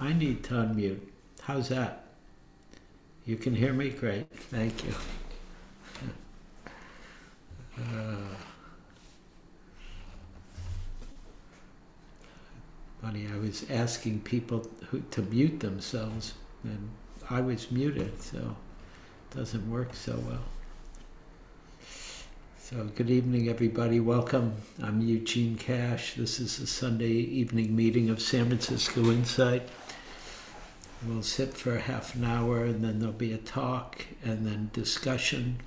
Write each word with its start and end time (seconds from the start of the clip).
I 0.00 0.12
need 0.12 0.44
to 0.44 0.54
unmute. 0.54 1.00
How's 1.40 1.68
that? 1.70 2.04
You 3.26 3.36
can 3.36 3.54
hear 3.54 3.72
me? 3.72 3.90
Great. 3.90 4.30
Thank 4.30 4.84
you. 4.84 4.94
Uh, 7.76 8.16
funny, 13.02 13.26
I 13.32 13.38
was 13.38 13.64
asking 13.70 14.20
people 14.20 14.68
who, 14.88 15.00
to 15.10 15.22
mute 15.22 15.60
themselves, 15.60 16.34
and 16.64 16.88
I 17.30 17.40
was 17.40 17.70
muted, 17.70 18.20
so 18.22 18.38
it 18.38 19.36
doesn't 19.36 19.68
work 19.70 19.94
so 19.94 20.16
well. 20.28 20.44
So, 22.60 22.84
good 22.94 23.10
evening, 23.10 23.48
everybody. 23.48 23.98
Welcome. 23.98 24.54
I'm 24.82 25.00
Eugene 25.00 25.56
Cash. 25.56 26.14
This 26.14 26.38
is 26.38 26.58
the 26.58 26.66
Sunday 26.66 27.12
evening 27.12 27.74
meeting 27.74 28.10
of 28.10 28.20
San 28.20 28.46
Francisco 28.46 29.10
Insight. 29.10 29.68
We'll 31.06 31.22
sit 31.22 31.54
for 31.54 31.78
half 31.78 32.16
an 32.16 32.24
hour 32.24 32.64
and 32.64 32.82
then 32.84 32.98
there'll 32.98 33.14
be 33.14 33.32
a 33.32 33.38
talk 33.38 34.04
and 34.24 34.44
then 34.44 34.70
discussion. 34.72 35.60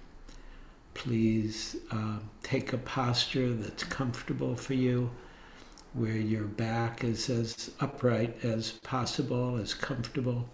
Please 0.93 1.77
uh, 1.89 2.17
take 2.43 2.73
a 2.73 2.77
posture 2.77 3.53
that's 3.53 3.85
comfortable 3.85 4.57
for 4.57 4.73
you, 4.73 5.09
where 5.93 6.17
your 6.17 6.43
back 6.43 7.03
is 7.05 7.29
as 7.29 7.71
upright 7.79 8.43
as 8.43 8.71
possible, 8.83 9.55
as 9.55 9.73
comfortable. 9.73 10.49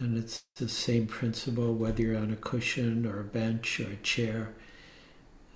And 0.00 0.16
it's 0.16 0.44
the 0.56 0.68
same 0.68 1.06
principle 1.06 1.74
whether 1.74 2.02
you're 2.02 2.16
on 2.16 2.30
a 2.30 2.36
cushion 2.36 3.04
or 3.04 3.20
a 3.20 3.24
bench 3.24 3.78
or 3.78 3.90
a 3.90 3.96
chair. 3.96 4.54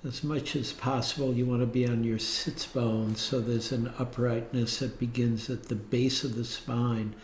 As 0.05 0.25
much 0.25 0.57
as 0.57 0.73
possible, 0.73 1.33
you 1.33 1.47
want 1.47 1.61
to 1.61 1.67
be 1.67 1.87
on 1.87 2.03
your 2.03 2.19
sits 2.19 2.67
bones 2.67 3.21
so 3.21 3.41
there's 3.41 3.71
an 3.71 3.95
uprightness 4.01 4.81
that 4.81 4.99
begins 4.99 5.49
at 5.49 5.69
the 5.69 5.77
base 5.77 6.25
of 6.25 6.35
the 6.35 6.45
spine 6.45 7.15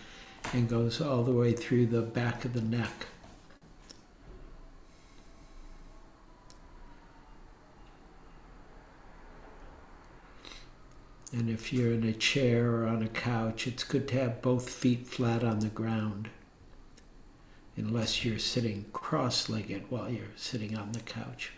and 0.53 0.69
goes 0.69 1.01
all 1.01 1.25
the 1.25 1.33
way 1.33 1.53
through 1.53 1.87
the 1.87 2.03
back 2.03 2.45
of 2.45 2.53
the 2.53 2.61
neck. 2.61 3.09
And 11.33 11.51
if 11.51 11.73
you're 11.73 11.93
in 11.93 12.05
a 12.05 12.13
chair 12.13 12.71
or 12.71 12.87
on 12.87 13.03
a 13.03 13.09
couch, 13.09 13.67
it's 13.67 13.83
good 13.83 14.07
to 14.09 14.21
have 14.21 14.41
both 14.41 14.71
feet 14.71 15.09
flat 15.09 15.43
on 15.43 15.59
the 15.59 15.67
ground 15.69 16.29
unless 17.77 18.25
you're 18.25 18.39
sitting 18.39 18.87
cross 18.93 19.49
legged 19.49 19.91
while 19.91 20.09
you're 20.09 20.27
sitting 20.37 20.77
on 20.77 20.93
the 20.93 21.01
couch. 21.01 21.53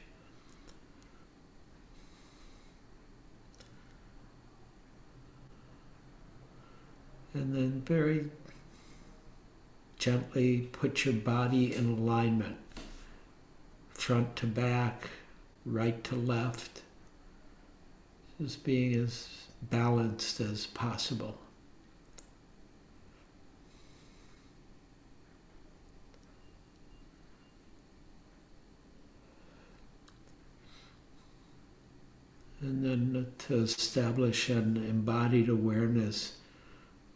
And 7.33 7.55
then 7.55 7.83
very 7.87 8.29
gently 9.99 10.69
put 10.73 11.05
your 11.05 11.15
body 11.15 11.75
in 11.75 11.91
alignment, 11.91 12.57
front 13.91 14.35
to 14.37 14.47
back, 14.47 15.11
right 15.65 16.03
to 16.05 16.17
left, 16.17 16.83
just 18.41 18.65
being 18.65 18.95
as 18.95 19.29
balanced 19.63 20.41
as 20.41 20.67
possible. 20.67 21.39
And 32.63 32.85
then 32.85 33.27
to 33.47 33.63
establish 33.63 34.51
an 34.51 34.77
embodied 34.77 35.49
awareness, 35.49 36.40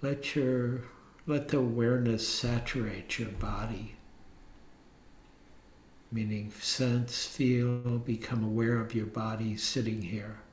let 0.04 0.36
your 0.36 0.82
let 1.26 1.48
the 1.48 1.56
awareness 1.56 2.28
saturate 2.28 3.18
your 3.18 3.30
body. 3.30 3.96
Meaning 6.12 6.52
sense, 6.60 7.24
feel, 7.24 7.98
become 7.98 8.44
aware 8.44 8.78
of 8.78 8.94
your 8.94 9.06
body 9.06 9.56
sitting 9.56 10.02
here. 10.02 10.43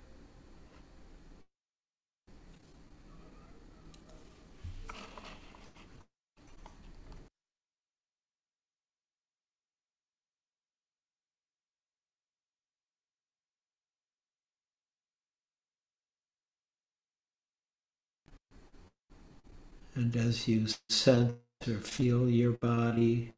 And 20.01 20.15
as 20.15 20.47
you 20.47 20.65
sense 20.89 21.35
or 21.67 21.75
feel 21.75 22.27
your 22.27 22.53
body, 22.53 23.33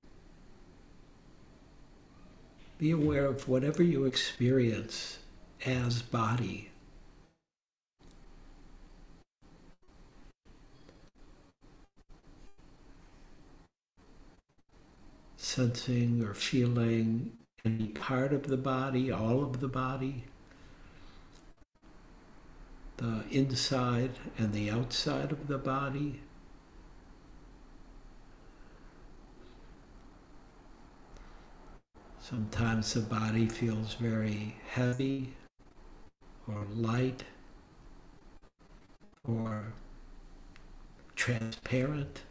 be 2.78 2.92
aware 2.92 3.26
of 3.26 3.50
whatever 3.50 3.84
you 3.84 4.06
experience 4.06 5.18
as 5.66 6.02
body. 6.02 6.72
Sensing 15.36 16.24
or 16.24 16.34
feeling 16.34 17.34
any 17.66 17.88
part 17.88 18.32
of 18.32 18.48
the 18.48 18.56
body, 18.56 19.12
all 19.12 19.44
of 19.44 19.60
the 19.60 19.68
body, 19.68 20.24
the 22.96 23.26
inside 23.32 24.12
and 24.38 24.54
the 24.54 24.70
outside 24.70 25.34
of 25.34 25.48
the 25.48 25.58
body. 25.58 26.22
Sometimes 32.24 32.94
the 32.94 33.02
body 33.02 33.48
feels 33.48 33.96
very 33.96 34.56
heavy 34.70 35.34
or 36.48 36.66
light 36.74 37.22
or 39.28 39.74
transparent. 41.18 42.22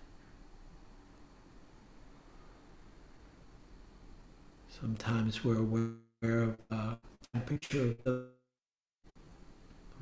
Sometimes 4.81 5.45
we're 5.45 5.59
aware 5.59 5.95
of 6.23 6.57
the 6.71 6.97
temperature 7.35 7.91
of 7.91 8.05
the 8.05 8.25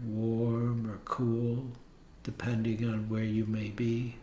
warm 0.04 0.88
or 0.88 0.98
cool, 1.04 1.66
depending 2.22 2.88
on 2.88 3.08
where 3.08 3.24
you 3.24 3.44
may 3.44 3.70
be. 3.70 4.14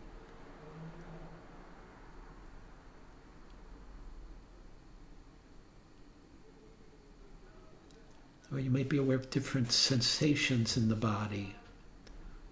Or 8.50 8.58
you 8.58 8.70
might 8.70 8.88
be 8.88 8.96
aware 8.96 9.16
of 9.16 9.30
different 9.30 9.72
sensations 9.72 10.76
in 10.76 10.88
the 10.88 10.96
body. 10.96 11.54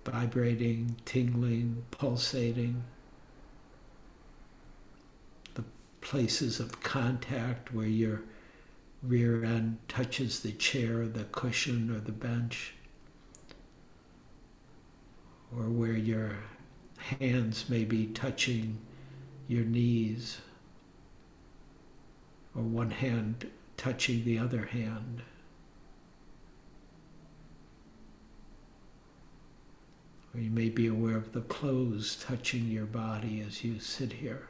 Vibrating, 0.04 0.96
tingling, 1.04 1.84
pulsating, 1.90 2.84
the 5.54 5.64
places 6.00 6.60
of 6.60 6.82
contact 6.82 7.72
where 7.72 7.86
your 7.86 8.22
rear 9.02 9.44
end 9.44 9.78
touches 9.88 10.40
the 10.40 10.52
chair, 10.52 11.06
the 11.06 11.24
cushion, 11.24 11.90
or 11.90 11.98
the 11.98 12.12
bench, 12.12 12.74
or 15.56 15.64
where 15.64 15.96
your 15.96 16.36
hands 16.96 17.68
may 17.68 17.84
be 17.84 18.06
touching 18.06 18.78
your 19.48 19.64
knees, 19.64 20.38
or 22.54 22.62
one 22.62 22.90
hand 22.90 23.50
touching 23.76 24.24
the 24.24 24.38
other 24.38 24.66
hand. 24.66 25.22
You 30.38 30.50
may 30.50 30.68
be 30.68 30.86
aware 30.86 31.16
of 31.16 31.32
the 31.32 31.40
clothes 31.42 32.16
touching 32.16 32.66
your 32.66 32.86
body 32.86 33.42
as 33.46 33.64
you 33.64 33.80
sit 33.80 34.12
here. 34.14 34.48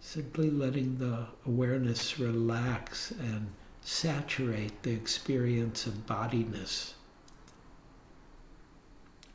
Simply 0.00 0.50
letting 0.50 0.98
the 0.98 1.26
awareness 1.46 2.18
relax 2.18 3.10
and 3.10 3.48
saturate 3.80 4.82
the 4.82 4.92
experience 4.92 5.86
of 5.86 6.06
bodiness, 6.06 6.94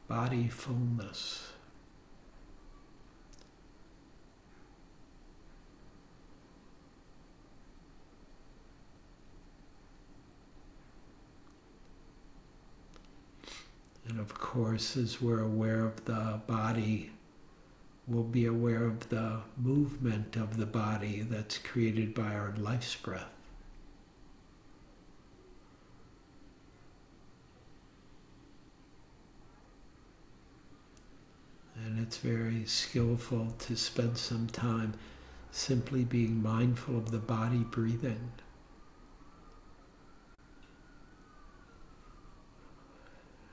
body 0.07 0.47
fullness. 0.47 1.51
And 14.09 14.19
of 14.19 14.33
course, 14.33 14.97
as 14.97 15.21
we're 15.21 15.41
aware 15.41 15.85
of 15.85 16.05
the 16.05 16.41
body, 16.47 17.11
we'll 18.07 18.23
be 18.23 18.45
aware 18.45 18.83
of 18.83 19.09
the 19.09 19.41
movement 19.55 20.35
of 20.35 20.57
the 20.57 20.65
body 20.65 21.21
that's 21.21 21.59
created 21.59 22.15
by 22.15 22.33
our 22.33 22.55
life's 22.57 22.95
breath. 22.95 23.35
And 31.75 31.99
it's 31.99 32.17
very 32.17 32.65
skillful 32.65 33.53
to 33.59 33.75
spend 33.75 34.17
some 34.17 34.47
time 34.47 34.95
simply 35.51 36.03
being 36.03 36.41
mindful 36.41 36.97
of 36.97 37.11
the 37.11 37.19
body 37.19 37.59
breathing. 37.59 38.31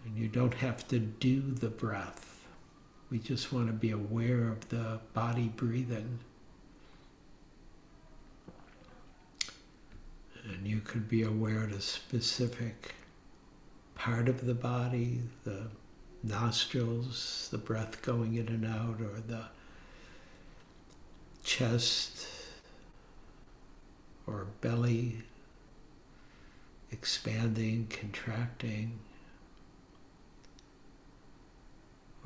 And 0.06 0.17
you 0.17 0.29
don't 0.29 0.55
have 0.55 0.87
to 0.88 0.99
do 0.99 1.41
the 1.41 1.69
breath. 1.69 2.41
We 3.11 3.19
just 3.19 3.53
want 3.53 3.67
to 3.67 3.73
be 3.73 3.91
aware 3.91 4.49
of 4.49 4.69
the 4.69 5.00
body 5.14 5.49
breathing. 5.55 6.20
And 10.44 10.67
you 10.67 10.81
could 10.81 11.08
be 11.08 11.23
aware 11.23 11.64
of 11.64 11.73
a 11.73 11.81
specific 11.81 12.94
part 13.97 14.29
of 14.29 14.47
the 14.47 14.55
body, 14.55 15.23
the 15.43 15.67
nostrils, 16.23 17.49
the 17.50 17.58
breath 17.58 18.00
going 18.03 18.35
in 18.35 18.47
and 18.49 18.64
out, 18.64 19.00
or 19.00 19.20
the 19.26 19.47
chest 21.43 22.26
or 24.26 24.47
belly 24.61 25.23
expanding, 26.91 27.87
contracting. 27.88 28.99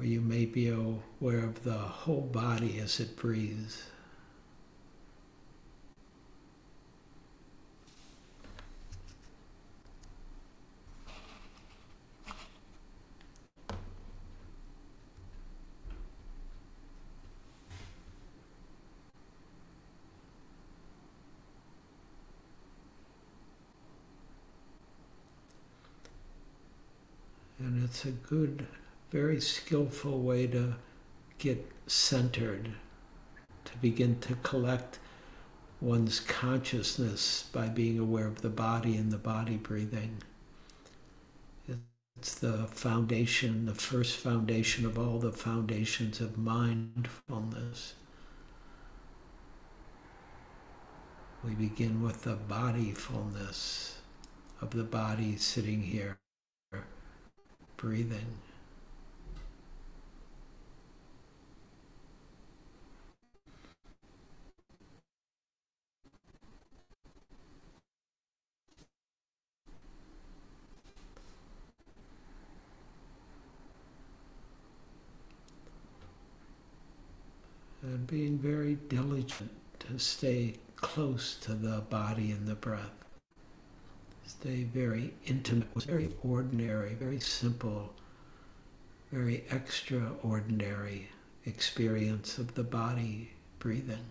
Or 0.00 0.04
you 0.04 0.22
may 0.22 0.46
be 0.46 0.70
aware 0.70 1.44
of 1.44 1.62
the 1.62 1.74
whole 1.74 2.22
body 2.22 2.78
as 2.78 3.00
it 3.00 3.16
breathes. 3.16 3.82
And 27.58 27.84
it's 27.84 28.06
a 28.06 28.12
good, 28.12 28.66
very 29.10 29.40
skillful 29.40 30.20
way 30.20 30.46
to 30.46 30.74
get 31.38 31.70
centered, 31.86 32.70
to 33.64 33.76
begin 33.78 34.18
to 34.20 34.34
collect 34.36 34.98
one's 35.80 36.20
consciousness 36.20 37.48
by 37.52 37.66
being 37.66 37.98
aware 37.98 38.26
of 38.26 38.42
the 38.42 38.50
body 38.50 38.96
and 38.96 39.10
the 39.10 39.18
body 39.18 39.56
breathing. 39.56 40.22
It's 42.18 42.34
the 42.34 42.66
foundation, 42.66 43.64
the 43.64 43.74
first 43.74 44.18
foundation 44.18 44.84
of 44.84 44.98
all 44.98 45.18
the 45.18 45.32
foundations 45.32 46.20
of 46.20 46.36
mindfulness. 46.36 47.94
We 51.42 51.52
begin 51.52 52.02
with 52.02 52.24
the 52.24 52.36
bodyfulness 52.36 53.92
of 54.60 54.72
the 54.72 54.84
body 54.84 55.38
sitting 55.38 55.80
here 55.80 56.18
breathing. 57.78 58.36
And 77.82 78.06
being 78.06 78.38
very 78.38 78.74
diligent 78.74 79.50
to 79.80 79.98
stay 79.98 80.56
close 80.76 81.36
to 81.42 81.54
the 81.54 81.80
body 81.88 82.30
and 82.30 82.46
the 82.46 82.54
breath 82.54 83.00
stay 84.40 84.62
very 84.64 85.12
intimate, 85.26 85.68
with 85.74 85.84
very 85.84 86.10
ordinary, 86.22 86.94
very 86.94 87.20
simple, 87.20 87.92
very 89.12 89.44
extraordinary 89.50 91.08
experience 91.44 92.38
of 92.38 92.54
the 92.54 92.62
body 92.62 93.32
breathing. 93.58 94.06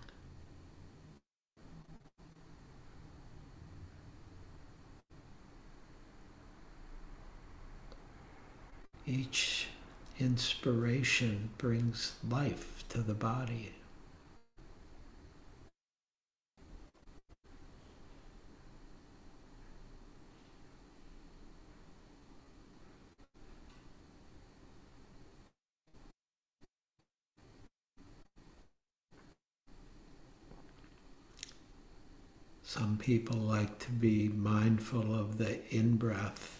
Each 9.08 9.68
inspiration 10.20 11.50
brings 11.58 12.14
life 12.30 12.79
to 12.89 13.00
the 13.00 13.13
body. 13.13 13.72
Some 32.63 32.98
people 32.98 33.38
like 33.38 33.79
to 33.79 33.91
be 33.91 34.27
mindful 34.29 35.15
of 35.15 35.39
the 35.39 35.60
in 35.75 35.98
breath 35.98 36.60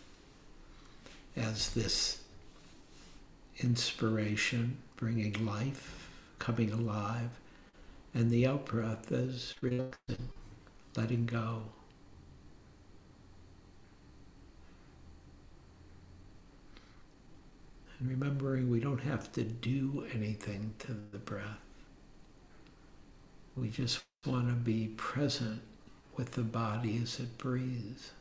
as 1.36 1.70
this 1.76 2.24
inspiration, 3.60 4.78
bringing 4.96 5.46
life, 5.46 5.99
coming 6.40 6.72
alive, 6.72 7.30
and 8.14 8.32
the 8.32 8.48
out 8.48 8.66
breath 8.66 9.12
as 9.12 9.54
relaxing, 9.62 10.30
letting 10.96 11.26
go. 11.26 11.64
And 18.00 18.10
remembering 18.10 18.70
we 18.70 18.80
don't 18.80 19.02
have 19.02 19.32
to 19.34 19.44
do 19.44 20.08
anything 20.14 20.74
to 20.80 20.94
the 21.12 21.18
breath. 21.18 21.60
We 23.56 23.70
just 23.70 24.02
want 24.26 24.48
to 24.48 24.54
be 24.54 24.88
present 24.96 25.62
with 26.16 26.32
the 26.32 26.44
body 26.44 27.00
as 27.04 27.20
it 27.20 27.38
breathes. 27.38 28.12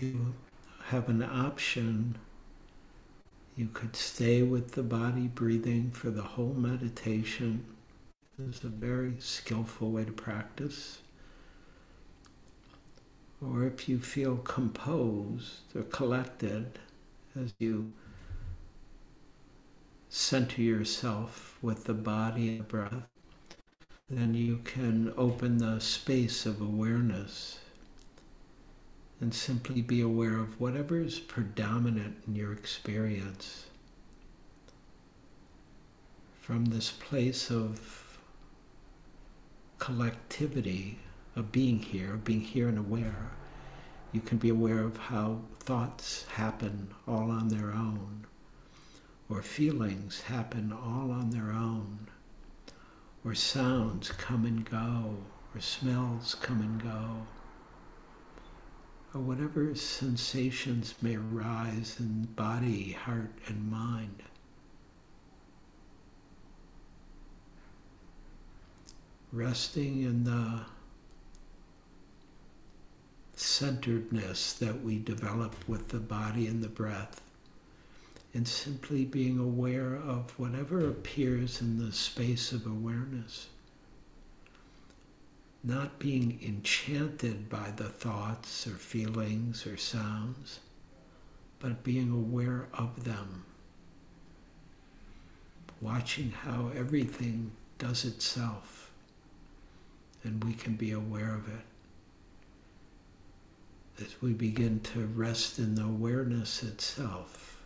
you 0.00 0.34
have 1.00 1.08
an 1.08 1.22
option. 1.22 2.18
You 3.56 3.68
could 3.72 3.96
stay 3.96 4.42
with 4.42 4.72
the 4.72 4.82
body 4.82 5.28
breathing 5.28 5.90
for 5.92 6.10
the 6.10 6.22
whole 6.22 6.52
meditation. 6.52 7.64
It's 8.38 8.62
a 8.64 8.68
very 8.68 9.14
skillful 9.18 9.90
way 9.90 10.04
to 10.04 10.12
practice. 10.12 10.98
or 13.42 13.64
if 13.64 13.88
you 13.88 13.98
feel 13.98 14.36
composed 14.36 15.74
or 15.74 15.82
collected 15.84 16.78
as 17.34 17.54
you 17.58 17.90
center 20.10 20.60
yourself 20.60 21.56
with 21.62 21.84
the 21.84 21.94
body 21.94 22.50
and 22.50 22.60
the 22.60 22.64
breath, 22.64 23.08
then 24.10 24.34
you 24.34 24.58
can 24.58 25.14
open 25.16 25.56
the 25.56 25.80
space 25.80 26.44
of 26.44 26.60
awareness 26.60 27.60
and 29.20 29.34
simply 29.34 29.82
be 29.82 30.00
aware 30.00 30.38
of 30.38 30.58
whatever 30.58 30.98
is 30.98 31.18
predominant 31.18 32.16
in 32.26 32.34
your 32.34 32.52
experience. 32.52 33.66
From 36.40 36.66
this 36.66 36.90
place 36.90 37.50
of 37.50 38.18
collectivity, 39.78 40.98
of 41.36 41.52
being 41.52 41.80
here, 41.80 42.14
of 42.14 42.24
being 42.24 42.40
here 42.40 42.68
and 42.68 42.78
aware, 42.78 43.30
you 44.12 44.20
can 44.20 44.38
be 44.38 44.48
aware 44.48 44.80
of 44.80 44.96
how 44.96 45.40
thoughts 45.60 46.26
happen 46.34 46.88
all 47.06 47.30
on 47.30 47.48
their 47.48 47.70
own, 47.70 48.26
or 49.28 49.42
feelings 49.42 50.22
happen 50.22 50.72
all 50.72 51.12
on 51.12 51.30
their 51.30 51.50
own, 51.52 52.08
or 53.24 53.34
sounds 53.34 54.10
come 54.10 54.44
and 54.44 54.68
go, 54.68 55.18
or 55.54 55.60
smells 55.60 56.34
come 56.34 56.60
and 56.60 56.82
go, 56.82 57.26
or 59.12 59.20
whatever 59.20 59.74
sensations 59.74 60.94
may 61.02 61.16
arise 61.16 61.96
in 61.98 62.28
body, 62.36 62.92
heart, 62.92 63.32
and 63.46 63.70
mind. 63.70 64.22
Resting 69.32 70.02
in 70.02 70.24
the 70.24 70.60
centeredness 73.34 74.52
that 74.54 74.82
we 74.82 74.98
develop 74.98 75.56
with 75.68 75.88
the 75.88 75.98
body 75.98 76.46
and 76.46 76.62
the 76.62 76.68
breath, 76.68 77.20
and 78.32 78.46
simply 78.46 79.04
being 79.04 79.38
aware 79.38 79.96
of 79.96 80.38
whatever 80.38 80.88
appears 80.88 81.60
in 81.60 81.84
the 81.84 81.92
space 81.92 82.52
of 82.52 82.66
awareness. 82.66 83.48
Not 85.62 85.98
being 85.98 86.40
enchanted 86.42 87.50
by 87.50 87.70
the 87.76 87.88
thoughts 87.88 88.66
or 88.66 88.70
feelings 88.70 89.66
or 89.66 89.76
sounds, 89.76 90.60
but 91.58 91.84
being 91.84 92.10
aware 92.10 92.68
of 92.72 93.04
them. 93.04 93.44
Watching 95.82 96.30
how 96.30 96.70
everything 96.74 97.52
does 97.78 98.04
itself, 98.04 98.90
and 100.24 100.42
we 100.44 100.54
can 100.54 100.74
be 100.76 100.92
aware 100.92 101.34
of 101.34 101.46
it 101.48 101.64
as 104.02 104.22
we 104.22 104.32
begin 104.32 104.80
to 104.80 105.06
rest 105.06 105.58
in 105.58 105.74
the 105.74 105.84
awareness 105.84 106.62
itself. 106.62 107.59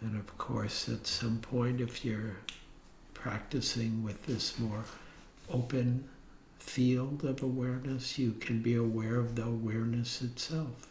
And 0.00 0.16
of 0.16 0.38
course, 0.38 0.88
at 0.88 1.06
some 1.06 1.38
point, 1.38 1.80
if 1.80 2.04
you're 2.04 2.36
practicing 3.12 4.02
with 4.02 4.26
this 4.26 4.58
more 4.58 4.84
open 5.50 6.08
field 6.58 7.24
of 7.24 7.42
awareness, 7.42 8.18
you 8.18 8.32
can 8.32 8.62
be 8.62 8.74
aware 8.74 9.16
of 9.16 9.36
the 9.36 9.44
awareness 9.44 10.22
itself. 10.22 10.90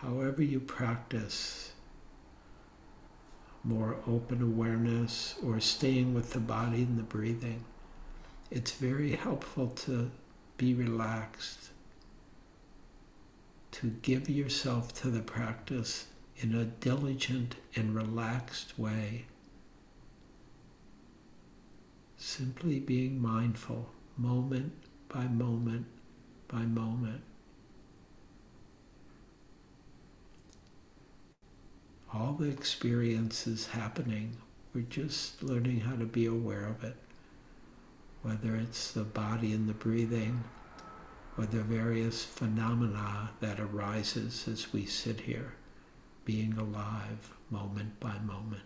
however 0.00 0.42
you 0.42 0.58
practice 0.58 1.72
more 3.62 3.96
open 4.06 4.40
awareness 4.40 5.34
or 5.44 5.60
staying 5.60 6.14
with 6.14 6.32
the 6.32 6.40
body 6.40 6.82
and 6.82 6.98
the 6.98 7.02
breathing, 7.02 7.62
it's 8.50 8.72
very 8.72 9.12
helpful 9.12 9.68
to 9.68 10.10
be 10.56 10.74
relaxed, 10.74 11.70
to 13.72 13.88
give 14.02 14.28
yourself 14.28 14.92
to 15.00 15.08
the 15.08 15.22
practice 15.22 16.06
in 16.38 16.54
a 16.54 16.64
diligent 16.64 17.56
and 17.74 17.94
relaxed 17.94 18.78
way. 18.78 19.26
Simply 22.16 22.80
being 22.80 23.20
mindful, 23.20 23.90
moment 24.16 24.72
by 25.08 25.26
moment 25.26 25.86
by 26.48 26.62
moment. 26.66 27.22
all 32.12 32.32
the 32.32 32.48
experience 32.48 33.46
is 33.46 33.68
happening. 33.68 34.36
We're 34.74 34.82
just 34.82 35.42
learning 35.42 35.80
how 35.80 35.96
to 35.96 36.04
be 36.04 36.26
aware 36.26 36.66
of 36.66 36.82
it, 36.84 36.96
whether 38.22 38.56
it's 38.56 38.92
the 38.92 39.04
body 39.04 39.52
and 39.52 39.68
the 39.68 39.74
breathing, 39.74 40.44
or 41.38 41.46
the 41.46 41.62
various 41.62 42.24
phenomena 42.24 43.30
that 43.40 43.58
arises 43.60 44.46
as 44.46 44.72
we 44.72 44.84
sit 44.84 45.20
here, 45.20 45.54
being 46.24 46.54
alive 46.54 47.34
moment 47.50 47.98
by 48.00 48.18
moment. 48.18 48.62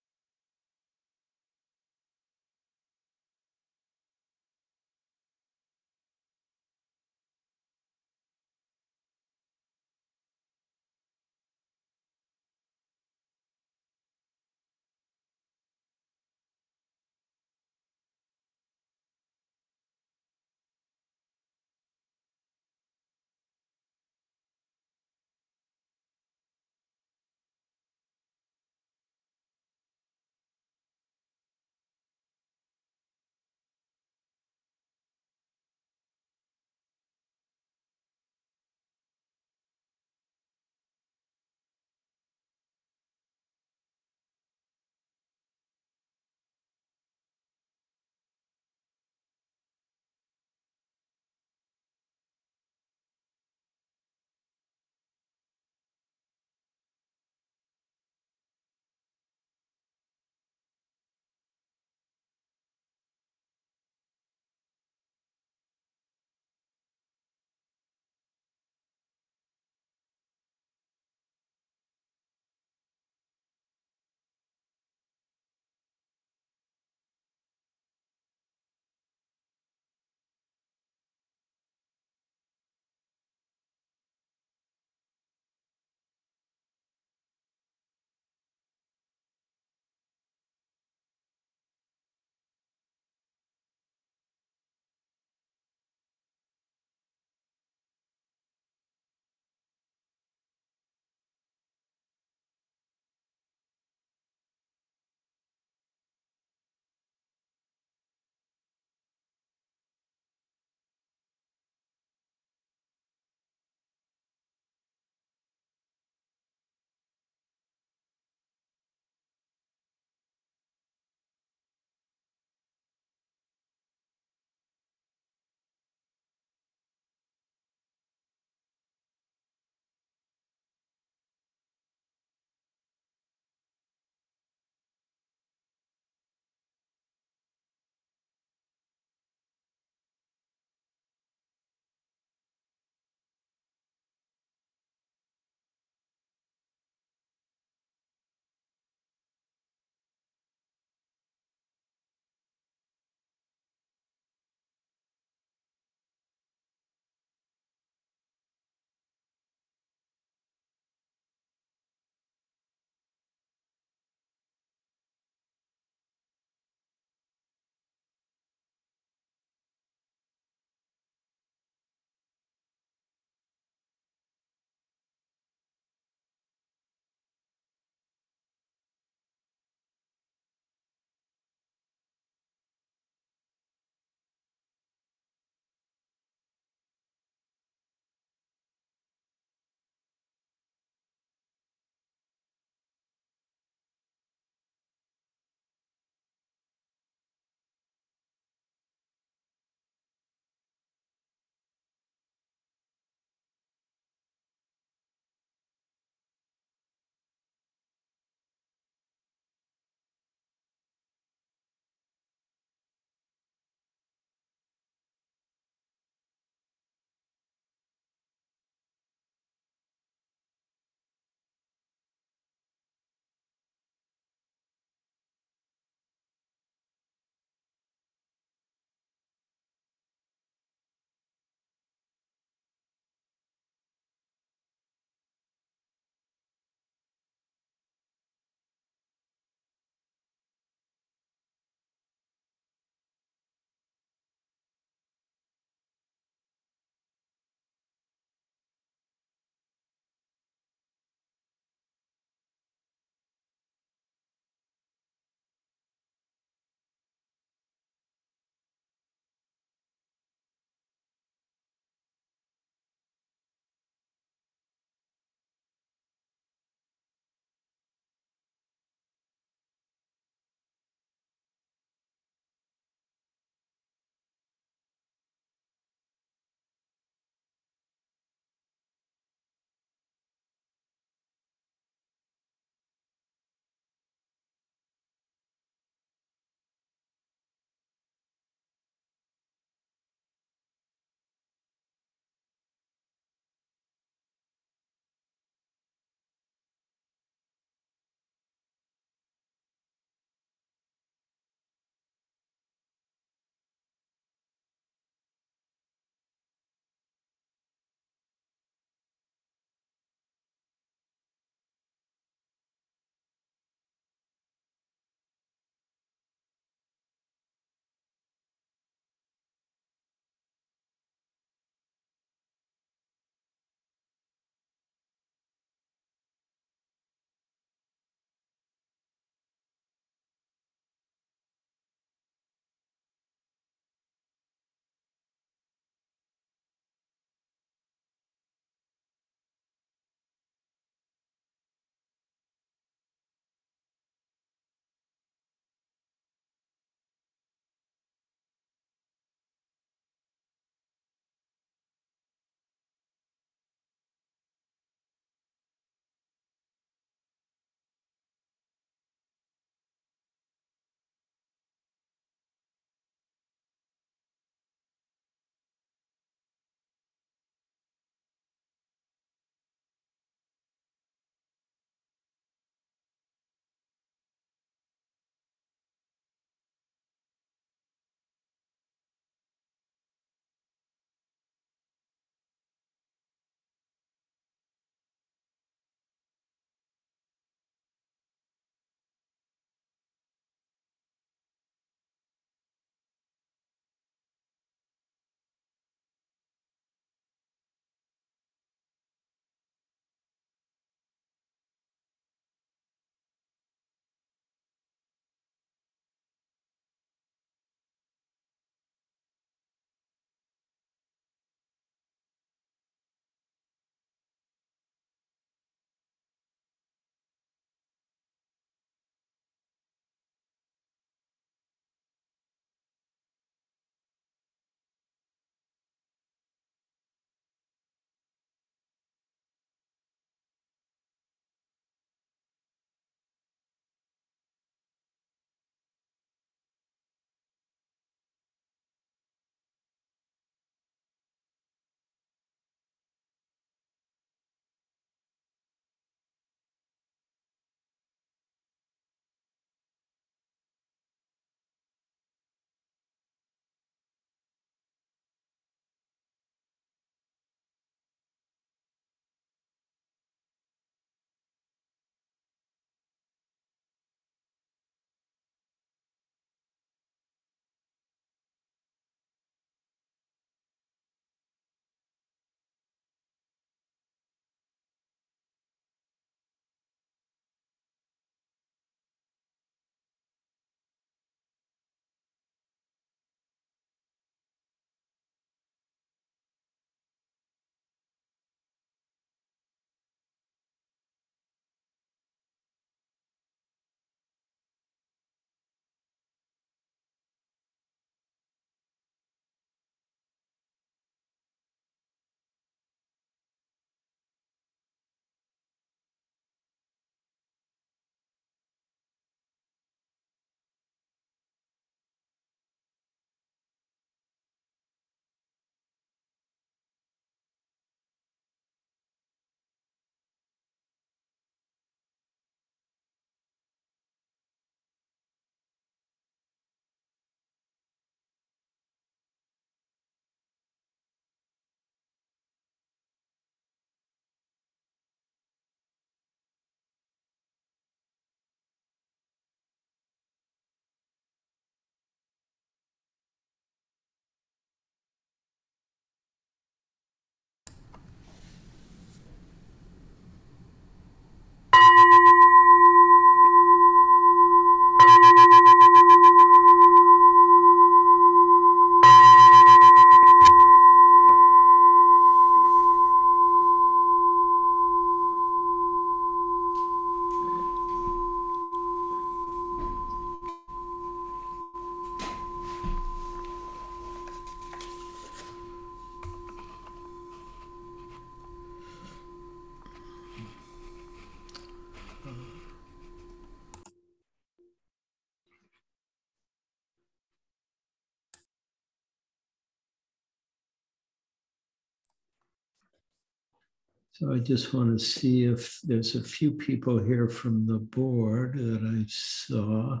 I 594.32 594.38
just 594.38 594.72
want 594.72 594.98
to 594.98 595.04
see 595.04 595.44
if 595.44 595.80
there's 595.82 596.14
a 596.14 596.22
few 596.22 596.52
people 596.52 596.98
here 596.98 597.28
from 597.28 597.66
the 597.66 597.78
board 597.78 598.54
that 598.56 598.80
I 598.82 599.04
saw. 599.08 600.00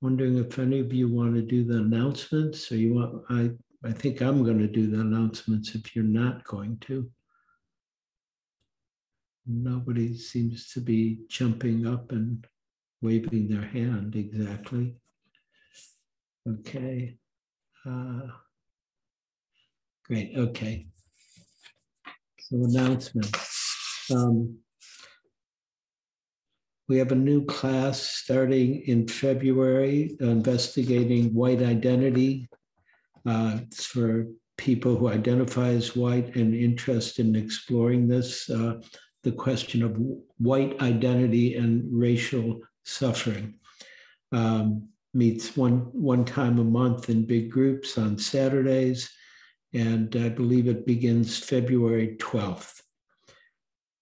Wondering 0.00 0.38
if 0.38 0.58
any 0.58 0.80
of 0.80 0.92
you 0.92 1.08
want 1.08 1.34
to 1.34 1.42
do 1.42 1.64
the 1.64 1.78
announcements 1.78 2.70
or 2.70 2.76
you 2.76 2.94
want, 2.94 3.24
I, 3.30 3.50
I 3.88 3.92
think 3.92 4.20
I'm 4.20 4.44
going 4.44 4.58
to 4.58 4.68
do 4.68 4.88
the 4.88 5.00
announcements 5.00 5.74
if 5.74 5.96
you're 5.96 6.04
not 6.04 6.44
going 6.44 6.78
to. 6.82 7.10
Nobody 9.46 10.16
seems 10.16 10.70
to 10.72 10.80
be 10.80 11.20
jumping 11.28 11.86
up 11.86 12.12
and 12.12 12.46
waving 13.02 13.48
their 13.48 13.66
hand 13.66 14.14
exactly. 14.16 14.94
Okay. 16.46 17.16
Uh, 17.86 18.28
great. 20.06 20.32
Okay. 20.36 20.86
So 22.50 22.62
announcements. 22.62 24.10
Um, 24.14 24.58
we 26.90 26.98
have 26.98 27.10
a 27.10 27.14
new 27.14 27.46
class 27.46 28.02
starting 28.02 28.82
in 28.82 29.08
February 29.08 30.14
investigating 30.20 31.32
white 31.32 31.62
identity. 31.62 32.50
Uh, 33.24 33.60
it's 33.62 33.86
for 33.86 34.26
people 34.58 34.94
who 34.94 35.08
identify 35.08 35.68
as 35.68 35.96
white 35.96 36.36
and 36.36 36.54
interested 36.54 37.24
in 37.24 37.34
exploring 37.34 38.08
this, 38.08 38.50
uh, 38.50 38.74
the 39.22 39.32
question 39.32 39.82
of 39.82 39.96
white 40.36 40.78
identity 40.82 41.56
and 41.56 41.82
racial 41.90 42.60
suffering. 42.84 43.54
Um, 44.32 44.90
meets 45.14 45.56
one, 45.56 45.88
one 45.92 46.26
time 46.26 46.58
a 46.58 46.64
month 46.64 47.08
in 47.08 47.24
big 47.24 47.50
groups 47.50 47.96
on 47.96 48.18
Saturdays 48.18 49.10
and 49.74 50.14
I 50.16 50.28
believe 50.28 50.68
it 50.68 50.86
begins 50.86 51.38
February 51.38 52.16
12th. 52.20 52.80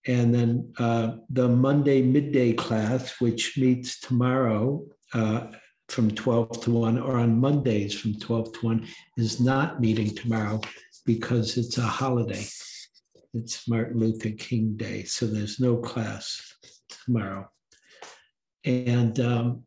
And 0.07 0.35
then 0.35 0.73
uh, 0.79 1.17
the 1.31 1.49
Monday 1.49 2.03
midday 2.03 2.53
class, 2.53 3.21
which 3.21 3.57
meets 3.57 3.99
tomorrow 3.99 4.85
uh, 5.15 5.47
from 5.89 6.11
12 6.11 6.63
to 6.65 6.71
1, 6.71 6.99
or 6.99 7.17
on 7.17 7.41
Mondays 7.41 7.99
from 7.99 8.19
12 8.19 8.53
to 8.53 8.67
1, 8.67 8.89
is 9.17 9.41
not 9.41 9.81
meeting 9.81 10.15
tomorrow 10.15 10.61
because 11.07 11.57
it's 11.57 11.79
a 11.79 11.83
holiday. 11.83 12.45
It's 13.35 13.67
Martin 13.67 13.99
Luther 13.99 14.31
King 14.31 14.77
Day, 14.77 15.05
so 15.05 15.27
there's 15.27 15.59
no 15.59 15.77
class 15.79 16.55
tomorrow. 16.89 17.49
And 18.65 19.19
um, 19.21 19.65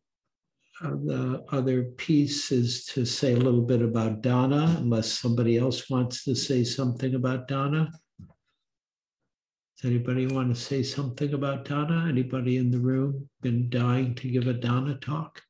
the 0.80 1.44
other 1.52 1.84
piece 1.84 2.52
is 2.52 2.84
to 2.86 3.04
say 3.04 3.32
a 3.32 3.38
little 3.38 3.62
bit 3.62 3.82
about 3.82 4.20
dana, 4.20 4.76
unless 4.78 5.10
somebody 5.10 5.56
else 5.56 5.88
wants 5.88 6.24
to 6.24 6.34
say 6.34 6.64
something 6.64 7.14
about 7.14 7.48
dana. 7.48 7.90
Does 8.20 9.90
anybody 9.90 10.26
want 10.26 10.54
to 10.54 10.60
say 10.60 10.82
something 10.82 11.34
about 11.34 11.64
dana? 11.64 12.06
Anybody 12.08 12.56
in 12.56 12.70
the 12.70 12.78
room 12.78 13.28
been 13.42 13.68
dying 13.68 14.14
to 14.16 14.28
give 14.28 14.46
a 14.46 14.54
dana 14.54 14.96
talk? 14.96 15.42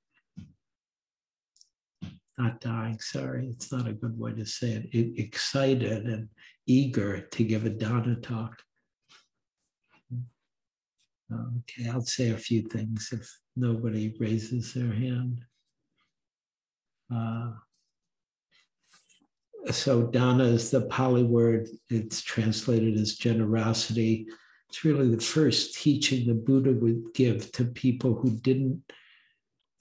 Not 2.38 2.60
dying, 2.60 3.00
sorry, 3.00 3.48
it's 3.48 3.72
not 3.72 3.88
a 3.88 3.92
good 3.92 4.18
way 4.18 4.32
to 4.32 4.44
say 4.44 4.72
it. 4.72 4.88
it 4.92 5.18
excited 5.18 6.06
and 6.06 6.28
eager 6.66 7.20
to 7.20 7.44
give 7.44 7.64
a 7.64 7.70
dana 7.70 8.16
talk. 8.16 8.60
Okay, 11.32 11.88
I'll 11.88 12.02
say 12.02 12.30
a 12.30 12.36
few 12.36 12.62
things 12.62 13.10
if 13.12 13.28
nobody 13.56 14.14
raises 14.20 14.72
their 14.72 14.92
hand. 14.92 15.40
Uh, 17.12 17.52
so 19.70 20.06
Dana 20.06 20.44
is 20.44 20.70
the 20.70 20.82
Pali 20.82 21.24
word. 21.24 21.68
It's 21.90 22.22
translated 22.22 22.96
as 22.96 23.16
generosity. 23.16 24.26
It's 24.68 24.84
really 24.84 25.08
the 25.08 25.20
first 25.20 25.80
teaching 25.80 26.26
the 26.26 26.34
Buddha 26.34 26.72
would 26.72 27.14
give 27.14 27.50
to 27.52 27.64
people 27.64 28.14
who 28.14 28.30
didn't, 28.30 28.82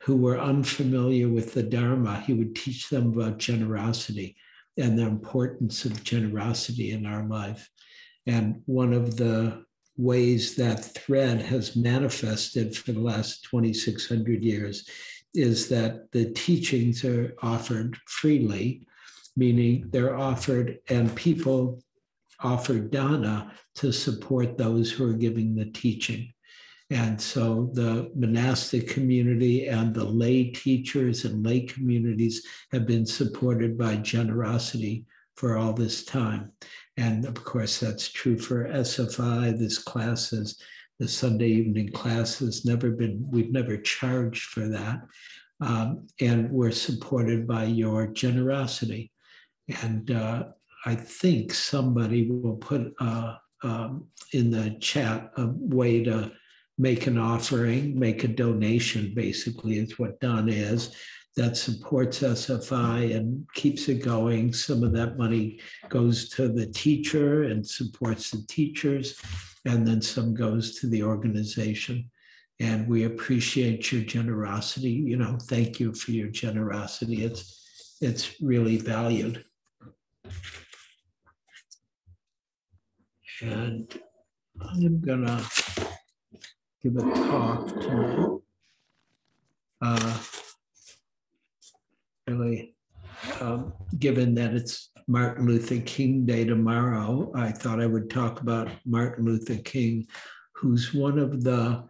who 0.01 0.17
were 0.17 0.39
unfamiliar 0.39 1.29
with 1.29 1.53
the 1.53 1.63
Dharma. 1.63 2.21
He 2.21 2.33
would 2.33 2.55
teach 2.55 2.89
them 2.89 3.13
about 3.13 3.37
generosity 3.37 4.35
and 4.77 4.97
the 4.97 5.03
importance 5.03 5.85
of 5.85 6.03
generosity 6.03 6.91
in 6.91 7.05
our 7.05 7.27
life. 7.27 7.69
And 8.25 8.61
one 8.65 8.93
of 8.93 9.17
the 9.17 9.65
ways 9.97 10.55
that 10.55 10.83
thread 10.83 11.41
has 11.41 11.75
manifested 11.75 12.75
for 12.75 12.91
the 12.91 12.99
last 12.99 13.43
2,600 13.45 14.43
years 14.43 14.89
is 15.33 15.69
that 15.69 16.11
the 16.11 16.31
teachings 16.31 17.03
are 17.03 17.35
offered 17.41 17.97
freely, 18.07 18.87
meaning 19.35 19.85
they're 19.89 20.17
offered 20.17 20.79
and 20.89 21.15
people 21.15 21.81
offer 22.41 22.79
dana 22.79 23.51
to 23.75 23.91
support 23.91 24.57
those 24.57 24.91
who 24.91 25.09
are 25.09 25.13
giving 25.13 25.55
the 25.55 25.65
teaching. 25.65 26.31
And 26.89 27.19
so 27.19 27.71
the 27.73 28.11
monastic 28.15 28.87
community 28.87 29.67
and 29.67 29.93
the 29.93 30.03
lay 30.03 30.51
teachers 30.51 31.25
and 31.25 31.45
lay 31.45 31.61
communities 31.61 32.45
have 32.71 32.85
been 32.85 33.05
supported 33.05 33.77
by 33.77 33.95
generosity 33.97 35.05
for 35.35 35.57
all 35.57 35.73
this 35.73 36.05
time. 36.05 36.51
And 36.97 37.25
of 37.25 37.35
course, 37.43 37.79
that's 37.79 38.11
true 38.11 38.37
for 38.37 38.65
SFI. 38.65 39.57
This 39.57 39.77
class 39.77 40.31
is 40.33 40.61
the 40.99 41.07
Sunday 41.07 41.49
evening 41.49 41.91
class 41.91 42.39
has 42.39 42.63
never 42.65 42.91
been, 42.91 43.25
we've 43.29 43.51
never 43.51 43.77
charged 43.77 44.43
for 44.43 44.67
that. 44.69 45.01
Um, 45.61 46.07
and 46.21 46.49
we're 46.51 46.71
supported 46.71 47.47
by 47.47 47.65
your 47.65 48.07
generosity. 48.07 49.11
And 49.81 50.11
uh, 50.11 50.45
I 50.85 50.95
think 50.95 51.53
somebody 51.53 52.29
will 52.29 52.55
put 52.57 52.93
uh, 52.99 53.35
um, 53.63 54.05
in 54.31 54.51
the 54.51 54.77
chat 54.79 55.31
a 55.37 55.47
way 55.47 56.03
to 56.03 56.31
make 56.77 57.07
an 57.07 57.17
offering, 57.17 57.97
make 57.97 58.23
a 58.23 58.27
donation, 58.27 59.13
basically, 59.15 59.79
is 59.79 59.97
what 59.97 60.19
done 60.19 60.49
is 60.49 60.95
that 61.35 61.57
supports 61.57 62.21
SFI 62.21 63.15
and 63.15 63.45
keeps 63.53 63.89
it 63.89 64.03
going. 64.03 64.53
Some 64.53 64.83
of 64.83 64.93
that 64.93 65.17
money 65.17 65.59
goes 65.89 66.29
to 66.29 66.47
the 66.47 66.65
teacher 66.67 67.43
and 67.43 67.65
supports 67.65 68.31
the 68.31 68.43
teachers, 68.47 69.19
and 69.65 69.85
then 69.85 70.01
some 70.01 70.33
goes 70.33 70.79
to 70.79 70.87
the 70.87 71.03
organization. 71.03 72.09
And 72.61 72.87
we 72.87 73.03
appreciate 73.03 73.91
your 73.91 74.03
generosity. 74.03 74.91
You 74.91 75.17
know, 75.17 75.37
thank 75.41 75.79
you 75.79 75.93
for 75.93 76.11
your 76.11 76.29
generosity. 76.29 77.23
It's 77.25 77.97
it's 78.01 78.41
really 78.41 78.77
valued. 78.77 79.43
And 83.41 83.99
I'm 84.61 85.01
gonna 85.01 85.43
give 86.81 86.95
a 86.95 87.01
talk 87.01 87.67
tonight. 87.67 88.37
Uh, 89.81 90.17
really, 92.27 92.75
um, 93.39 93.73
given 93.99 94.33
that 94.35 94.53
it's 94.53 94.89
Martin 95.07 95.45
Luther 95.45 95.79
King 95.81 96.25
Day 96.25 96.45
tomorrow, 96.45 97.31
I 97.35 97.51
thought 97.51 97.81
I 97.81 97.85
would 97.85 98.09
talk 98.09 98.41
about 98.41 98.69
Martin 98.85 99.25
Luther 99.25 99.57
King, 99.57 100.07
who's 100.55 100.93
one 100.93 101.19
of 101.19 101.43
the 101.43 101.83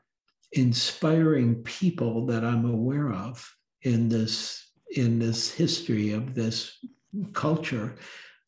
inspiring 0.52 1.56
people 1.64 2.26
that 2.26 2.44
I'm 2.44 2.66
aware 2.66 3.14
of 3.14 3.50
in 3.84 4.10
this 4.10 4.62
in 4.96 5.20
this 5.20 5.52
history 5.52 6.12
of 6.12 6.36
this 6.36 6.78
culture 7.34 7.96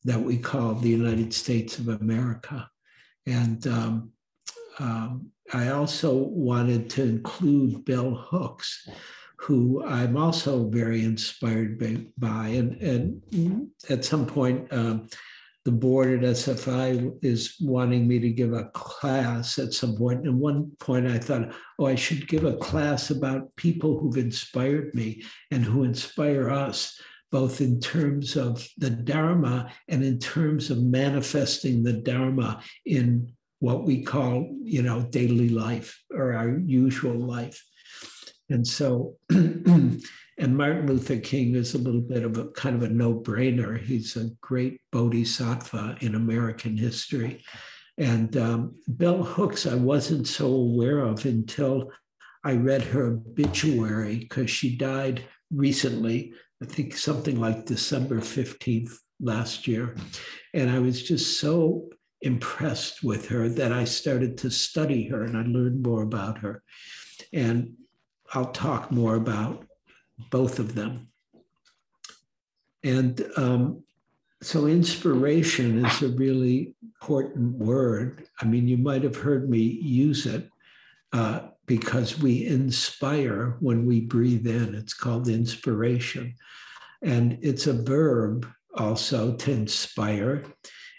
that 0.04 0.20
we 0.20 0.38
call 0.38 0.74
the 0.74 0.88
United 0.88 1.34
States 1.34 1.78
of 1.78 1.88
America. 1.88 2.68
And 3.26 3.66
um, 3.66 4.12
um, 4.78 5.30
I 5.52 5.70
also 5.70 6.14
wanted 6.14 6.88
to 6.90 7.02
include 7.02 7.84
Bell 7.84 8.14
Hooks, 8.14 8.88
who 9.38 9.84
I'm 9.84 10.16
also 10.16 10.68
very 10.68 11.04
inspired 11.04 11.78
by. 12.18 12.48
And, 12.48 12.82
and 12.82 13.68
at 13.88 14.04
some 14.04 14.26
point, 14.26 14.72
um, 14.72 15.08
the 15.64 15.72
board 15.72 16.24
at 16.24 16.34
SFI 16.34 17.18
is 17.22 17.56
wanting 17.60 18.08
me 18.08 18.18
to 18.20 18.30
give 18.30 18.52
a 18.52 18.70
class 18.72 19.58
at 19.58 19.74
some 19.74 19.96
point. 19.96 20.24
And 20.24 20.40
one 20.40 20.72
point 20.80 21.06
I 21.06 21.18
thought, 21.18 21.52
oh, 21.78 21.86
I 21.86 21.94
should 21.94 22.26
give 22.26 22.44
a 22.44 22.56
class 22.56 23.10
about 23.10 23.54
people 23.56 23.98
who've 23.98 24.16
inspired 24.16 24.94
me 24.94 25.22
and 25.50 25.64
who 25.64 25.84
inspire 25.84 26.50
us, 26.50 26.98
both 27.30 27.60
in 27.60 27.80
terms 27.80 28.36
of 28.36 28.66
the 28.78 28.90
Dharma 28.90 29.70
and 29.88 30.02
in 30.02 30.18
terms 30.18 30.70
of 30.70 30.82
manifesting 30.82 31.82
the 31.82 31.92
Dharma 31.92 32.62
in 32.86 33.32
what 33.60 33.84
we 33.84 34.02
call, 34.02 34.48
you 34.62 34.82
know, 34.82 35.02
daily 35.02 35.50
life 35.50 36.02
or 36.10 36.32
our 36.32 36.58
usual 36.58 37.18
life. 37.18 37.62
And 38.50 38.66
so, 38.66 39.16
and 39.30 40.00
Martin 40.38 40.86
Luther 40.86 41.18
King 41.18 41.54
is 41.54 41.74
a 41.74 41.78
little 41.78 42.00
bit 42.00 42.22
of 42.22 42.38
a 42.38 42.48
kind 42.48 42.76
of 42.76 42.82
a 42.82 42.88
no 42.88 43.14
brainer. 43.14 43.78
He's 43.78 44.16
a 44.16 44.30
great 44.40 44.80
bodhisattva 44.90 45.98
in 46.00 46.14
American 46.14 46.76
history. 46.76 47.44
And 47.98 48.36
um, 48.36 48.76
Bell 48.86 49.22
Hooks, 49.22 49.66
I 49.66 49.74
wasn't 49.74 50.28
so 50.28 50.46
aware 50.46 51.00
of 51.00 51.24
until 51.26 51.90
I 52.44 52.54
read 52.54 52.82
her 52.82 53.06
obituary 53.06 54.20
because 54.20 54.50
she 54.50 54.76
died 54.76 55.24
recently, 55.52 56.32
I 56.62 56.66
think 56.66 56.96
something 56.96 57.40
like 57.40 57.66
December 57.66 58.20
15th 58.20 58.92
last 59.20 59.66
year. 59.66 59.96
And 60.54 60.70
I 60.70 60.78
was 60.78 61.02
just 61.02 61.40
so 61.40 61.88
impressed 62.22 63.02
with 63.02 63.28
her 63.28 63.48
that 63.48 63.72
I 63.72 63.84
started 63.84 64.38
to 64.38 64.50
study 64.50 65.08
her 65.08 65.24
and 65.24 65.36
I 65.36 65.42
learned 65.42 65.82
more 65.82 66.02
about 66.02 66.38
her. 66.38 66.62
And 67.32 67.74
I'll 68.34 68.52
talk 68.52 68.90
more 68.90 69.14
about 69.14 69.66
both 70.30 70.58
of 70.58 70.74
them. 70.74 71.08
And 72.84 73.24
um, 73.36 73.82
so, 74.40 74.66
inspiration 74.66 75.84
is 75.84 76.02
a 76.02 76.08
really 76.08 76.74
important 77.00 77.56
word. 77.56 78.28
I 78.40 78.44
mean, 78.44 78.68
you 78.68 78.76
might 78.76 79.02
have 79.02 79.16
heard 79.16 79.50
me 79.50 79.58
use 79.58 80.26
it 80.26 80.48
uh, 81.12 81.48
because 81.66 82.18
we 82.18 82.46
inspire 82.46 83.56
when 83.60 83.84
we 83.84 84.00
breathe 84.00 84.46
in. 84.46 84.74
It's 84.74 84.94
called 84.94 85.28
inspiration. 85.28 86.34
And 87.02 87.38
it's 87.42 87.66
a 87.66 87.72
verb 87.72 88.46
also 88.74 89.34
to 89.34 89.50
inspire. 89.50 90.44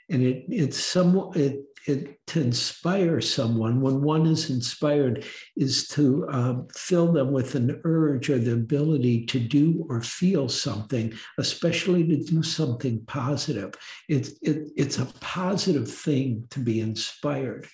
And 0.09 0.23
it, 0.23 0.45
it's 0.49 0.77
some, 0.77 1.31
it 1.35 1.68
it, 1.89 2.19
to 2.27 2.41
inspire 2.41 3.19
someone, 3.21 3.81
when 3.81 4.01
one 4.01 4.25
is 4.25 4.49
inspired, 4.49 5.25
is 5.57 5.87
to 5.89 6.27
um, 6.29 6.67
fill 6.73 7.11
them 7.11 7.31
with 7.31 7.55
an 7.55 7.81
urge 7.83 8.29
or 8.29 8.37
the 8.37 8.53
ability 8.53 9.25
to 9.25 9.39
do 9.39 9.85
or 9.89 10.01
feel 10.01 10.47
something, 10.47 11.13
especially 11.37 12.07
to 12.07 12.23
do 12.23 12.43
something 12.43 13.03
positive. 13.05 13.73
It, 14.07 14.29
it, 14.41 14.69
it's 14.77 14.99
a 14.99 15.11
positive 15.19 15.91
thing 15.91 16.45
to 16.51 16.59
be 16.59 16.79
inspired. 16.79 17.67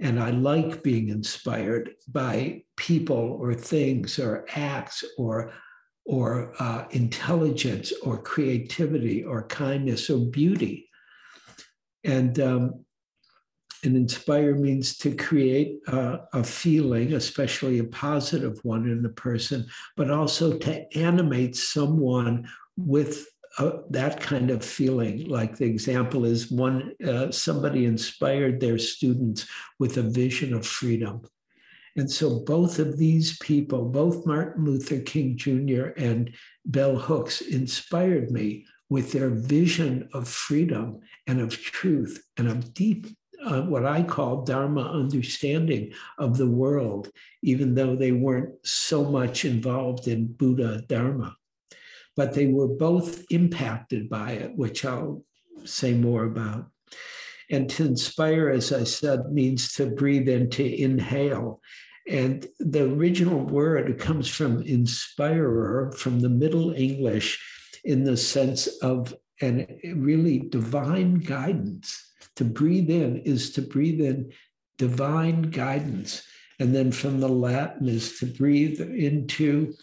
And 0.00 0.18
I 0.18 0.30
like 0.30 0.82
being 0.82 1.10
inspired 1.10 1.90
by 2.08 2.62
people 2.76 3.38
or 3.38 3.54
things 3.54 4.18
or 4.18 4.46
acts 4.54 5.04
or 5.18 5.52
or 6.06 6.54
uh, 6.58 6.86
intelligence 6.90 7.92
or 8.02 8.20
creativity 8.20 9.22
or 9.22 9.46
kindness 9.46 10.10
or 10.10 10.18
beauty. 10.18 10.88
And 12.02 12.40
um, 12.40 12.84
and 13.84 13.96
inspire 13.96 14.54
means 14.54 14.96
to 14.98 15.14
create 15.14 15.78
a, 15.88 16.20
a, 16.32 16.44
feeling, 16.44 17.14
especially 17.14 17.78
a 17.78 17.84
positive 17.84 18.58
one 18.62 18.88
in 18.88 19.04
a 19.04 19.10
person, 19.10 19.66
but 19.96 20.10
also 20.10 20.58
to 20.58 20.98
animate 20.98 21.56
someone 21.56 22.48
with 22.76 23.26
uh, 23.58 23.78
that 23.90 24.20
kind 24.20 24.50
of 24.50 24.64
feeling. 24.64 25.26
Like 25.28 25.56
the 25.56 25.64
example 25.64 26.24
is 26.24 26.50
one, 26.50 26.92
uh, 27.06 27.30
somebody 27.30 27.86
inspired 27.86 28.60
their 28.60 28.78
students 28.78 29.46
with 29.78 29.96
a 29.96 30.02
vision 30.02 30.54
of 30.54 30.66
freedom. 30.66 31.22
And 31.96 32.10
so 32.10 32.40
both 32.40 32.78
of 32.78 32.98
these 32.98 33.36
people, 33.38 33.86
both 33.86 34.24
Martin 34.24 34.64
Luther 34.64 35.00
King 35.00 35.36
Jr. 35.36 35.88
and 35.96 36.32
Bell 36.64 36.96
Hooks, 36.96 37.40
inspired 37.40 38.30
me 38.30 38.66
with 38.88 39.12
their 39.12 39.30
vision 39.30 40.08
of 40.12 40.28
freedom 40.28 41.00
and 41.26 41.40
of 41.40 41.50
truth 41.50 42.22
and 42.36 42.48
of 42.48 42.72
deep 42.74 43.06
uh, 43.44 43.62
what 43.62 43.86
I 43.86 44.02
call 44.02 44.42
Dharma 44.42 44.82
understanding 44.82 45.92
of 46.18 46.36
the 46.36 46.46
world, 46.46 47.10
even 47.42 47.74
though 47.74 47.96
they 47.96 48.12
weren't 48.12 48.54
so 48.66 49.04
much 49.04 49.44
involved 49.44 50.08
in 50.08 50.32
Buddha 50.32 50.82
Dharma. 50.82 51.36
But 52.16 52.34
they 52.34 52.46
were 52.46 52.68
both 52.68 53.24
impacted 53.30 54.08
by 54.08 54.32
it, 54.32 54.56
which 54.56 54.84
I'll 54.84 55.24
say 55.64 55.94
more 55.94 56.24
about. 56.24 56.66
And 57.50 57.68
to 57.70 57.84
inspire, 57.84 58.50
as 58.50 58.72
I 58.72 58.84
said, 58.84 59.32
means 59.32 59.72
to 59.74 59.86
breathe 59.86 60.28
and 60.28 60.52
to 60.52 60.82
inhale. 60.82 61.60
And 62.08 62.46
the 62.58 62.84
original 62.84 63.40
word 63.40 63.98
comes 63.98 64.28
from 64.28 64.62
inspirer, 64.62 65.92
from 65.96 66.20
the 66.20 66.28
Middle 66.28 66.72
English, 66.72 67.42
in 67.84 68.04
the 68.04 68.16
sense 68.16 68.66
of 68.82 69.14
an 69.40 69.66
really 69.96 70.38
divine 70.38 71.14
guidance 71.14 72.09
to 72.40 72.44
breathe 72.46 72.88
in 72.88 73.18
is 73.18 73.50
to 73.52 73.60
breathe 73.60 74.00
in 74.00 74.32
divine 74.78 75.42
guidance. 75.42 76.22
And 76.58 76.74
then 76.74 76.90
from 76.90 77.20
the 77.20 77.28
Latin 77.28 77.86
is 77.86 78.18
to 78.20 78.26
breathe 78.26 78.80
into 78.80 79.74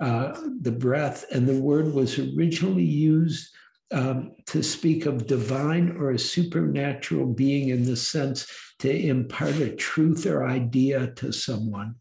uh, 0.00 0.32
the 0.62 0.72
breath. 0.72 1.26
And 1.30 1.46
the 1.46 1.60
word 1.60 1.92
was 1.92 2.18
originally 2.18 2.84
used 2.84 3.54
um, 3.90 4.32
to 4.46 4.62
speak 4.62 5.04
of 5.04 5.26
divine 5.26 5.94
or 5.98 6.12
a 6.12 6.18
supernatural 6.18 7.26
being 7.26 7.68
in 7.68 7.84
the 7.84 7.96
sense 7.96 8.46
to 8.78 8.90
impart 8.90 9.56
a 9.56 9.76
truth 9.76 10.24
or 10.24 10.46
idea 10.46 11.08
to 11.16 11.32
someone. 11.32 11.96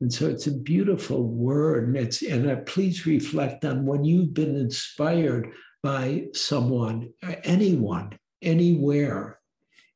And 0.00 0.12
so 0.12 0.28
it's 0.28 0.46
a 0.46 0.52
beautiful 0.52 1.24
word. 1.24 1.88
And 1.88 1.96
it's 1.96 2.22
and 2.22 2.64
please 2.64 3.06
reflect 3.06 3.64
on 3.64 3.86
when 3.86 4.04
you've 4.04 4.34
been 4.34 4.54
inspired 4.54 5.50
by 5.82 6.26
someone, 6.32 7.12
anyone, 7.42 8.16
anywhere 8.42 9.38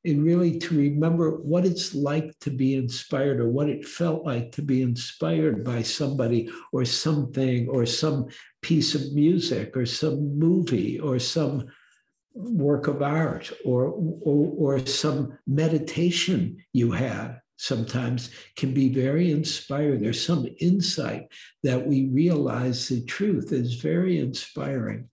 and 0.05 0.25
really 0.25 0.59
to 0.59 0.77
remember 0.77 1.31
what 1.31 1.67
it's 1.67 1.95
like 1.95 2.39
to 2.41 2.51
be 2.51 2.75
inspired 2.75 3.39
or 3.39 3.49
what 3.49 3.69
it 3.69 3.87
felt 3.87 4.25
like 4.25 4.51
to 4.53 4.63
be 4.63 4.81
inspired 4.81 5.63
by 5.63 5.83
somebody 5.83 6.51
or 6.73 6.85
something 6.85 7.69
or 7.69 7.85
some 7.85 8.27
piece 8.63 8.95
of 8.95 9.13
music 9.13 9.77
or 9.77 9.85
some 9.85 10.39
movie 10.39 10.99
or 10.99 11.19
some 11.19 11.67
work 12.33 12.87
of 12.87 13.03
art 13.03 13.53
or, 13.65 13.93
or, 14.23 14.77
or 14.79 14.87
some 14.87 15.37
meditation 15.47 16.57
you 16.73 16.93
had 16.93 17.41
sometimes 17.61 18.31
can 18.57 18.73
be 18.73 18.89
very 18.89 19.31
inspiring. 19.31 20.01
There's 20.01 20.25
some 20.25 20.47
insight 20.61 21.29
that 21.63 21.87
we 21.87 22.09
realize 22.09 22.89
the 22.89 23.05
truth 23.05 23.53
is 23.53 23.75
very 23.75 24.19
inspiring. 24.19 25.11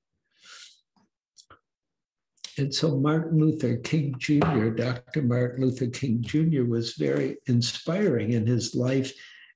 And 2.57 2.73
so 2.73 2.97
Martin 2.97 3.39
Luther 3.39 3.77
King 3.77 4.15
Jr., 4.17 4.69
Dr. 4.69 5.21
Martin 5.21 5.63
Luther 5.63 5.87
King 5.87 6.21
Jr., 6.21 6.63
was 6.63 6.95
very 6.95 7.37
inspiring 7.45 8.31
in 8.31 8.47
his 8.47 8.73
life, 8.73 9.13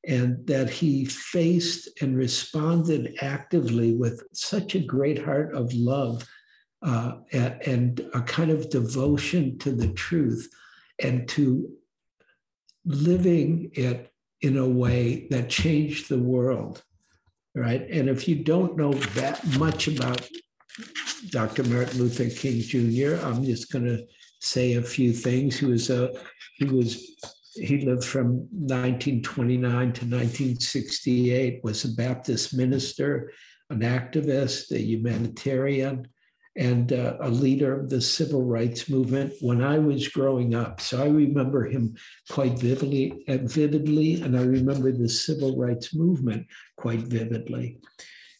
and 0.08 0.46
that 0.48 0.70
he 0.70 1.06
faced 1.06 1.90
and 2.02 2.16
responded 2.16 3.16
actively 3.22 3.96
with 3.96 4.24
such 4.34 4.76
a 4.76 4.80
great 4.80 5.24
heart 5.24 5.54
of 5.54 5.74
love 5.74 6.28
uh, 6.84 7.18
and 7.32 8.08
a 8.14 8.22
kind 8.22 8.50
of 8.50 8.70
devotion 8.70 9.58
to 9.60 9.72
the 9.72 9.90
truth 9.94 10.50
and 11.00 11.28
to 11.30 11.70
living 12.86 13.70
it 13.74 14.12
in 14.42 14.58
a 14.58 14.68
way 14.68 15.28
that 15.30 15.50
changed 15.50 16.10
the 16.10 16.20
world. 16.20 16.84
Right. 17.54 17.86
And 17.90 18.10
if 18.10 18.28
you 18.28 18.36
don't 18.36 18.78
know 18.78 18.94
that 18.94 19.46
much 19.58 19.88
about 19.88 20.28
Dr. 21.30 21.64
Martin 21.66 22.00
Luther 22.00 22.30
King 22.30 22.62
Jr. 22.62 23.24
I'm 23.24 23.44
just 23.44 23.72
going 23.72 23.86
to 23.86 24.06
say 24.40 24.74
a 24.74 24.82
few 24.82 25.14
things. 25.14 25.60
He 25.60 25.66
was 25.66 25.90
a 25.90 26.12
he 26.56 26.66
was 26.66 27.16
he 27.54 27.86
lived 27.86 28.06
from 28.06 28.48
1929 28.52 29.62
to 29.62 30.06
1968. 30.06 31.64
Was 31.64 31.86
a 31.86 31.94
Baptist 31.94 32.56
minister, 32.56 33.32
an 33.70 33.80
activist, 33.82 34.72
a 34.72 34.82
humanitarian, 34.82 36.08
and 36.56 36.92
uh, 36.94 37.18
a 37.22 37.30
leader 37.30 37.80
of 37.80 37.90
the 37.90 38.02
civil 38.02 38.44
rights 38.44 38.90
movement 38.90 39.34
when 39.42 39.64
I 39.64 39.78
was 39.78 40.08
growing 40.08 40.56
up. 40.56 40.82
So 40.82 41.04
I 41.04 41.08
remember 41.08 41.66
him 41.66 41.96
quite 42.30 42.58
vividly, 42.58 43.24
uh, 43.28 43.38
vividly, 43.44 44.22
and 44.22 44.38
I 44.38 44.44
remember 44.44 44.92
the 44.92 45.10
civil 45.10 45.58
rights 45.58 45.94
movement 45.94 46.48
quite 46.78 47.02
vividly 47.02 47.80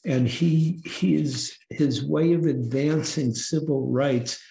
and 0.06 0.28
he 0.28 0.82
his 0.86 1.56
his 1.70 2.04
way 2.04 2.34
of 2.34 2.46
advancing 2.46 3.34
civil 3.34 3.88
rights 3.88 4.42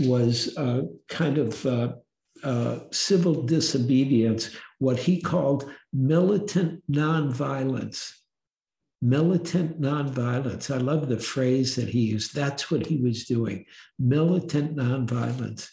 was 0.00 0.56
uh, 0.56 0.82
kind 1.08 1.38
of 1.38 1.64
uh, 1.66 1.92
uh, 2.42 2.80
civil 2.90 3.42
disobedience, 3.42 4.50
what 4.78 4.98
he 4.98 5.20
called 5.20 5.70
militant 5.92 6.82
nonviolence. 6.90 8.12
Militant 9.00 9.80
nonviolence. 9.80 10.74
I 10.74 10.78
love 10.78 11.08
the 11.08 11.20
phrase 11.20 11.76
that 11.76 11.88
he 11.88 12.00
used. 12.00 12.34
That's 12.34 12.68
what 12.70 12.84
he 12.84 12.96
was 12.96 13.24
doing 13.24 13.64
militant 13.98 14.76
nonviolence. 14.76 15.68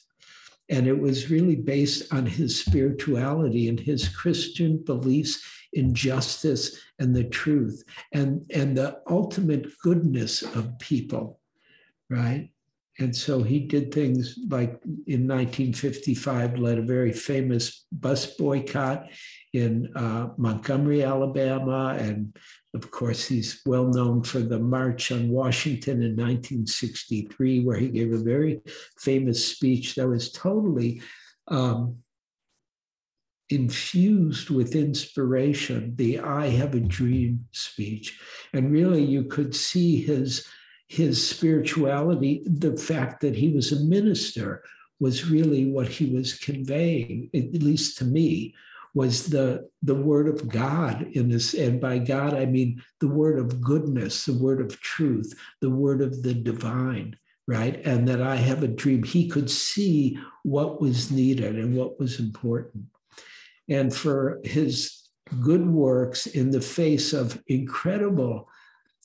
And 0.69 0.87
it 0.87 0.99
was 0.99 1.29
really 1.29 1.55
based 1.55 2.11
on 2.13 2.25
his 2.25 2.59
spirituality 2.59 3.67
and 3.67 3.79
his 3.79 4.09
Christian 4.09 4.77
beliefs 4.77 5.43
in 5.75 5.93
justice 5.93 6.79
and 6.99 7.15
the 7.15 7.23
truth 7.23 7.83
and, 8.13 8.45
and 8.53 8.77
the 8.77 8.99
ultimate 9.09 9.67
goodness 9.83 10.41
of 10.41 10.77
people, 10.79 11.39
right? 12.09 12.49
And 12.97 13.13
so 13.13 13.43
he 13.43 13.59
did 13.59 13.93
things 13.93 14.39
like 14.49 14.79
in 15.05 15.27
1955, 15.27 16.59
led 16.59 16.77
a 16.77 16.81
very 16.81 17.11
famous 17.11 17.85
bus 17.91 18.25
boycott 18.25 19.09
in 19.51 19.91
uh, 19.97 20.29
Montgomery, 20.37 21.03
Alabama. 21.03 21.97
And 21.99 22.37
of 22.73 22.89
course, 22.91 23.27
he's 23.27 23.61
well 23.65 23.87
known 23.87 24.23
for 24.23 24.39
the 24.39 24.59
March 24.59 25.11
on 25.11 25.27
Washington 25.27 26.03
in 26.03 26.11
1963, 26.11 27.65
where 27.65 27.77
he 27.77 27.89
gave 27.89 28.13
a 28.13 28.17
very 28.17 28.61
famous 28.97 29.45
speech 29.45 29.95
that 29.95 30.07
was 30.07 30.31
totally 30.31 31.01
um, 31.49 31.97
infused 33.49 34.49
with 34.49 34.75
inspiration, 34.75 35.95
the 35.95 36.19
I 36.19 36.47
have 36.47 36.73
a 36.73 36.79
dream 36.79 37.45
speech. 37.51 38.19
And 38.53 38.71
really, 38.71 39.03
you 39.03 39.25
could 39.25 39.55
see 39.55 40.01
his, 40.01 40.47
his 40.87 41.25
spirituality, 41.25 42.43
the 42.45 42.75
fact 42.75 43.21
that 43.21 43.35
he 43.35 43.49
was 43.49 43.71
a 43.71 43.83
minister 43.85 44.63
was 44.99 45.29
really 45.29 45.65
what 45.65 45.87
he 45.87 46.15
was 46.15 46.39
conveying, 46.39 47.29
at 47.33 47.61
least 47.61 47.97
to 47.99 48.05
me, 48.05 48.55
was 48.93 49.27
the, 49.27 49.69
the 49.83 49.93
word 49.93 50.27
of 50.27 50.47
God 50.47 51.05
in 51.11 51.29
this. 51.29 51.53
And 51.53 51.81
by 51.81 51.99
God, 51.99 52.33
I 52.33 52.45
mean 52.45 52.81
the 53.01 53.09
word 53.09 53.37
of 53.37 53.61
goodness, 53.61 54.25
the 54.25 54.33
word 54.33 54.61
of 54.61 54.79
truth, 54.79 55.33
the 55.59 55.69
word 55.69 56.01
of 56.01 56.23
the 56.23 56.33
divine, 56.33 57.17
right? 57.45 57.85
And 57.85 58.07
that 58.07 58.21
I 58.21 58.37
have 58.37 58.63
a 58.63 58.69
dream. 58.69 59.03
He 59.03 59.27
could 59.27 59.51
see 59.51 60.17
what 60.43 60.79
was 60.79 61.11
needed 61.11 61.59
and 61.59 61.75
what 61.75 61.99
was 61.99 62.19
important. 62.19 62.85
And 63.69 63.93
for 63.93 64.39
his 64.43 65.09
good 65.41 65.67
works 65.67 66.27
in 66.27 66.51
the 66.51 66.61
face 66.61 67.13
of 67.13 67.41
incredible 67.47 68.47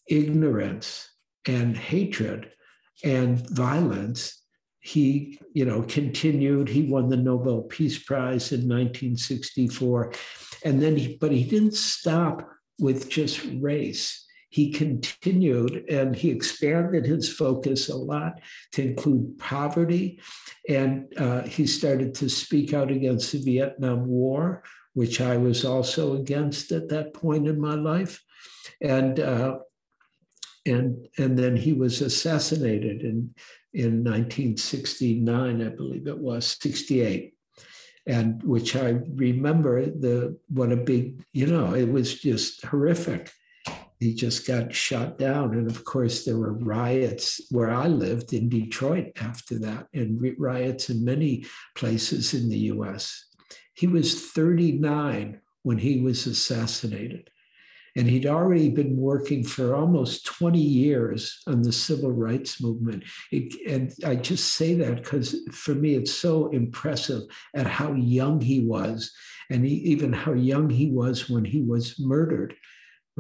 ignorance 0.07 1.09
and 1.47 1.77
hatred 1.77 2.53
and 3.03 3.49
violence, 3.51 4.43
he, 4.81 5.39
you 5.55 5.65
know, 5.65 5.83
continued. 5.83 6.69
He 6.69 6.83
won 6.83 7.09
the 7.09 7.17
Nobel 7.17 7.63
Peace 7.63 7.99
Prize 7.99 8.53
in 8.53 8.61
1964, 8.61 10.13
and 10.65 10.81
then, 10.81 10.97
he, 10.97 11.17
but 11.21 11.33
he 11.33 11.45
didn't 11.45 11.75
stop 11.75 12.49
with 12.79 13.09
just 13.09 13.47
race. 13.61 14.27
He 14.51 14.73
continued 14.73 15.85
and 15.89 16.15
he 16.15 16.31
expanded 16.31 17.07
his 17.07 17.33
focus 17.33 17.89
a 17.89 17.97
lot 17.97 18.41
to 18.73 18.83
include 18.83 19.39
poverty, 19.39 20.21
and 20.69 21.13
uh, 21.17 21.43
he 21.43 21.67
started 21.67 22.15
to 22.17 22.29
speak 22.29 22.75
out 22.75 22.91
against 22.91 23.33
the 23.33 23.39
Vietnam 23.39 24.07
War, 24.07 24.63
which 24.93 25.21
I 25.21 25.37
was 25.37 25.65
also 25.65 26.17
against 26.17 26.73
at 26.73 26.89
that 26.91 27.15
point 27.15 27.49
in 27.49 27.61
my 27.61 27.75
life, 27.75 28.23
and. 28.81 29.19
Uh, 29.19 29.59
and, 30.67 31.09
and 31.17 31.39
then 31.39 31.57
he 31.57 31.73
was 31.73 32.03
assassinated 32.03 33.01
in 33.01 33.35
in 33.73 34.03
1969, 34.05 35.63
I 35.63 35.69
believe 35.69 36.07
it 36.07 36.19
was, 36.19 36.57
68. 36.61 37.35
And 38.07 38.43
which 38.43 38.75
I 38.75 38.99
remember 39.15 39.87
the 39.87 40.39
what 40.49 40.73
a 40.73 40.77
big, 40.77 41.23
you 41.33 41.47
know, 41.47 41.75
it 41.75 41.91
was 41.91 42.21
just 42.21 42.65
horrific. 42.65 43.31
He 44.01 44.15
just 44.15 44.47
got 44.47 44.75
shot 44.75 45.19
down. 45.19 45.53
And 45.53 45.71
of 45.71 45.85
course, 45.85 46.25
there 46.25 46.39
were 46.39 46.55
riots 46.55 47.39
where 47.51 47.71
I 47.71 47.87
lived 47.87 48.33
in 48.33 48.49
Detroit 48.49 49.13
after 49.21 49.59
that, 49.59 49.89
and 49.93 50.19
riots 50.39 50.89
in 50.89 51.05
many 51.05 51.45
places 51.77 52.33
in 52.33 52.49
the 52.49 52.59
US. 52.73 53.27
He 53.75 53.87
was 53.87 54.31
39 54.31 55.41
when 55.63 55.79
he 55.79 56.01
was 56.01 56.27
assassinated. 56.27 57.29
And 57.97 58.09
he'd 58.09 58.27
already 58.27 58.71
been 58.71 58.97
working 58.97 59.45
for 59.45 59.75
almost 59.75 60.25
20 60.25 60.59
years 60.59 61.43
on 61.47 61.61
the 61.61 61.73
civil 61.73 62.13
rights 62.13 62.63
movement. 62.63 63.05
It, 63.33 63.53
and 63.69 63.93
I 64.07 64.15
just 64.15 64.55
say 64.55 64.75
that 64.77 64.97
because 64.97 65.37
for 65.53 65.75
me, 65.75 65.97
it's 65.97 66.13
so 66.13 66.49
impressive 66.51 67.23
at 67.55 67.67
how 67.67 67.93
young 67.93 68.41
he 68.41 68.61
was, 68.61 69.13
and 69.51 69.67
he, 69.67 69.75
even 69.75 70.13
how 70.13 70.33
young 70.33 70.71
he 70.71 70.89
was 70.89 71.29
when 71.29 71.45
he 71.45 71.61
was 71.63 71.99
murdered. 71.99 72.55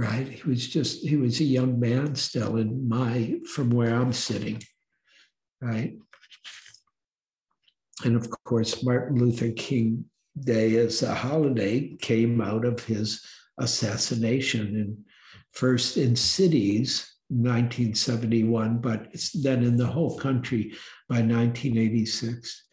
Right? 0.00 0.26
He 0.26 0.48
was 0.48 0.66
just, 0.66 1.06
he 1.06 1.16
was 1.16 1.40
a 1.40 1.44
young 1.44 1.78
man 1.78 2.14
still 2.14 2.56
in 2.56 2.88
my, 2.88 3.34
from 3.54 3.68
where 3.68 3.94
I'm 3.94 4.14
sitting. 4.14 4.62
Right? 5.60 5.98
And 8.02 8.16
of 8.16 8.30
course, 8.44 8.82
Martin 8.82 9.18
Luther 9.18 9.50
King 9.50 10.06
Day 10.42 10.76
as 10.76 11.02
a 11.02 11.14
holiday 11.14 11.96
came 12.00 12.40
out 12.40 12.64
of 12.64 12.82
his 12.82 13.22
assassination 13.58 14.68
in 14.74 15.04
first 15.52 15.98
in 15.98 16.16
cities 16.16 17.16
1971 17.28 18.78
but 18.78 19.08
then 19.42 19.62
in 19.62 19.76
the 19.76 19.86
whole 19.86 20.16
country 20.16 20.72
by 21.08 21.16
1986 21.16 22.66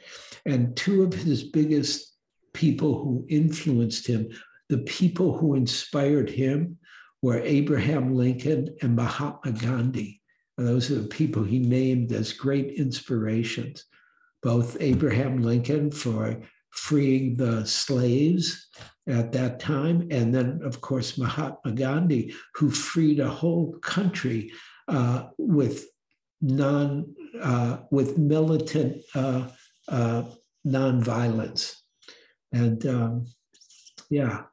and 0.45 0.77
two 0.77 1.03
of 1.03 1.13
his 1.13 1.43
biggest 1.43 2.15
people 2.53 3.03
who 3.03 3.25
influenced 3.27 4.07
him 4.07 4.29
the 4.69 4.77
people 4.79 5.35
who 5.37 5.55
inspired 5.55 6.29
him 6.29 6.77
were 7.21 7.39
abraham 7.41 8.15
lincoln 8.15 8.75
and 8.81 8.95
mahatma 8.95 9.51
gandhi 9.51 10.21
those 10.57 10.89
are 10.89 11.01
the 11.01 11.07
people 11.07 11.43
he 11.43 11.59
named 11.59 12.11
as 12.11 12.33
great 12.33 12.73
inspirations 12.75 13.85
both 14.41 14.77
abraham 14.79 15.41
lincoln 15.41 15.91
for 15.91 16.37
freeing 16.71 17.35
the 17.35 17.65
slaves 17.65 18.67
at 19.07 19.31
that 19.31 19.59
time. 19.59 20.07
And 20.11 20.33
then, 20.33 20.61
of 20.63 20.79
course, 20.81 21.17
Mahatma 21.17 21.71
Gandhi, 21.71 22.33
who 22.55 22.69
freed 22.69 23.19
a 23.19 23.29
whole 23.29 23.73
country 23.79 24.51
uh, 24.87 25.27
with 25.37 25.87
non 26.41 27.15
uh, 27.41 27.77
with 27.91 28.17
militant 28.17 29.03
uh, 29.15 29.47
uh, 29.87 30.23
nonviolence, 30.65 31.75
and 32.51 32.85
um, 32.85 33.25
yeah, 34.09 34.43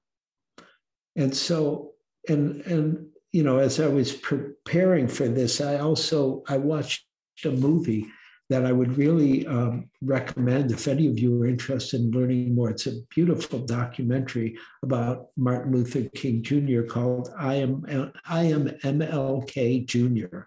and 1.17 1.35
so 1.37 1.94
and 2.29 2.61
and 2.62 3.07
you 3.33 3.43
know, 3.43 3.59
as 3.59 3.81
I 3.81 3.89
was 3.89 4.12
preparing 4.12 5.09
for 5.09 5.27
this, 5.27 5.61
I 5.61 5.79
also 5.79 6.43
I 6.49 6.57
watched 6.57 7.05
a 7.45 7.51
movie 7.51 8.07
that 8.51 8.66
I 8.66 8.72
would 8.72 8.99
really 8.99 9.47
um, 9.47 9.91
recommend 10.03 10.70
if 10.70 10.87
any 10.87 11.07
of 11.09 11.18
you 11.18 11.43
are 11.43 11.47
interested 11.47 12.01
in 12.01 12.11
learning 12.11 12.55
more. 12.55 12.70
It's 12.70 12.87
a 12.87 13.01
beautiful 13.14 13.61
documentary 13.61 14.57
about 14.83 15.29
Martin 15.37 15.72
Luther 15.72 16.09
King 16.11 16.43
Jr. 16.43 16.83
called 16.83 17.31
I 17.39 17.55
Am, 17.57 18.12
I 18.27 18.45
Am 18.45 18.68
MLK 18.68 19.87
Jr. 19.87 20.43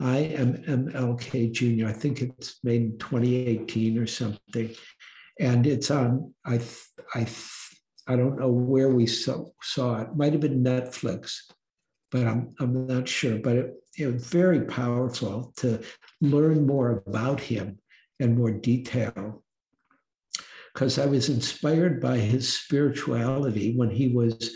I 0.00 0.18
Am 0.18 0.54
MLK 0.64 1.52
Jr. 1.52 1.86
I 1.86 1.92
think 1.92 2.22
it's 2.22 2.58
made 2.64 2.82
in 2.82 2.98
2018 2.98 3.98
or 3.98 4.06
something. 4.06 4.74
And 5.38 5.66
it's 5.66 5.90
on, 5.90 6.34
I, 6.46 6.60
I, 7.14 7.26
I 8.06 8.16
don't 8.16 8.38
know 8.38 8.50
where 8.50 8.88
we 8.88 9.06
saw, 9.06 9.46
saw 9.62 10.02
it. 10.02 10.16
Might 10.16 10.32
have 10.32 10.40
been 10.40 10.62
Netflix, 10.62 11.38
but 12.10 12.26
I'm, 12.26 12.54
I'm 12.60 12.86
not 12.86 13.08
sure. 13.08 13.38
But 13.38 13.56
it, 13.56 13.74
it 13.98 14.06
was 14.06 14.26
very 14.26 14.62
powerful 14.62 15.52
to 15.58 15.82
learn 16.20 16.66
more 16.66 17.02
about 17.06 17.40
him 17.40 17.78
in 18.20 18.36
more 18.36 18.52
detail. 18.52 19.42
Because 20.72 20.98
I 20.98 21.06
was 21.06 21.28
inspired 21.28 22.00
by 22.00 22.18
his 22.18 22.52
spirituality 22.52 23.74
when 23.76 23.90
he 23.90 24.08
was 24.08 24.54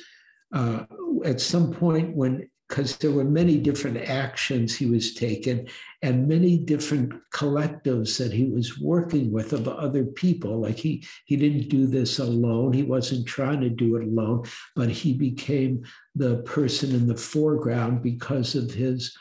uh, 0.54 0.84
at 1.24 1.40
some 1.40 1.72
point 1.72 2.14
when 2.14 2.50
because 2.70 2.96
there 2.98 3.10
were 3.10 3.24
many 3.24 3.58
different 3.58 3.96
actions 3.96 4.76
he 4.76 4.86
was 4.86 5.12
taking 5.12 5.68
and 6.02 6.28
many 6.28 6.56
different 6.56 7.12
collectives 7.34 8.16
that 8.16 8.32
he 8.32 8.44
was 8.44 8.78
working 8.78 9.32
with 9.32 9.52
of 9.52 9.66
other 9.66 10.04
people. 10.04 10.60
Like 10.60 10.76
he 10.76 11.04
he 11.24 11.36
didn't 11.36 11.68
do 11.68 11.88
this 11.88 12.20
alone. 12.20 12.72
He 12.72 12.84
wasn't 12.84 13.26
trying 13.26 13.60
to 13.62 13.70
do 13.70 13.96
it 13.96 14.04
alone 14.04 14.44
but 14.76 14.88
he 14.88 15.12
became 15.12 15.82
the 16.14 16.36
person 16.42 16.94
in 16.94 17.08
the 17.08 17.16
foreground 17.16 18.02
because 18.02 18.54
of 18.54 18.70
his 18.70 19.16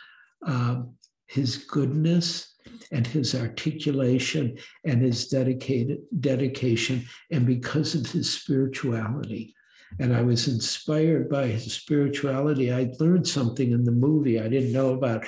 uh, 0.45 0.83
his 1.25 1.57
goodness 1.57 2.55
and 2.91 3.05
his 3.05 3.33
articulation 3.33 4.57
and 4.85 5.01
his 5.01 5.27
dedicated 5.27 5.99
dedication 6.19 7.03
and 7.31 7.45
because 7.47 7.95
of 7.95 8.05
his 8.05 8.31
spirituality 8.31 9.55
and 9.99 10.15
i 10.15 10.21
was 10.21 10.47
inspired 10.47 11.29
by 11.29 11.47
his 11.47 11.73
spirituality. 11.73 12.71
I 12.71 12.91
learned 12.99 13.27
something 13.27 13.71
in 13.71 13.83
the 13.83 13.91
movie 13.91 14.39
i 14.39 14.47
didn't 14.47 14.73
know 14.73 14.93
about. 14.93 15.25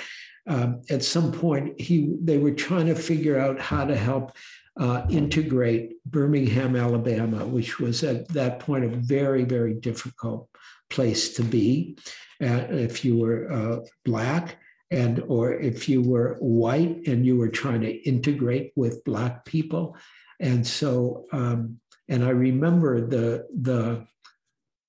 Um, 0.48 0.82
at 0.90 1.04
some 1.04 1.30
point 1.30 1.80
he 1.80 2.16
they 2.20 2.38
were 2.38 2.50
trying 2.50 2.86
to 2.86 2.96
figure 2.96 3.38
out 3.38 3.60
how 3.60 3.84
to 3.84 3.96
help 3.96 4.32
uh, 4.76 5.06
integrate 5.08 6.02
birmingham 6.04 6.74
alabama 6.74 7.46
which 7.46 7.78
was 7.78 8.02
at 8.02 8.26
that 8.28 8.58
point 8.58 8.84
a 8.84 8.88
very 8.88 9.44
very 9.44 9.74
difficult 9.74 10.48
place 10.90 11.34
to 11.34 11.42
be 11.44 11.96
uh, 12.42 12.66
if 12.70 13.04
you 13.04 13.18
were 13.18 13.52
uh, 13.52 13.76
black 14.04 14.58
and 14.90 15.24
or 15.26 15.54
if 15.54 15.88
you 15.88 16.02
were 16.02 16.36
white 16.40 17.06
and 17.06 17.24
you 17.24 17.36
were 17.36 17.48
trying 17.48 17.80
to 17.80 17.92
integrate 18.08 18.72
with 18.76 19.04
black 19.04 19.44
people. 19.44 19.96
And 20.38 20.66
so 20.66 21.24
um, 21.32 21.80
and 22.08 22.24
i 22.24 22.30
remember 22.30 23.00
the 23.00 23.46
the 23.60 24.06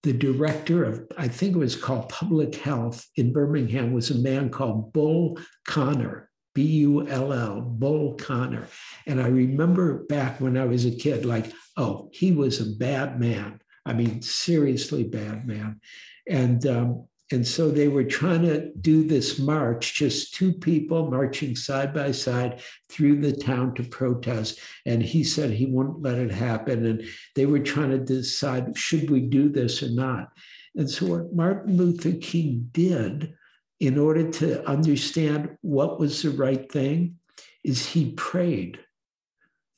the 0.03 0.13
director 0.13 0.83
of 0.83 1.07
i 1.17 1.27
think 1.27 1.55
it 1.55 1.59
was 1.59 1.75
called 1.75 2.09
public 2.09 2.55
health 2.55 3.07
in 3.15 3.33
birmingham 3.33 3.93
was 3.93 4.11
a 4.11 4.19
man 4.19 4.49
called 4.49 4.93
bull 4.93 5.39
connor 5.65 6.29
b-u-l-l 6.53 7.61
bull 7.61 8.13
connor. 8.15 8.67
And 9.07 9.21
i 9.21 9.27
remember 9.27 10.03
back 10.05 10.39
when 10.39 10.57
i 10.57 10.65
was 10.65 10.85
a 10.85 10.91
kid 10.91 11.25
like 11.25 11.51
oh 11.77 12.09
he 12.13 12.31
was 12.31 12.59
a 12.61 12.75
bad 12.75 13.19
man. 13.19 13.59
I 13.85 13.93
mean 13.93 14.21
seriously 14.21 15.03
bad 15.03 15.47
man. 15.47 15.81
And 16.27 16.65
um, 16.67 17.07
and 17.31 17.47
so 17.47 17.71
they 17.71 17.87
were 17.87 18.03
trying 18.03 18.41
to 18.43 18.71
do 18.73 19.03
this 19.03 19.39
march, 19.39 19.95
just 19.95 20.33
two 20.33 20.53
people 20.53 21.09
marching 21.09 21.55
side 21.55 21.93
by 21.93 22.11
side 22.11 22.61
through 22.89 23.21
the 23.21 23.31
town 23.31 23.73
to 23.75 23.83
protest. 23.83 24.59
And 24.85 25.01
he 25.01 25.23
said 25.23 25.49
he 25.49 25.65
wouldn't 25.65 26.01
let 26.01 26.17
it 26.17 26.31
happen. 26.31 26.85
And 26.85 27.03
they 27.35 27.45
were 27.45 27.59
trying 27.59 27.91
to 27.91 27.97
decide 27.97 28.77
should 28.77 29.09
we 29.09 29.21
do 29.21 29.49
this 29.49 29.81
or 29.81 29.89
not? 29.91 30.29
And 30.75 30.89
so, 30.89 31.05
what 31.05 31.33
Martin 31.33 31.77
Luther 31.77 32.13
King 32.13 32.69
did 32.71 33.33
in 33.79 33.97
order 33.97 34.29
to 34.29 34.67
understand 34.67 35.57
what 35.61 35.99
was 35.99 36.21
the 36.21 36.31
right 36.31 36.71
thing 36.71 37.17
is 37.63 37.85
he 37.85 38.11
prayed 38.11 38.79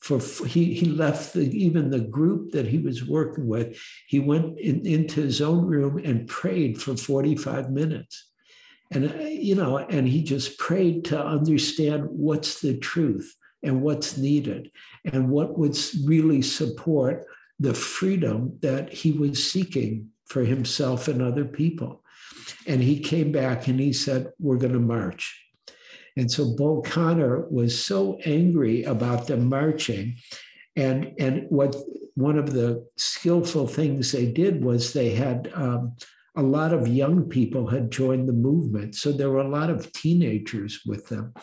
for 0.06 0.20
he, 0.46 0.76
he 0.76 0.86
left 0.86 1.34
the, 1.34 1.50
even 1.50 1.90
the 1.90 2.00
group 2.00 2.52
that 2.52 2.68
he 2.68 2.78
was 2.78 3.04
working 3.04 3.48
with 3.48 3.76
he 4.08 4.20
went 4.20 4.60
in, 4.60 4.86
into 4.86 5.20
his 5.20 5.42
own 5.42 5.66
room 5.66 5.98
and 5.98 6.28
prayed 6.28 6.80
for 6.80 6.96
45 6.96 7.72
minutes. 7.72 8.30
And 8.92 9.12
uh, 9.12 9.24
you 9.24 9.56
know 9.56 9.80
and 9.80 10.08
he 10.08 10.22
just 10.22 10.60
prayed 10.60 11.06
to 11.06 11.20
understand 11.20 12.06
what's 12.06 12.62
the 12.62 12.78
truth 12.78 13.36
and 13.64 13.82
what's 13.82 14.16
needed 14.16 14.70
and 15.12 15.28
what 15.28 15.58
would 15.58 15.76
really 16.06 16.44
support 16.44 17.26
the 17.60 17.74
freedom 17.74 18.60
that 18.62 18.94
he 18.94 19.12
was 19.12 19.52
seeking 19.52 20.10
for 20.28 20.44
himself 20.44 21.08
and 21.08 21.20
other 21.20 21.46
people. 21.46 22.04
And 22.68 22.80
he 22.80 23.00
came 23.00 23.32
back 23.32 23.68
and 23.68 23.80
he 23.80 23.92
said 23.92 24.28
we're 24.38 24.58
going 24.58 24.74
to 24.74 24.80
march 24.80 25.45
and 26.18 26.32
so 26.32 26.56
Bull 26.56 26.82
Connor 26.82 27.48
was 27.50 27.84
so 27.84 28.18
angry 28.26 28.84
about 28.84 29.28
them 29.28 29.50
marching. 29.50 30.16
And, 30.76 31.14
and 31.20 31.46
what 31.50 31.76
one 32.16 32.38
of 32.38 32.54
the 32.54 32.88
skillful 32.98 33.68
things 33.68 34.12
they 34.12 34.32
did 34.32 34.64
was 34.64 34.94
they 34.94 35.12
had 35.12 35.52
um, 35.54 35.96
a 36.36 36.44
lot 36.44 36.74
of 36.74 36.88
young 36.88 37.24
people 37.24 37.68
had 37.68 37.92
joined 37.92 38.28
the 38.28 38.34
movement. 38.34 38.96
So 38.96 39.12
there 39.12 39.30
were 39.30 39.42
a 39.42 39.48
lot 39.48 39.70
of 39.70 39.92
teenagers 39.92 40.82
with 40.86 41.08
them. 41.08 41.34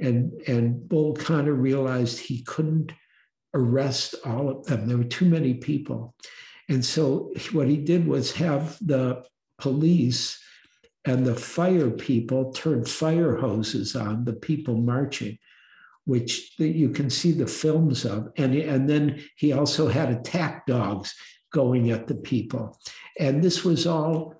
And, 0.00 0.32
and 0.46 0.88
Bull 0.88 1.14
Connor 1.14 1.54
realized 1.54 2.18
he 2.18 2.42
couldn't 2.42 2.92
arrest 3.54 4.14
all 4.24 4.48
of 4.48 4.66
them. 4.66 4.86
There 4.86 4.98
were 4.98 5.04
too 5.04 5.26
many 5.26 5.54
people. 5.54 6.14
And 6.68 6.84
so 6.84 7.32
what 7.52 7.68
he 7.68 7.76
did 7.76 8.06
was 8.06 8.32
have 8.32 8.78
the 8.80 9.24
police 9.58 10.38
and 11.04 11.26
the 11.26 11.34
fire 11.34 11.90
people 11.90 12.52
turned 12.52 12.88
fire 12.88 13.36
hoses 13.36 13.94
on 13.94 14.24
the 14.24 14.32
people 14.32 14.76
marching 14.76 15.38
which 16.04 16.52
you 16.58 16.90
can 16.90 17.08
see 17.10 17.32
the 17.32 17.46
films 17.46 18.04
of. 18.04 18.30
And, 18.36 18.54
and 18.54 18.88
then 18.88 19.22
he 19.36 19.52
also 19.52 19.88
had 19.88 20.10
attack 20.10 20.66
dogs 20.66 21.14
going 21.52 21.90
at 21.90 22.06
the 22.06 22.14
people. 22.14 22.78
And 23.18 23.42
this 23.42 23.64
was 23.64 23.86
all 23.86 24.34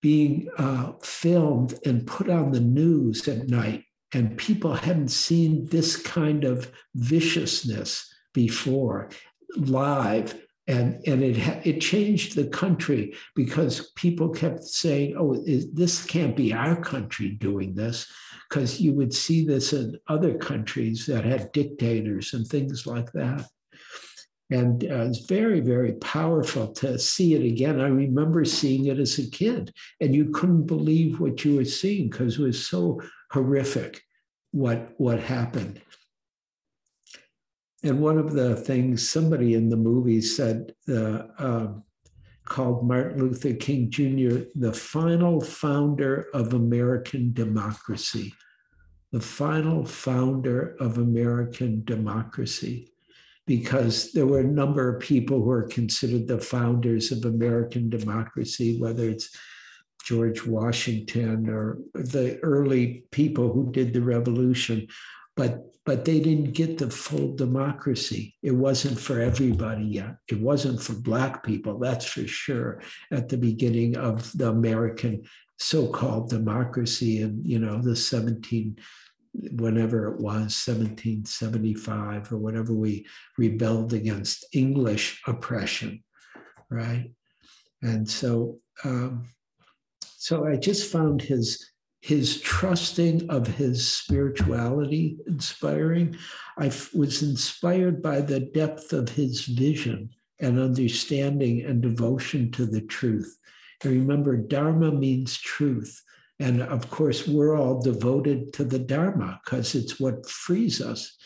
being 0.00 0.48
uh, 0.58 0.92
filmed 1.02 1.78
and 1.84 2.06
put 2.06 2.28
on 2.28 2.52
the 2.52 2.60
news 2.60 3.26
at 3.28 3.48
night. 3.48 3.84
And 4.14 4.38
people 4.38 4.74
hadn't 4.74 5.08
seen 5.08 5.66
this 5.66 5.96
kind 5.96 6.44
of 6.44 6.72
viciousness 6.94 8.08
before 8.32 9.10
live 9.56 10.40
and 10.68 11.00
and 11.06 11.22
it 11.22 11.66
it 11.66 11.80
changed 11.80 12.36
the 12.36 12.46
country 12.48 13.14
because 13.34 13.90
people 13.96 14.28
kept 14.28 14.62
saying, 14.64 15.16
"Oh, 15.16 15.32
is, 15.32 15.72
this 15.72 16.04
can't 16.04 16.36
be 16.36 16.52
our 16.52 16.80
country 16.80 17.30
doing 17.30 17.74
this," 17.74 18.06
because 18.48 18.78
you 18.78 18.92
would 18.92 19.14
see 19.14 19.46
this 19.46 19.72
in 19.72 19.98
other 20.08 20.36
countries 20.36 21.06
that 21.06 21.24
had 21.24 21.52
dictators 21.52 22.34
and 22.34 22.46
things 22.46 22.86
like 22.86 23.10
that. 23.12 23.48
And 24.50 24.84
uh, 24.84 25.04
it's 25.04 25.26
very, 25.26 25.60
very 25.60 25.92
powerful 25.94 26.68
to 26.74 26.98
see 26.98 27.34
it 27.34 27.44
again. 27.44 27.80
I 27.80 27.88
remember 27.88 28.44
seeing 28.44 28.86
it 28.86 28.98
as 28.98 29.18
a 29.18 29.28
kid, 29.30 29.72
and 30.00 30.14
you 30.14 30.30
couldn't 30.30 30.66
believe 30.66 31.20
what 31.20 31.44
you 31.44 31.56
were 31.56 31.64
seeing 31.64 32.08
because 32.10 32.38
it 32.38 32.42
was 32.42 32.66
so 32.66 33.00
horrific 33.30 34.02
what 34.52 34.92
what 34.98 35.20
happened. 35.20 35.80
And 37.84 38.00
one 38.00 38.18
of 38.18 38.32
the 38.32 38.56
things 38.56 39.08
somebody 39.08 39.54
in 39.54 39.68
the 39.68 39.76
movie 39.76 40.20
said, 40.20 40.74
uh, 40.88 41.22
uh, 41.38 41.68
called 42.44 42.86
Martin 42.86 43.20
Luther 43.20 43.52
King 43.54 43.90
Jr., 43.90 44.44
the 44.54 44.72
final 44.72 45.40
founder 45.40 46.26
of 46.34 46.54
American 46.54 47.32
democracy. 47.32 48.32
The 49.12 49.20
final 49.20 49.84
founder 49.84 50.76
of 50.80 50.98
American 50.98 51.84
democracy. 51.84 52.92
Because 53.46 54.12
there 54.12 54.26
were 54.26 54.40
a 54.40 54.44
number 54.44 54.94
of 54.94 55.00
people 55.00 55.42
who 55.42 55.50
are 55.50 55.68
considered 55.68 56.26
the 56.26 56.40
founders 56.40 57.12
of 57.12 57.24
American 57.24 57.88
democracy, 57.88 58.78
whether 58.78 59.08
it's 59.08 59.30
George 60.04 60.44
Washington 60.46 61.48
or 61.48 61.78
the 61.94 62.38
early 62.40 63.04
people 63.10 63.52
who 63.52 63.70
did 63.72 63.92
the 63.92 64.02
revolution 64.02 64.86
but 65.38 65.64
but 65.86 66.04
they 66.04 66.20
didn't 66.20 66.52
get 66.52 66.76
the 66.76 66.90
full 66.90 67.34
democracy. 67.34 68.34
It 68.42 68.50
wasn't 68.50 69.00
for 69.00 69.20
everybody 69.20 69.84
yet. 69.84 70.16
It 70.28 70.38
wasn't 70.38 70.82
for 70.82 70.92
Black 70.92 71.42
people, 71.42 71.78
that's 71.78 72.04
for 72.04 72.26
sure, 72.26 72.82
at 73.10 73.30
the 73.30 73.38
beginning 73.38 73.96
of 73.96 74.30
the 74.36 74.50
American 74.50 75.22
so-called 75.58 76.28
democracy 76.28 77.22
in 77.22 77.42
you 77.44 77.58
know 77.58 77.80
the 77.80 77.96
17 77.96 78.76
whenever 79.52 80.08
it 80.12 80.20
was 80.20 80.54
1775 80.66 82.32
or 82.32 82.38
whatever 82.38 82.72
we 82.72 83.04
rebelled 83.36 83.92
against 83.92 84.46
english 84.52 85.20
oppression 85.26 86.00
right 86.70 87.10
and 87.82 88.08
so 88.08 88.60
um, 88.84 89.26
so 90.00 90.46
i 90.46 90.54
just 90.54 90.92
found 90.92 91.20
his 91.20 91.72
his 92.00 92.40
trusting 92.40 93.28
of 93.28 93.46
his 93.46 93.86
spirituality 93.86 95.18
inspiring. 95.26 96.16
I 96.56 96.66
was 96.94 97.22
inspired 97.22 98.02
by 98.02 98.20
the 98.20 98.40
depth 98.40 98.92
of 98.92 99.08
his 99.08 99.46
vision 99.46 100.10
and 100.40 100.58
understanding 100.58 101.64
and 101.64 101.82
devotion 101.82 102.52
to 102.52 102.66
the 102.66 102.82
truth. 102.82 103.36
And 103.82 103.92
remember, 103.92 104.36
Dharma 104.36 104.92
means 104.92 105.36
truth. 105.38 106.02
And 106.40 106.62
of 106.62 106.88
course, 106.90 107.26
we're 107.26 107.56
all 107.56 107.82
devoted 107.82 108.52
to 108.54 108.64
the 108.64 108.78
Dharma 108.78 109.40
because 109.44 109.74
it's 109.74 109.98
what 109.98 110.28
frees 110.28 110.80
us 110.80 111.16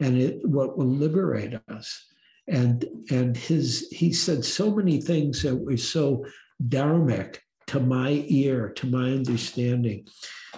and 0.00 0.18
it 0.18 0.40
what 0.46 0.78
will 0.78 0.86
liberate 0.86 1.54
us. 1.68 2.06
And 2.48 2.84
and 3.10 3.36
his 3.36 3.88
he 3.92 4.12
said 4.12 4.44
so 4.44 4.74
many 4.74 5.00
things 5.00 5.42
that 5.42 5.56
were 5.56 5.76
so 5.76 6.24
dharmic 6.68 7.38
to 7.72 7.80
my 7.80 8.22
ear, 8.28 8.68
to 8.68 8.86
my 8.86 9.12
understanding. 9.12 10.06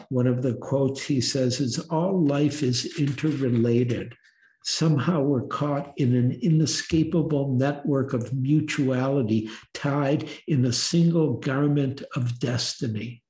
One 0.08 0.26
of 0.26 0.42
the 0.42 0.54
quotes 0.54 1.04
he 1.04 1.20
says 1.20 1.60
is 1.60 1.78
All 1.78 2.26
life 2.26 2.64
is 2.64 2.98
interrelated. 2.98 4.16
Somehow 4.64 5.20
we're 5.20 5.46
caught 5.46 5.92
in 5.96 6.16
an 6.16 6.36
inescapable 6.42 7.54
network 7.54 8.14
of 8.14 8.32
mutuality 8.32 9.48
tied 9.74 10.28
in 10.48 10.64
a 10.64 10.72
single 10.72 11.34
garment 11.34 12.02
of 12.16 12.40
destiny. 12.40 13.22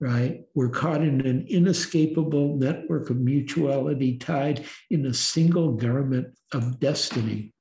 Right? 0.00 0.40
We're 0.56 0.70
caught 0.70 1.00
in 1.00 1.24
an 1.24 1.46
inescapable 1.48 2.56
network 2.56 3.10
of 3.10 3.18
mutuality 3.20 4.18
tied 4.18 4.64
in 4.90 5.06
a 5.06 5.14
single 5.14 5.74
garment 5.74 6.36
of 6.52 6.80
destiny. 6.80 7.54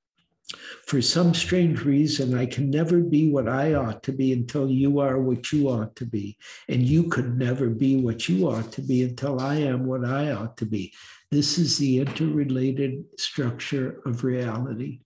For 0.86 1.02
some 1.02 1.34
strange 1.34 1.84
reason, 1.84 2.38
I 2.38 2.46
can 2.46 2.70
never 2.70 3.00
be 3.00 3.32
what 3.32 3.50
I 3.50 3.74
ought 3.74 4.04
to 4.04 4.12
be 4.12 4.32
until 4.32 4.70
you 4.70 5.00
are 5.00 5.20
what 5.20 5.52
you 5.52 5.70
ought 5.70 5.96
to 5.96 6.06
be. 6.06 6.38
And 6.70 6.84
you 6.84 7.06
could 7.06 7.38
never 7.38 7.70
be 7.70 7.96
what 7.98 8.30
you 8.30 8.48
ought 8.48 8.72
to 8.74 8.82
be 8.82 9.04
until 9.04 9.40
I 9.40 9.56
am 9.56 9.86
what 9.86 10.06
I 10.06 10.32
ought 10.32 10.56
to 10.58 10.66
be. 10.66 10.94
This 11.32 11.58
is 11.58 11.78
the 11.78 12.00
interrelated 12.00 13.04
structure 13.18 14.02
of 14.06 14.24
reality. 14.24 15.02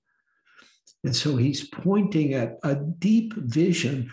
And 1.05 1.15
so 1.15 1.37
he's 1.37 1.69
pointing 1.69 2.33
at 2.33 2.59
a 2.63 2.75
deep 2.75 3.33
vision 3.35 4.11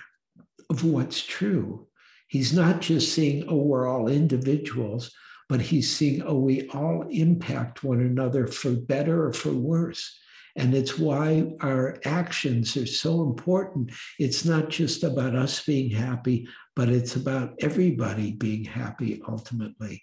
of 0.71 0.85
what's 0.85 1.25
true. 1.25 1.89
He's 2.29 2.53
not 2.53 2.81
just 2.81 3.15
saying, 3.15 3.47
oh, 3.49 3.57
we're 3.57 3.89
all 3.89 4.07
individuals, 4.09 5.11
but 5.49 5.61
he's 5.61 5.95
seeing, 5.95 6.23
oh, 6.23 6.39
we 6.39 6.69
all 6.69 7.07
impact 7.11 7.83
one 7.83 8.01
another 8.01 8.47
for 8.47 8.71
better 8.71 9.27
or 9.27 9.33
for 9.33 9.53
worse. 9.53 10.17
And 10.57 10.75
it's 10.75 10.99
why 10.99 11.53
our 11.61 11.99
actions 12.05 12.77
are 12.79 12.87
so 12.87 13.23
important. 13.23 13.93
It's 14.19 14.45
not 14.45 14.71
just 14.71 15.05
about 15.05 15.37
us 15.37 15.63
being 15.65 15.91
happy, 15.91 16.49
but 16.75 16.89
it's 16.89 17.15
about 17.15 17.55
everybody 17.61 18.33
being 18.33 18.65
happy 18.65 19.21
ultimately. 19.29 20.03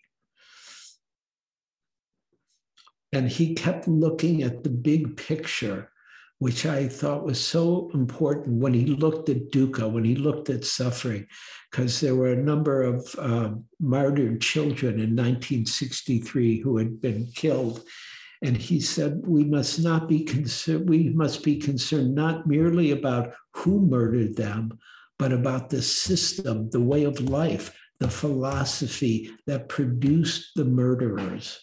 And 3.12 3.30
he 3.30 3.56
kept 3.56 3.88
looking 3.88 4.44
at 4.44 4.64
the 4.64 4.70
big 4.70 5.18
picture, 5.18 5.92
which 6.38 6.66
I 6.66 6.88
thought 6.88 7.24
was 7.24 7.44
so 7.44 7.90
important 7.94 8.60
when 8.62 8.74
he 8.74 8.86
looked 8.86 9.30
at 9.30 9.52
dukkha, 9.52 9.92
when 9.92 10.04
he 10.04 10.16
looked 10.16 10.50
at 10.50 10.66
suffering, 10.66 11.28
because 11.72 12.00
there 12.00 12.16
were 12.16 12.32
a 12.32 12.36
number 12.36 12.84
of 12.84 13.16
um, 13.18 13.66
martyred 13.80 14.42
children 14.42 14.96
in 14.96 15.16
1963 15.16 16.60
who 16.60 16.78
had 16.78 17.02
been 17.02 17.28
killed 17.36 17.84
and 18.44 18.58
he 18.58 18.82
said, 18.82 19.22
we 19.26 19.46
must 19.46 19.82
not 19.82 20.10
be 20.10 20.26
concerned, 20.26 20.90
we 20.90 21.10
must 21.10 21.44
be 21.44 21.56
concerned 21.56 22.14
not 22.14 22.46
merely 22.46 22.92
about 22.92 23.34
who 23.54 23.80
murdered 23.80 24.36
them, 24.36 24.78
but 25.18 25.32
about 25.32 25.70
the 25.70 25.82
system, 25.82 26.70
the 26.70 26.82
way 26.82 27.06
of 27.06 27.22
life, 27.22 27.74
the 28.02 28.10
philosophy 28.10 29.32
that 29.48 29.70
produced 29.70 30.52
the 30.58 30.66
murderers. 30.66 31.58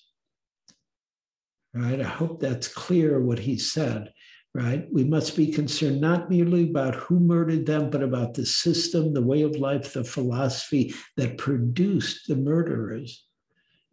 Right? 1.75 2.01
I 2.01 2.05
hope 2.05 2.41
that's 2.41 2.67
clear 2.67 3.21
what 3.21 3.39
he 3.39 3.59
said. 3.59 4.13
Right? 4.55 4.89
We 4.91 5.05
must 5.05 5.37
be 5.37 5.53
concerned 5.53 6.01
not 6.01 6.31
merely 6.31 6.71
about 6.71 6.97
who 6.97 7.21
murdered 7.21 7.67
them, 7.67 7.91
but 7.91 8.03
about 8.03 8.35
the 8.35 8.47
system, 8.47 9.13
the 9.13 9.23
way 9.23 9.43
of 9.43 9.55
life, 9.57 9.93
the 9.93 10.03
philosophy 10.03 10.95
that 11.17 11.39
produced 11.39 12.27
the 12.27 12.37
murderers. 12.37 13.27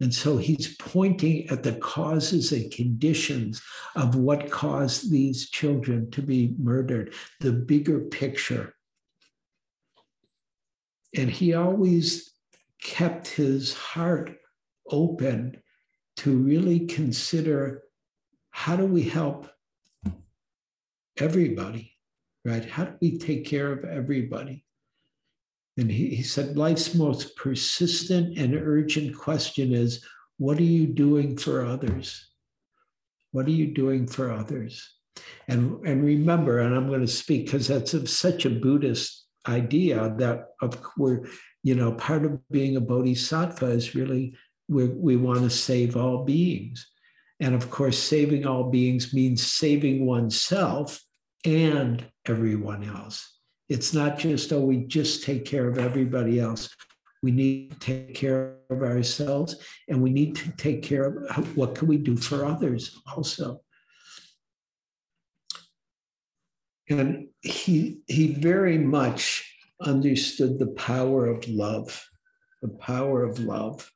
And 0.00 0.14
so 0.14 0.36
he's 0.36 0.76
pointing 0.76 1.48
at 1.50 1.64
the 1.64 1.74
causes 1.74 2.52
and 2.52 2.70
conditions 2.70 3.60
of 3.96 4.14
what 4.14 4.50
caused 4.50 5.10
these 5.10 5.50
children 5.50 6.10
to 6.12 6.22
be 6.22 6.54
murdered, 6.58 7.14
the 7.40 7.52
bigger 7.52 8.00
picture. 8.00 8.74
And 11.16 11.28
he 11.28 11.54
always 11.54 12.32
kept 12.80 13.26
his 13.26 13.74
heart 13.74 14.36
open 14.88 15.60
to 16.18 16.36
really 16.36 16.86
consider 16.86 17.82
how 18.50 18.76
do 18.76 18.84
we 18.86 19.02
help 19.02 19.48
everybody, 21.16 21.96
right? 22.44 22.64
How 22.64 22.84
do 22.84 22.96
we 23.00 23.18
take 23.18 23.46
care 23.46 23.72
of 23.72 23.84
everybody? 23.84 24.64
And 25.78 25.90
he, 25.90 26.16
he 26.16 26.22
said, 26.22 26.58
life's 26.58 26.94
most 26.94 27.36
persistent 27.36 28.36
and 28.36 28.54
urgent 28.54 29.16
question 29.16 29.72
is 29.72 30.04
what 30.36 30.58
are 30.58 30.62
you 30.62 30.86
doing 30.86 31.36
for 31.36 31.64
others? 31.64 32.26
What 33.30 33.46
are 33.46 33.52
you 33.52 33.72
doing 33.72 34.06
for 34.06 34.32
others? 34.32 34.88
And, 35.46 35.86
and 35.86 36.04
remember, 36.04 36.58
and 36.58 36.74
I'm 36.74 36.88
going 36.88 37.00
to 37.00 37.06
speak 37.06 37.46
because 37.46 37.68
that's 37.68 38.10
such 38.12 38.44
a 38.44 38.50
Buddhist 38.50 39.26
idea 39.46 40.14
that 40.18 40.48
of 40.60 40.80
we're, 40.96 41.26
you 41.62 41.74
know, 41.74 41.92
part 41.92 42.24
of 42.24 42.40
being 42.50 42.76
a 42.76 42.80
bodhisattva 42.80 43.66
is 43.66 43.94
really 43.94 44.36
we 44.68 44.86
we 44.86 45.16
want 45.16 45.40
to 45.40 45.50
save 45.50 45.96
all 45.96 46.24
beings. 46.24 46.86
And 47.40 47.54
of 47.54 47.70
course, 47.70 47.98
saving 47.98 48.46
all 48.46 48.70
beings 48.70 49.14
means 49.14 49.46
saving 49.46 50.04
oneself 50.06 51.00
and 51.44 52.04
everyone 52.26 52.84
else. 52.84 53.37
It's 53.68 53.92
not 53.92 54.18
just, 54.18 54.52
oh, 54.52 54.60
we 54.60 54.84
just 54.84 55.24
take 55.24 55.44
care 55.44 55.68
of 55.68 55.78
everybody 55.78 56.40
else. 56.40 56.74
We 57.22 57.32
need 57.32 57.72
to 57.72 57.78
take 57.78 58.14
care 58.14 58.56
of 58.70 58.82
ourselves 58.82 59.56
and 59.88 60.02
we 60.02 60.10
need 60.10 60.36
to 60.36 60.50
take 60.52 60.82
care 60.82 61.24
of 61.36 61.56
what 61.56 61.74
can 61.74 61.88
we 61.88 61.98
do 61.98 62.16
for 62.16 62.44
others 62.44 62.96
also. 63.14 63.60
And 66.88 67.28
he, 67.42 67.98
he 68.06 68.34
very 68.34 68.78
much 68.78 69.44
understood 69.82 70.58
the 70.58 70.68
power 70.68 71.26
of 71.26 71.46
love, 71.48 72.02
the 72.62 72.68
power 72.68 73.24
of 73.24 73.38
love. 73.40 73.90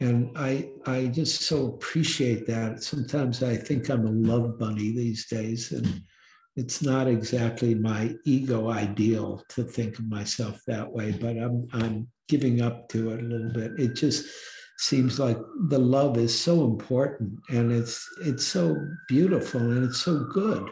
And 0.00 0.30
I, 0.36 0.70
I 0.86 1.06
just 1.06 1.42
so 1.42 1.66
appreciate 1.66 2.46
that. 2.46 2.82
Sometimes 2.82 3.42
I 3.42 3.56
think 3.56 3.88
I'm 3.88 4.06
a 4.06 4.10
love 4.10 4.58
bunny 4.58 4.92
these 4.92 5.26
days. 5.26 5.72
And 5.72 6.02
it's 6.56 6.80
not 6.82 7.06
exactly 7.06 7.74
my 7.74 8.14
ego 8.24 8.70
ideal 8.70 9.44
to 9.50 9.62
think 9.62 9.98
of 9.98 10.08
myself 10.08 10.60
that 10.66 10.90
way, 10.90 11.12
but 11.12 11.36
I'm 11.36 11.68
I'm 11.72 12.08
giving 12.28 12.62
up 12.62 12.88
to 12.88 13.10
it 13.10 13.20
a 13.20 13.22
little 13.22 13.52
bit. 13.52 13.72
It 13.78 13.94
just 13.94 14.26
seems 14.78 15.18
like 15.18 15.38
the 15.68 15.78
love 15.78 16.16
is 16.18 16.38
so 16.38 16.64
important 16.64 17.38
and 17.50 17.70
it's 17.70 18.06
it's 18.24 18.46
so 18.46 18.76
beautiful 19.06 19.60
and 19.60 19.84
it's 19.84 20.00
so 20.00 20.24
good, 20.32 20.68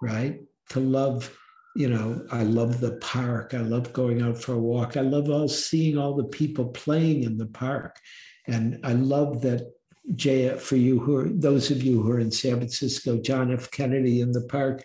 right? 0.00 0.40
To 0.70 0.80
love, 0.80 1.36
you 1.74 1.88
know, 1.88 2.24
I 2.30 2.44
love 2.44 2.80
the 2.80 2.96
park. 2.96 3.52
I 3.52 3.60
love 3.60 3.92
going 3.92 4.22
out 4.22 4.38
for 4.38 4.54
a 4.54 4.58
walk. 4.58 4.96
I 4.96 5.02
love 5.02 5.28
all 5.28 5.48
seeing 5.48 5.98
all 5.98 6.14
the 6.14 6.24
people 6.24 6.66
playing 6.66 7.24
in 7.24 7.36
the 7.36 7.46
park. 7.46 7.98
And 8.46 8.78
I 8.84 8.92
love 8.92 9.42
that 9.42 9.72
Jay, 10.14 10.56
for 10.56 10.76
you 10.76 11.00
who 11.00 11.16
are 11.16 11.28
those 11.28 11.70
of 11.70 11.82
you 11.82 12.02
who 12.02 12.12
are 12.12 12.20
in 12.20 12.30
San 12.30 12.56
Francisco, 12.56 13.18
John 13.18 13.52
F. 13.52 13.70
Kennedy 13.70 14.20
in 14.20 14.32
the 14.32 14.42
park 14.42 14.84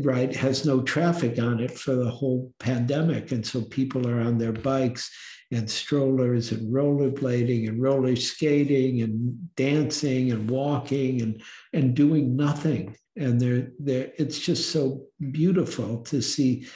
right, 0.00 0.34
has 0.34 0.64
no 0.64 0.82
traffic 0.82 1.38
on 1.38 1.60
it 1.60 1.70
for 1.70 1.94
the 1.94 2.10
whole 2.10 2.52
pandemic. 2.58 3.32
And 3.32 3.46
so 3.46 3.62
people 3.62 4.08
are 4.08 4.20
on 4.20 4.38
their 4.38 4.52
bikes 4.52 5.10
and 5.50 5.70
strollers 5.70 6.50
and 6.52 6.72
rollerblading 6.72 7.68
and 7.68 7.82
roller 7.82 8.16
skating 8.16 9.02
and 9.02 9.54
dancing 9.54 10.32
and 10.32 10.50
walking 10.50 11.20
and, 11.20 11.42
and 11.72 11.94
doing 11.94 12.36
nothing. 12.36 12.96
And 13.16 13.38
they're, 13.38 13.68
they're, 13.78 14.12
it's 14.16 14.38
just 14.38 14.70
so 14.70 15.04
beautiful 15.30 15.98
to 16.04 16.22
see 16.22 16.66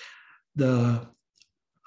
the 0.57 1.07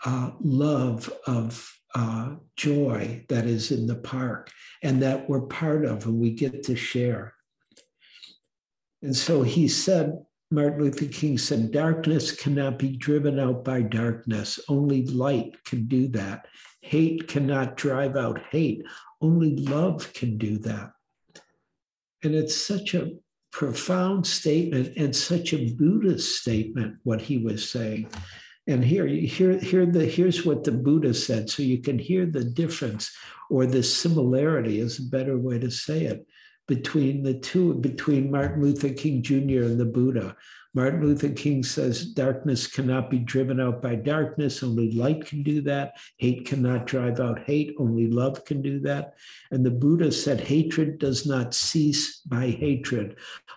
uh, 0.04 0.32
love 0.40 1.14
of 1.28 1.72
uh, 1.96 2.36
joy 2.56 3.26
that 3.30 3.46
is 3.46 3.72
in 3.72 3.88
the 3.88 3.96
park 3.96 4.52
and 4.84 5.02
that 5.02 5.30
we're 5.30 5.42
part 5.42 5.86
of 5.86 6.06
and 6.06 6.20
we 6.20 6.32
get 6.32 6.64
to 6.64 6.76
share. 6.76 7.34
And 9.02 9.16
so 9.16 9.42
he 9.42 9.68
said, 9.68 10.24
Martin 10.52 10.82
Luther 10.82 11.06
King 11.06 11.38
said, 11.38 11.72
Darkness 11.72 12.32
cannot 12.32 12.80
be 12.80 12.98
driven 12.98 13.40
out 13.40 13.64
by 13.64 13.82
darkness. 13.82 14.60
Only 14.68 15.06
light 15.06 15.64
can 15.64 15.86
do 15.88 16.08
that. 16.10 16.48
Hate 16.82 17.28
cannot 17.28 17.78
drive 17.78 18.16
out 18.16 18.42
hate. 18.52 18.84
Only 19.22 19.56
love 19.58 20.12
can 20.14 20.38
do 20.38 20.58
that. 20.60 20.92
And 22.24 22.34
it's 22.34 22.56
such 22.56 22.96
a 22.96 23.12
profound 23.52 24.26
statement 24.26 24.98
and 24.98 25.16
such 25.16 25.54
a 25.54 25.74
Buddhist 25.74 26.42
statement, 26.42 26.98
what 27.04 27.22
he 27.22 27.38
was 27.38 27.70
saying. 27.70 28.10
And 28.70 28.86
here, 28.86 29.08
here, 29.08 29.58
here 29.58 29.88
the, 29.88 30.06
here's 30.06 30.46
what 30.46 30.64
the 30.64 30.72
Buddha 30.72 31.14
said. 31.14 31.50
So 31.50 31.64
you 31.64 31.82
can 31.82 31.98
hear 31.98 32.28
the 32.28 32.44
difference 32.44 33.12
or 33.50 33.66
the 33.66 33.82
similarity 33.82 34.80
is 34.80 35.00
a 35.00 35.10
better 35.10 35.40
way 35.40 35.58
to 35.58 35.72
say 35.72 36.04
it 36.04 36.26
between 36.68 37.24
the 37.24 37.34
two, 37.34 37.74
between 37.74 38.30
Martin 38.30 38.62
Luther 38.62 38.94
King 38.94 39.24
Jr. 39.24 39.64
and 39.64 39.80
the 39.80 39.86
Buddha. 39.86 40.38
Martin 40.76 41.04
Luther 41.04 41.30
King 41.30 41.64
says 41.64 42.06
darkness 42.06 42.68
cannot 42.68 43.10
be 43.10 43.18
driven 43.18 43.60
out 43.60 43.82
by 43.82 43.96
darkness, 43.96 44.62
only 44.62 44.92
light 44.92 45.26
can 45.26 45.42
do 45.42 45.62
that. 45.62 45.94
Hate 46.18 46.46
cannot 46.46 46.86
drive 46.86 47.20
out 47.20 47.40
hate, 47.40 47.74
only 47.80 48.08
love 48.08 48.46
can 48.46 48.62
do 48.62 48.80
that. 48.82 49.16
And 49.50 49.66
the 49.66 49.72
Buddha 49.72 50.12
said 50.12 50.40
hatred 50.40 51.00
does 51.00 51.26
not 51.26 51.56
cease 51.56 52.20
by 52.20 52.52
hatred, 52.52 53.16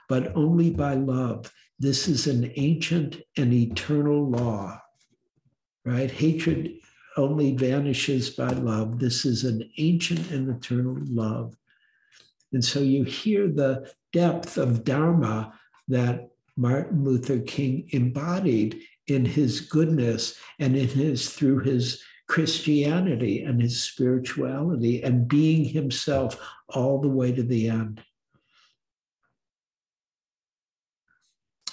but 0.08 0.34
only 0.34 0.70
by 0.70 0.94
love. 0.94 1.52
This 1.78 2.08
is 2.08 2.26
an 2.26 2.50
ancient 2.56 3.20
and 3.36 3.52
eternal 3.52 4.30
law, 4.30 4.80
right? 5.84 6.10
Hatred 6.10 6.78
only 7.16 7.54
vanishes 7.54 8.30
by 8.30 8.48
love. 8.48 8.98
This 8.98 9.24
is 9.24 9.44
an 9.44 9.68
ancient 9.78 10.30
and 10.30 10.48
eternal 10.48 10.96
love. 11.00 11.56
And 12.52 12.64
so 12.64 12.80
you 12.80 13.04
hear 13.04 13.48
the 13.48 13.90
depth 14.12 14.58
of 14.58 14.84
Dharma 14.84 15.52
that 15.88 16.30
Martin 16.56 17.04
Luther 17.04 17.40
King 17.40 17.88
embodied 17.92 18.80
in 19.06 19.24
his 19.24 19.60
goodness 19.62 20.38
and 20.58 20.76
in 20.76 20.88
his 20.88 21.30
through 21.30 21.60
his 21.60 22.02
Christianity 22.28 23.42
and 23.42 23.60
his 23.60 23.82
spirituality 23.82 25.02
and 25.02 25.28
being 25.28 25.64
himself 25.64 26.38
all 26.68 27.00
the 27.00 27.08
way 27.08 27.32
to 27.32 27.42
the 27.42 27.68
end. 27.68 28.02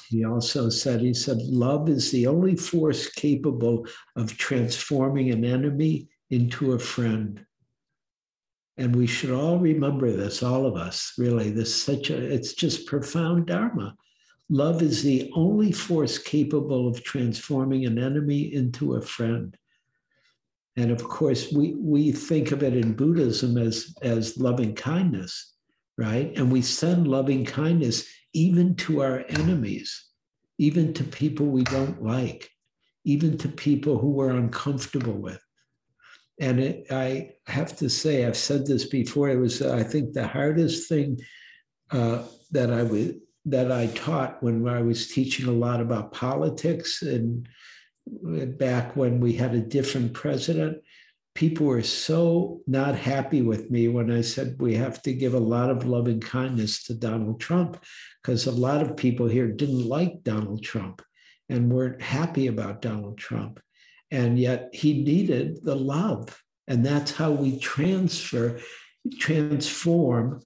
He 0.09 0.25
also 0.25 0.69
said, 0.69 1.01
he 1.01 1.13
said, 1.13 1.37
love 1.37 1.87
is 1.87 2.09
the 2.09 2.25
only 2.25 2.55
force 2.55 3.07
capable 3.07 3.85
of 4.15 4.35
transforming 4.35 5.29
an 5.29 5.45
enemy 5.45 6.09
into 6.31 6.73
a 6.73 6.79
friend. 6.79 7.45
And 8.77 8.95
we 8.95 9.05
should 9.05 9.29
all 9.29 9.59
remember 9.59 10.11
this, 10.11 10.41
all 10.41 10.65
of 10.65 10.75
us, 10.75 11.13
really. 11.19 11.51
This 11.51 11.83
such 11.83 12.09
a 12.09 12.17
it's 12.17 12.53
just 12.53 12.87
profound 12.87 13.45
dharma. 13.45 13.95
Love 14.49 14.81
is 14.81 15.03
the 15.03 15.29
only 15.35 15.71
force 15.71 16.17
capable 16.17 16.87
of 16.87 17.03
transforming 17.03 17.85
an 17.85 17.99
enemy 17.99 18.51
into 18.51 18.95
a 18.95 19.01
friend. 19.01 19.55
And 20.75 20.89
of 20.89 21.03
course, 21.03 21.51
we, 21.51 21.75
we 21.75 22.11
think 22.11 22.51
of 22.51 22.63
it 22.63 22.75
in 22.75 22.93
Buddhism 22.93 23.59
as, 23.59 23.93
as 24.01 24.39
loving 24.39 24.73
kindness, 24.73 25.53
right? 25.99 26.35
And 26.35 26.51
we 26.51 26.63
send 26.63 27.07
loving 27.07 27.45
kindness 27.45 28.07
even 28.33 28.75
to 28.75 29.01
our 29.01 29.23
enemies, 29.29 30.05
even 30.57 30.93
to 30.93 31.03
people 31.03 31.47
we 31.47 31.63
don't 31.63 32.03
like, 32.03 32.49
even 33.05 33.37
to 33.37 33.47
people 33.47 33.97
who 33.97 34.11
we're 34.11 34.31
uncomfortable 34.31 35.13
with. 35.13 35.41
And 36.39 36.59
it, 36.59 36.87
I 36.91 37.31
have 37.47 37.75
to 37.77 37.89
say, 37.89 38.25
I've 38.25 38.37
said 38.37 38.65
this 38.65 38.85
before. 38.85 39.29
It 39.29 39.37
was, 39.37 39.61
I 39.61 39.83
think, 39.83 40.13
the 40.13 40.27
hardest 40.27 40.87
thing 40.87 41.19
uh, 41.91 42.23
that 42.51 42.71
I 42.71 43.13
that 43.45 43.71
I 43.71 43.87
taught 43.87 44.41
when 44.43 44.67
I 44.67 44.81
was 44.81 45.07
teaching 45.07 45.47
a 45.47 45.51
lot 45.51 45.81
about 45.81 46.11
politics 46.11 47.01
and 47.01 47.47
back 48.57 48.95
when 48.95 49.19
we 49.19 49.33
had 49.33 49.53
a 49.53 49.61
different 49.61 50.13
president. 50.13 50.77
People 51.39 51.67
were 51.67 51.83
so 51.83 52.59
not 52.67 52.95
happy 52.95 53.41
with 53.41 53.71
me 53.71 53.87
when 53.87 54.11
I 54.11 54.19
said 54.19 54.57
we 54.59 54.75
have 54.75 55.01
to 55.03 55.13
give 55.13 55.33
a 55.33 55.39
lot 55.39 55.69
of 55.69 55.85
loving 55.85 56.19
kindness 56.19 56.83
to 56.83 56.93
Donald 56.93 57.39
Trump 57.39 57.81
because 58.21 58.45
a 58.45 58.51
lot 58.51 58.81
of 58.81 58.97
people 58.97 59.25
here 59.25 59.47
didn't 59.47 59.87
like 59.87 60.21
Donald 60.23 60.65
Trump 60.65 61.01
and 61.47 61.71
weren't 61.71 62.01
happy 62.01 62.47
about 62.47 62.81
Donald 62.81 63.17
Trump. 63.17 63.61
And 64.11 64.37
yet 64.37 64.67
he 64.73 65.01
needed 65.01 65.63
the 65.63 65.77
love. 65.77 66.43
And 66.67 66.85
that's 66.85 67.13
how 67.13 67.31
we 67.31 67.57
transfer, 67.57 68.59
transform 69.17 70.41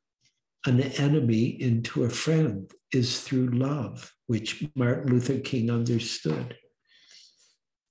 an 0.68 0.80
enemy 0.80 1.60
into 1.60 2.04
a 2.04 2.10
friend 2.10 2.72
is 2.94 3.20
through 3.22 3.48
love, 3.48 4.14
which 4.28 4.64
Martin 4.76 5.12
Luther 5.12 5.40
King 5.40 5.72
understood. 5.72 6.56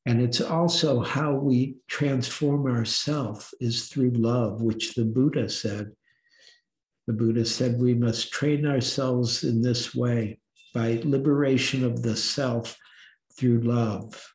And 0.05 0.21
it's 0.21 0.41
also 0.41 1.01
how 1.01 1.35
we 1.35 1.77
transform 1.89 2.67
ourselves 2.67 3.55
is 3.61 3.89
through 3.89 4.11
love, 4.11 4.61
which 4.61 4.95
the 4.95 5.05
Buddha 5.05 5.49
said 5.49 5.93
The 7.07 7.13
Buddha 7.13 7.45
said 7.45 7.81
we 7.81 7.95
must 7.95 8.33
train 8.33 8.67
ourselves 8.67 9.45
in 9.45 9.63
this 9.63 9.95
way 9.95 10.39
by 10.75 11.01
liberation 11.05 11.85
of 11.85 12.03
the 12.03 12.17
self 12.17 12.77
through 13.37 13.61
love. 13.61 14.35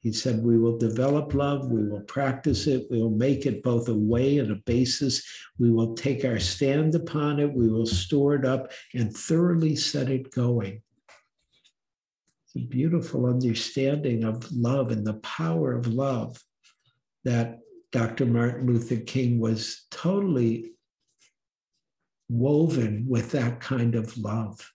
He 0.00 0.12
said, 0.12 0.44
We 0.44 0.58
will 0.58 0.76
develop 0.76 1.32
love, 1.32 1.70
we 1.70 1.88
will 1.88 2.02
practice 2.02 2.66
it, 2.66 2.86
we 2.90 3.00
will 3.00 3.10
make 3.10 3.46
it 3.46 3.62
both 3.62 3.88
a 3.88 3.94
way 3.94 4.38
and 4.38 4.52
a 4.52 4.56
basis. 4.66 5.24
We 5.58 5.70
will 5.70 5.94
take 5.94 6.26
our 6.26 6.38
stand 6.38 6.94
upon 6.94 7.40
it, 7.40 7.52
we 7.52 7.68
will 7.68 7.86
store 7.86 8.34
it 8.34 8.44
up 8.44 8.70
and 8.92 9.16
thoroughly 9.16 9.76
set 9.76 10.10
it 10.10 10.30
going. 10.30 10.82
A 12.56 12.60
beautiful 12.60 13.26
understanding 13.26 14.24
of 14.24 14.50
love 14.52 14.92
and 14.92 15.04
the 15.04 15.14
power 15.14 15.72
of 15.72 15.88
love 15.88 16.40
that 17.24 17.58
Dr. 17.90 18.26
Martin 18.26 18.66
Luther 18.66 18.96
King 18.96 19.40
was 19.40 19.86
totally 19.90 20.72
woven 22.28 23.06
with 23.08 23.32
that 23.32 23.60
kind 23.60 23.94
of 23.94 24.16
love. 24.16 24.72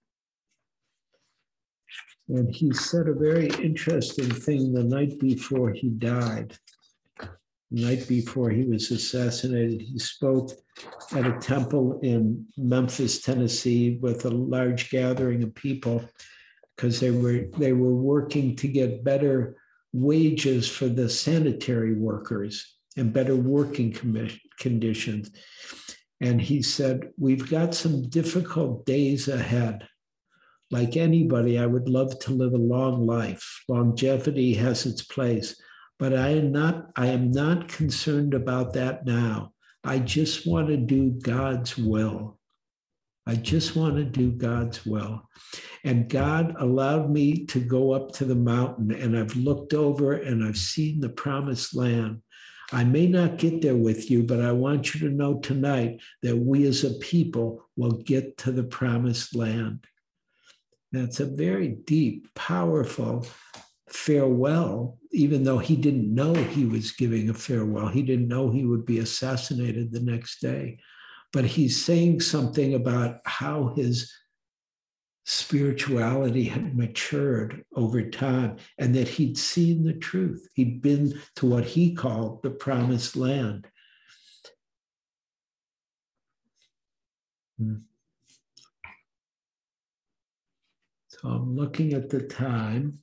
And 2.27 2.53
he 2.53 2.73
said 2.73 3.07
a 3.07 3.13
very 3.13 3.47
interesting 3.61 4.29
thing 4.29 4.73
the 4.73 4.83
night 4.83 5.19
before 5.19 5.71
he 5.71 5.89
died. 5.89 6.57
The 7.71 7.81
night 7.85 8.07
before 8.07 8.49
he 8.49 8.65
was 8.65 8.91
assassinated, 8.91 9.81
he 9.81 9.97
spoke 9.99 10.51
at 11.11 11.25
a 11.25 11.39
temple 11.39 11.99
in 12.03 12.45
Memphis, 12.57 13.21
Tennessee, 13.21 13.97
with 14.01 14.25
a 14.25 14.29
large 14.29 14.89
gathering 14.89 15.43
of 15.43 15.55
people 15.55 16.03
because 16.79 16.99
they 17.01 17.11
were 17.11 17.45
they 17.57 17.73
were 17.73 17.95
working 17.95 18.55
to 18.55 18.67
get 18.67 19.03
better 19.03 19.57
wages 19.91 20.69
for 20.69 20.87
the 20.87 21.09
sanitary 21.09 21.93
workers 21.93 22.75
and 22.95 23.11
better 23.11 23.35
working 23.35 23.91
conditions. 24.59 25.31
And 26.21 26.41
he 26.41 26.61
said, 26.61 27.09
We've 27.17 27.49
got 27.49 27.75
some 27.75 28.07
difficult 28.09 28.85
days 28.85 29.27
ahead 29.27 29.87
like 30.71 30.97
anybody, 30.97 31.57
I 31.57 31.65
would 31.65 31.89
love 31.89 32.17
to 32.19 32.31
live 32.31 32.53
a 32.53 32.57
long 32.57 33.05
life. 33.05 33.63
Longevity 33.67 34.53
has 34.55 34.85
its 34.85 35.01
place, 35.01 35.59
but 35.97 36.13
I 36.13 36.29
am 36.29 36.51
not, 36.51 36.91
I 36.95 37.07
am 37.07 37.31
not 37.31 37.67
concerned 37.67 38.33
about 38.33 38.73
that 38.73 39.05
now. 39.05 39.53
I 39.83 39.99
just 39.99 40.45
want 40.45 40.67
to 40.67 40.77
do 40.77 41.11
God's 41.23 41.77
will. 41.77 42.38
I 43.29 43.35
just 43.35 43.75
want 43.75 43.95
to 43.97 44.03
do 44.03 44.31
God's 44.31 44.87
will. 44.87 45.21
And 45.83 46.09
God 46.09 46.55
allowed 46.57 47.11
me 47.11 47.45
to 47.45 47.59
go 47.59 47.91
up 47.91 48.11
to 48.13 48.25
the 48.25 48.33
mountain, 48.33 48.91
and 48.91 49.15
I've 49.15 49.35
looked 49.35 49.75
over 49.75 50.13
and 50.13 50.43
I've 50.43 50.57
seen 50.57 50.99
the 50.99 51.09
promised 51.09 51.75
land. 51.75 52.23
I 52.71 52.85
may 52.85 53.05
not 53.05 53.37
get 53.37 53.61
there 53.61 53.75
with 53.75 54.09
you, 54.09 54.23
but 54.23 54.41
I 54.41 54.51
want 54.51 54.95
you 54.95 55.01
to 55.01 55.15
know 55.15 55.39
tonight 55.41 56.01
that 56.23 56.37
we 56.37 56.65
as 56.65 56.83
a 56.83 56.95
people 56.95 57.63
will 57.77 57.91
get 57.91 58.35
to 58.39 58.51
the 58.51 58.63
promised 58.63 59.35
land. 59.35 59.85
That's 60.91 61.19
a 61.19 61.25
very 61.25 61.67
deep, 61.67 62.33
powerful 62.33 63.27
farewell, 63.89 64.97
even 65.11 65.43
though 65.43 65.59
he 65.59 65.75
didn't 65.75 66.13
know 66.13 66.33
he 66.33 66.65
was 66.65 66.93
giving 66.93 67.29
a 67.29 67.35
farewell. 67.35 67.89
He 67.89 68.01
didn't 68.01 68.27
know 68.27 68.49
he 68.49 68.65
would 68.65 68.87
be 68.87 68.99
assassinated 68.99 69.91
the 69.91 69.99
next 69.99 70.41
day. 70.41 70.79
But 71.31 71.45
he's 71.45 71.83
saying 71.83 72.21
something 72.21 72.73
about 72.73 73.19
how 73.25 73.73
his 73.75 74.11
spirituality 75.25 76.45
had 76.45 76.75
matured 76.75 77.63
over 77.75 78.01
time 78.01 78.57
and 78.79 78.95
that 78.95 79.07
he'd 79.07 79.37
seen 79.37 79.83
the 79.83 79.93
truth. 79.93 80.49
He'd 80.55 80.81
been 80.81 81.21
to 81.35 81.45
what 81.45 81.65
he 81.65 81.93
called 81.93 82.41
the 82.41 82.49
promised 82.49 83.15
land. 83.15 83.67
Hmm. 87.59 87.75
So 91.09 91.27
I'm 91.27 91.55
looking 91.55 91.93
at 91.93 92.09
the 92.09 92.21
time, 92.21 92.99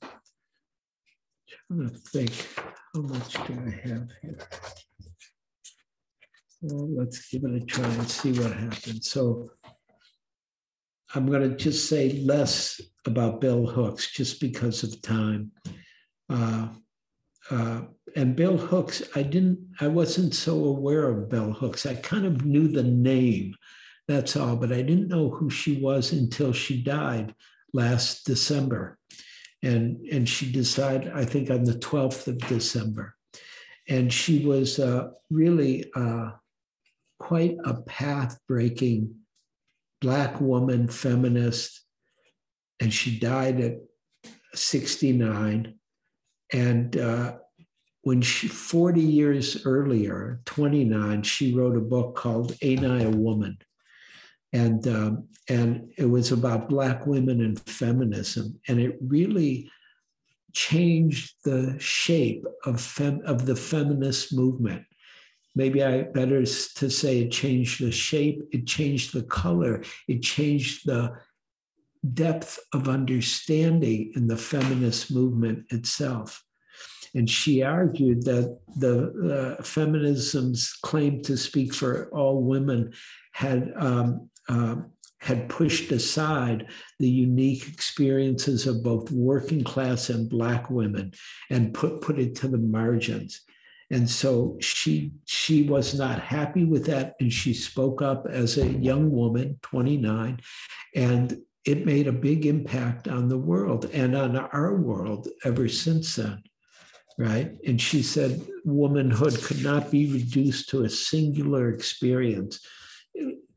I'm 1.70 1.78
trying 1.78 1.90
to 1.90 1.96
think 1.96 2.32
how 2.92 3.02
much 3.02 3.34
do 3.46 3.62
I 3.66 3.88
have 3.88 4.10
here. 4.22 4.38
Well, 6.68 6.88
let's 6.96 7.28
give 7.28 7.44
it 7.44 7.62
a 7.62 7.64
try 7.64 7.86
and 7.86 8.10
see 8.10 8.32
what 8.32 8.52
happens. 8.52 9.08
So 9.08 9.50
I'm 11.14 11.26
going 11.26 11.48
to 11.48 11.56
just 11.56 11.88
say 11.88 12.20
less 12.24 12.80
about 13.06 13.40
bell 13.40 13.66
hooks 13.66 14.10
just 14.10 14.40
because 14.40 14.82
of 14.82 15.00
time. 15.00 15.52
Uh, 16.28 16.68
uh, 17.50 17.82
and 18.16 18.34
bell 18.34 18.56
hooks, 18.56 19.00
I 19.14 19.22
didn't, 19.22 19.60
I 19.80 19.86
wasn't 19.86 20.34
so 20.34 20.64
aware 20.64 21.08
of 21.08 21.28
bell 21.28 21.52
hooks. 21.52 21.86
I 21.86 21.94
kind 21.94 22.26
of 22.26 22.44
knew 22.44 22.66
the 22.66 22.82
name, 22.82 23.54
that's 24.08 24.36
all, 24.36 24.56
but 24.56 24.72
I 24.72 24.82
didn't 24.82 25.08
know 25.08 25.30
who 25.30 25.48
she 25.48 25.80
was 25.80 26.10
until 26.10 26.52
she 26.52 26.82
died 26.82 27.32
last 27.74 28.26
December. 28.26 28.98
And, 29.62 30.04
and 30.10 30.28
she 30.28 30.50
decided, 30.50 31.12
I 31.12 31.24
think, 31.24 31.48
on 31.48 31.62
the 31.62 31.74
12th 31.74 32.26
of 32.26 32.38
December. 32.38 33.14
And 33.88 34.12
she 34.12 34.44
was 34.44 34.80
uh, 34.80 35.10
really 35.30 35.84
uh, 35.94 36.30
quite 37.18 37.56
a 37.64 37.74
path 37.82 38.38
breaking 38.48 39.14
Black 40.02 40.40
woman, 40.40 40.88
feminist. 40.88 41.82
And 42.80 42.92
she 42.92 43.18
died 43.18 43.60
at 43.60 43.78
69. 44.54 45.74
And 46.52 46.96
uh, 46.96 47.36
when 48.02 48.20
she, 48.20 48.46
40 48.46 49.00
years 49.00 49.64
earlier, 49.64 50.42
29, 50.44 51.22
she 51.22 51.54
wrote 51.54 51.76
a 51.76 51.80
book 51.80 52.14
called 52.14 52.54
Ain't 52.60 52.84
I 52.84 53.02
a 53.02 53.10
Woman? 53.10 53.56
and 54.52 54.86
um, 54.88 55.28
and 55.48 55.92
it 55.96 56.06
was 56.06 56.32
about 56.32 56.68
black 56.68 57.06
women 57.06 57.42
and 57.42 57.60
feminism, 57.68 58.58
and 58.68 58.80
it 58.80 58.96
really 59.00 59.70
changed 60.52 61.34
the 61.44 61.76
shape 61.78 62.44
of 62.64 62.80
fem- 62.80 63.22
of 63.26 63.46
the 63.46 63.56
feminist 63.56 64.34
movement. 64.34 64.82
Maybe 65.56 65.82
I 65.82 66.02
better 66.02 66.42
to 66.42 66.90
say 66.90 67.20
it 67.20 67.32
changed 67.32 67.82
the 67.82 67.90
shape, 67.90 68.42
it 68.52 68.66
changed 68.66 69.12
the 69.12 69.22
color, 69.22 69.82
it 70.06 70.22
changed 70.22 70.86
the 70.86 71.14
depth 72.12 72.60
of 72.72 72.88
understanding 72.88 74.12
in 74.14 74.28
the 74.28 74.36
feminist 74.36 75.10
movement 75.10 75.64
itself. 75.70 76.44
And 77.14 77.28
she 77.28 77.62
argued 77.62 78.24
that 78.26 78.58
the 78.76 79.56
uh, 79.58 79.62
feminism's 79.62 80.74
claim 80.82 81.22
to 81.22 81.36
speak 81.38 81.72
for 81.72 82.10
all 82.10 82.42
women 82.42 82.92
had 83.32 83.72
um, 83.76 84.28
uh, 84.48 84.76
had 85.18 85.48
pushed 85.48 85.90
aside 85.90 86.68
the 87.00 87.08
unique 87.08 87.66
experiences 87.68 88.66
of 88.66 88.84
both 88.84 89.10
working 89.10 89.64
class 89.64 90.10
and 90.10 90.28
Black 90.28 90.70
women 90.70 91.12
and 91.50 91.74
put, 91.74 92.00
put 92.00 92.18
it 92.18 92.36
to 92.36 92.48
the 92.48 92.58
margins. 92.58 93.40
And 93.90 94.08
so 94.10 94.56
she 94.60 95.12
she 95.26 95.62
was 95.62 95.94
not 95.94 96.20
happy 96.20 96.64
with 96.64 96.86
that, 96.86 97.14
and 97.20 97.32
she 97.32 97.54
spoke 97.54 98.02
up 98.02 98.26
as 98.28 98.58
a 98.58 98.66
young 98.66 99.12
woman, 99.12 99.58
29, 99.62 100.40
and 100.96 101.38
it 101.64 101.86
made 101.86 102.06
a 102.06 102.12
big 102.12 102.46
impact 102.46 103.08
on 103.08 103.28
the 103.28 103.38
world 103.38 103.90
and 103.92 104.16
on 104.16 104.36
our 104.36 104.76
world 104.76 105.28
ever 105.44 105.68
since 105.68 106.16
then, 106.16 106.42
right? 107.18 107.56
And 107.66 107.80
she 107.80 108.02
said 108.02 108.40
womanhood 108.64 109.40
could 109.42 109.62
not 109.62 109.90
be 109.90 110.12
reduced 110.12 110.68
to 110.70 110.84
a 110.84 110.88
singular 110.88 111.70
experience 111.70 112.60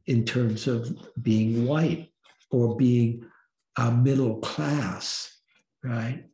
in 0.08 0.26
terms 0.26 0.68
of 0.68 0.92
being 1.22 1.68
white 1.68 2.12
or 2.50 2.76
being 2.76 3.26
a 3.78 3.92
middle 3.92 4.40
class, 4.40 5.32
right? 5.84 6.26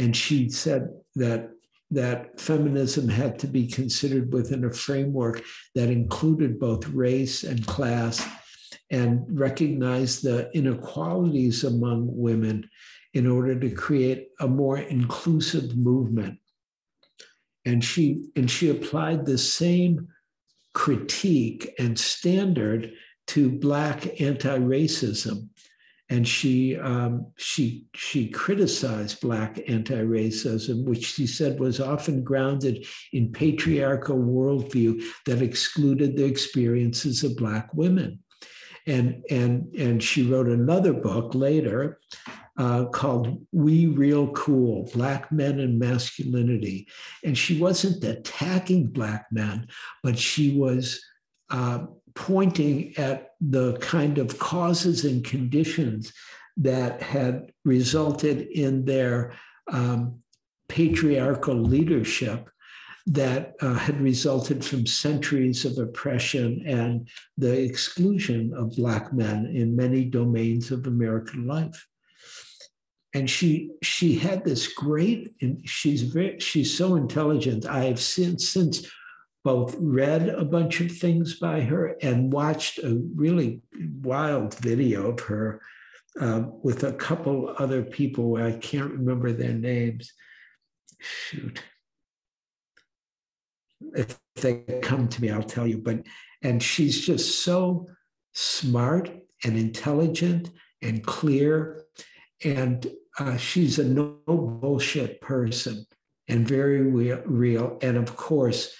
And 0.00 0.16
she 0.16 0.50
said 0.50 0.88
that 1.14 1.50
that 1.92 2.40
feminism 2.40 3.08
had 3.08 3.38
to 3.38 3.46
be 3.46 3.66
considered 3.66 4.32
within 4.32 4.64
a 4.64 4.72
framework 4.72 5.42
that 5.74 5.90
included 5.90 6.58
both 6.58 6.88
race 6.88 7.44
and 7.44 7.66
class 7.66 8.26
and 8.90 9.24
recognized 9.28 10.22
the 10.22 10.50
inequalities 10.54 11.64
among 11.64 12.06
women 12.08 12.68
in 13.14 13.26
order 13.26 13.58
to 13.58 13.70
create 13.70 14.28
a 14.40 14.48
more 14.48 14.78
inclusive 14.78 15.76
movement. 15.76 16.38
And 17.64 17.84
she 17.84 18.24
and 18.34 18.50
she 18.50 18.70
applied 18.70 19.24
the 19.24 19.38
same 19.38 20.08
critique 20.74 21.74
and 21.78 21.98
standard 21.98 22.92
to 23.28 23.50
Black 23.50 24.20
anti-racism. 24.20 25.48
And 26.12 26.28
she, 26.28 26.76
um, 26.76 27.12
she, 27.38 27.86
she 27.94 28.28
criticized 28.28 29.22
Black 29.22 29.52
anti-racism, 29.66 30.84
which 30.84 31.06
she 31.14 31.26
said 31.26 31.58
was 31.58 31.80
often 31.80 32.22
grounded 32.22 32.86
in 33.14 33.32
patriarchal 33.32 34.18
worldview 34.18 35.02
that 35.24 35.40
excluded 35.40 36.10
the 36.14 36.26
experiences 36.26 37.24
of 37.24 37.38
Black 37.38 37.72
women. 37.72 38.18
And, 38.86 39.24
and, 39.30 39.74
and 39.74 40.02
she 40.02 40.30
wrote 40.30 40.48
another 40.48 40.92
book 40.92 41.34
later 41.34 41.98
uh, 42.58 42.84
called 43.00 43.46
We 43.52 43.86
Real 43.86 44.26
Cool 44.32 44.90
Black 44.92 45.32
Men 45.32 45.60
and 45.60 45.78
Masculinity. 45.78 46.88
And 47.24 47.38
she 47.38 47.58
wasn't 47.58 48.04
attacking 48.04 48.88
Black 48.88 49.24
men, 49.32 49.66
but 50.02 50.18
she 50.18 50.58
was 50.58 51.02
uh, 51.48 51.86
pointing 52.14 52.96
at 52.96 53.30
the 53.40 53.76
kind 53.78 54.18
of 54.18 54.38
causes 54.38 55.04
and 55.04 55.24
conditions 55.24 56.12
that 56.56 57.02
had 57.02 57.52
resulted 57.64 58.42
in 58.48 58.84
their 58.84 59.34
um, 59.68 60.20
patriarchal 60.68 61.54
leadership 61.54 62.48
that 63.06 63.54
uh, 63.60 63.74
had 63.74 64.00
resulted 64.00 64.64
from 64.64 64.86
centuries 64.86 65.64
of 65.64 65.78
oppression 65.78 66.62
and 66.66 67.08
the 67.36 67.60
exclusion 67.60 68.52
of 68.54 68.76
Black 68.76 69.12
men 69.12 69.46
in 69.46 69.74
many 69.74 70.04
domains 70.04 70.70
of 70.70 70.86
American 70.86 71.46
life. 71.46 71.86
And 73.14 73.28
she 73.28 73.72
she 73.82 74.14
had 74.14 74.44
this 74.44 74.72
great, 74.72 75.34
she's 75.64 76.02
very 76.02 76.38
she's 76.38 76.74
so 76.74 76.94
intelligent. 76.94 77.66
I 77.66 77.84
have 77.84 78.00
since 78.00 78.48
since 78.48 78.90
both 79.44 79.74
read 79.78 80.28
a 80.28 80.44
bunch 80.44 80.80
of 80.80 80.92
things 80.92 81.38
by 81.38 81.60
her 81.60 81.96
and 82.00 82.32
watched 82.32 82.78
a 82.78 83.02
really 83.14 83.62
wild 84.02 84.54
video 84.58 85.10
of 85.10 85.20
her 85.20 85.60
uh, 86.20 86.42
with 86.62 86.84
a 86.84 86.92
couple 86.92 87.54
other 87.58 87.82
people 87.82 88.36
I 88.36 88.52
can't 88.52 88.92
remember 88.92 89.32
their 89.32 89.54
names. 89.54 90.12
Shoot. 91.00 91.62
If 93.96 94.18
they 94.36 94.58
come 94.82 95.08
to 95.08 95.22
me, 95.22 95.30
I'll 95.30 95.42
tell 95.42 95.66
you. 95.66 95.78
But 95.78 96.04
and 96.42 96.62
she's 96.62 97.04
just 97.04 97.42
so 97.44 97.88
smart 98.32 99.10
and 99.44 99.56
intelligent 99.56 100.50
and 100.82 101.04
clear, 101.04 101.84
and 102.44 102.86
uh, 103.18 103.36
she's 103.36 103.78
a 103.78 103.84
no 103.84 104.18
bullshit 104.26 105.20
person 105.20 105.84
and 106.28 106.46
very 106.46 106.82
real. 106.82 107.78
And 107.82 107.96
of 107.96 108.16
course, 108.16 108.74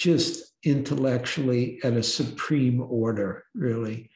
just 0.00 0.54
intellectually 0.64 1.78
at 1.84 1.92
a 1.92 2.02
supreme 2.02 2.80
order, 2.80 3.44
really. 3.54 4.10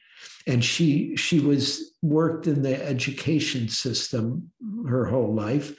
And 0.47 0.63
she 0.63 1.15
she 1.15 1.39
was 1.39 1.93
worked 2.01 2.47
in 2.47 2.61
the 2.61 2.83
education 2.83 3.69
system 3.69 4.51
her 4.87 5.05
whole 5.05 5.33
life. 5.33 5.75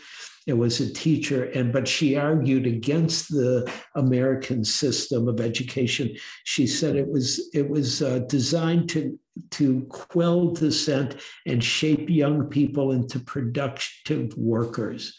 It 0.47 0.53
was 0.53 0.81
a 0.81 0.93
teacher, 0.93 1.45
and 1.45 1.73
but 1.73 1.89
she 1.89 2.17
argued 2.17 2.67
against 2.67 3.31
the 3.31 3.71
American 3.97 4.65
system 4.65 5.27
of 5.27 5.41
education. 5.41 6.15
She 6.45 6.67
said 6.67 6.95
it 6.95 7.09
was 7.09 7.51
it 7.53 7.69
was 7.69 8.03
uh, 8.03 8.21
designed 8.29 8.89
to 8.91 9.19
to 9.53 9.87
quell 9.89 10.51
dissent 10.51 11.17
and 11.47 11.63
shape 11.63 12.09
young 12.09 12.47
people 12.47 12.93
into 12.93 13.19
productive 13.19 14.37
workers 14.37 15.19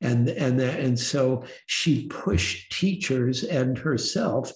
and 0.00 0.28
and 0.28 0.58
that, 0.60 0.80
and 0.80 0.98
so 0.98 1.44
she 1.66 2.06
pushed 2.06 2.70
teachers 2.72 3.44
and 3.44 3.76
herself 3.76 4.52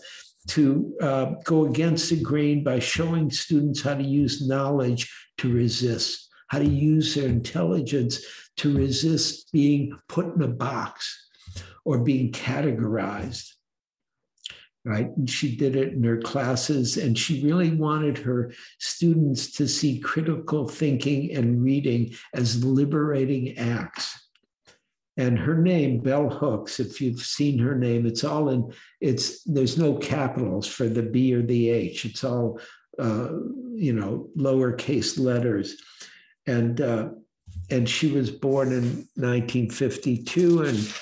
to 0.48 0.92
uh, 1.00 1.24
go 1.44 1.66
against 1.66 2.10
the 2.10 2.20
grain 2.20 2.64
by 2.64 2.78
showing 2.78 3.30
students 3.30 3.80
how 3.80 3.94
to 3.94 4.02
use 4.02 4.46
knowledge 4.46 5.12
to 5.38 5.52
resist, 5.52 6.28
how 6.48 6.58
to 6.58 6.68
use 6.68 7.14
their 7.14 7.28
intelligence 7.28 8.20
to 8.56 8.76
resist 8.76 9.52
being 9.52 9.96
put 10.08 10.34
in 10.34 10.42
a 10.42 10.48
box 10.48 11.28
or 11.84 11.98
being 11.98 12.32
categorized. 12.32 13.48
Right. 14.84 15.16
And 15.16 15.30
she 15.30 15.54
did 15.54 15.76
it 15.76 15.92
in 15.92 16.02
her 16.02 16.20
classes, 16.20 16.96
and 16.96 17.16
she 17.16 17.44
really 17.44 17.70
wanted 17.70 18.18
her 18.18 18.52
students 18.80 19.52
to 19.52 19.68
see 19.68 20.00
critical 20.00 20.66
thinking 20.66 21.36
and 21.36 21.62
reading 21.62 22.12
as 22.34 22.64
liberating 22.64 23.56
acts 23.58 24.21
and 25.16 25.38
her 25.38 25.56
name 25.56 26.00
bell 26.00 26.28
hooks 26.28 26.80
if 26.80 27.00
you've 27.00 27.20
seen 27.20 27.58
her 27.58 27.74
name 27.74 28.06
it's 28.06 28.24
all 28.24 28.48
in 28.48 28.72
it's 29.00 29.42
there's 29.44 29.76
no 29.76 29.94
capitals 29.94 30.66
for 30.66 30.88
the 30.88 31.02
b 31.02 31.34
or 31.34 31.42
the 31.42 31.68
h 31.68 32.04
it's 32.04 32.24
all 32.24 32.58
uh, 32.98 33.28
you 33.74 33.92
know 33.92 34.28
lowercase 34.36 35.18
letters 35.18 35.76
and 36.46 36.80
uh, 36.80 37.08
and 37.70 37.88
she 37.88 38.10
was 38.10 38.30
born 38.30 38.68
in 38.68 38.84
1952 39.14 40.62
and 40.62 40.94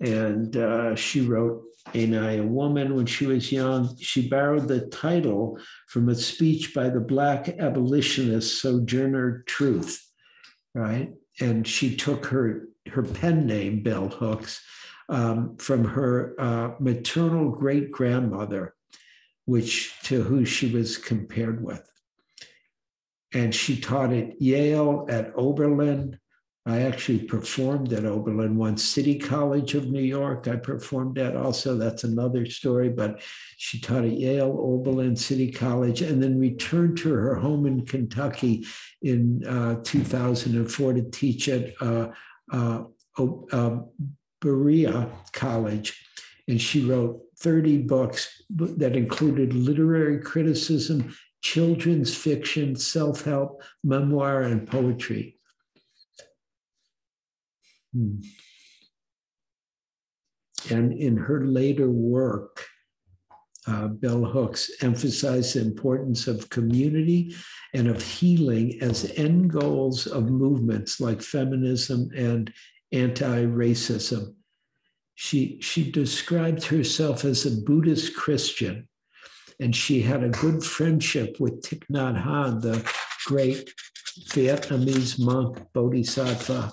and 0.00 0.56
uh, 0.56 0.94
she 0.94 1.22
wrote 1.22 1.64
Ain't 1.94 2.14
I 2.14 2.32
a 2.32 2.42
Woman 2.42 2.94
when 2.94 3.06
she 3.06 3.26
was 3.26 3.50
young. 3.50 3.96
She 3.98 4.28
borrowed 4.28 4.68
the 4.68 4.86
title 4.88 5.58
from 5.88 6.08
a 6.08 6.14
speech 6.14 6.74
by 6.74 6.90
the 6.90 7.00
Black 7.00 7.48
abolitionist 7.48 8.60
Sojourner 8.60 9.44
Truth, 9.46 10.06
right? 10.74 11.10
And 11.40 11.66
she 11.66 11.96
took 11.96 12.26
her 12.26 12.68
her 12.88 13.02
pen 13.02 13.46
name, 13.46 13.82
Bell 13.82 14.08
Hooks, 14.08 14.62
um, 15.08 15.56
from 15.56 15.84
her 15.84 16.34
uh, 16.38 16.70
maternal 16.80 17.50
great 17.50 17.90
grandmother, 17.90 18.74
which 19.46 19.98
to 20.04 20.22
who 20.22 20.44
she 20.44 20.72
was 20.72 20.98
compared 20.98 21.62
with. 21.62 21.88
And 23.32 23.54
she 23.54 23.80
taught 23.80 24.12
at 24.12 24.40
Yale, 24.40 25.06
at 25.08 25.32
Oberlin. 25.36 26.18
I 26.66 26.82
actually 26.82 27.20
performed 27.20 27.94
at 27.94 28.04
Oberlin 28.04 28.56
once, 28.56 28.84
City 28.84 29.18
College 29.18 29.74
of 29.74 29.88
New 29.88 30.02
York. 30.02 30.48
I 30.48 30.56
performed 30.56 31.18
at 31.18 31.34
also. 31.34 31.76
That's 31.76 32.04
another 32.04 32.44
story. 32.44 32.90
But 32.90 33.22
she 33.56 33.80
taught 33.80 34.04
at 34.04 34.18
Yale, 34.18 34.54
Oberlin, 34.58 35.16
City 35.16 35.50
College, 35.50 36.02
and 36.02 36.22
then 36.22 36.38
returned 36.38 36.98
to 36.98 37.10
her 37.10 37.36
home 37.36 37.66
in 37.66 37.86
Kentucky 37.86 38.66
in 39.00 39.46
uh, 39.46 39.76
2004 39.82 40.92
to 40.92 41.02
teach 41.10 41.48
at 41.48 41.72
uh, 41.80 42.08
uh, 42.50 42.84
uh, 43.52 43.78
Berea 44.40 45.08
College, 45.32 46.00
and 46.46 46.60
she 46.60 46.84
wrote 46.84 47.20
30 47.38 47.78
books 47.78 48.42
that 48.50 48.96
included 48.96 49.52
literary 49.54 50.20
criticism, 50.20 51.14
children's 51.42 52.14
fiction, 52.14 52.76
self 52.76 53.24
help, 53.24 53.62
memoir, 53.84 54.42
and 54.42 54.66
poetry. 54.68 55.38
Hmm. 57.92 58.20
And 60.70 60.92
in 60.92 61.16
her 61.16 61.46
later 61.46 61.88
work, 61.88 62.66
uh, 63.68 63.88
Bell 63.88 64.24
Hooks 64.24 64.70
emphasized 64.80 65.54
the 65.54 65.60
importance 65.60 66.26
of 66.26 66.48
community 66.48 67.34
and 67.74 67.86
of 67.88 68.02
healing 68.02 68.78
as 68.80 69.12
end 69.16 69.50
goals 69.50 70.06
of 70.06 70.30
movements 70.30 71.00
like 71.00 71.20
feminism 71.20 72.08
and 72.16 72.52
anti-racism. 72.92 74.34
She, 75.16 75.58
she 75.60 75.90
described 75.90 76.64
herself 76.64 77.24
as 77.24 77.44
a 77.44 77.60
Buddhist 77.62 78.16
Christian, 78.16 78.88
and 79.60 79.74
she 79.76 80.00
had 80.00 80.22
a 80.22 80.30
good 80.30 80.64
friendship 80.64 81.38
with 81.38 81.60
Thich 81.62 81.84
Nhat 81.92 82.22
Hanh, 82.24 82.62
the 82.62 82.90
great 83.26 83.70
Vietnamese 84.30 85.18
monk 85.18 85.60
bodhisattva, 85.74 86.72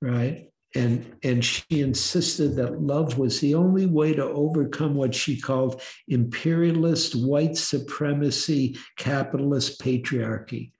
right? 0.00 0.48
And, 0.76 1.16
and 1.22 1.44
she 1.44 1.80
insisted 1.82 2.56
that 2.56 2.82
love 2.82 3.16
was 3.16 3.38
the 3.38 3.54
only 3.54 3.86
way 3.86 4.12
to 4.12 4.24
overcome 4.24 4.96
what 4.96 5.14
she 5.14 5.40
called 5.40 5.80
imperialist 6.08 7.14
white 7.14 7.56
supremacy, 7.56 8.76
capitalist 8.96 9.80
patriarchy. 9.80 10.72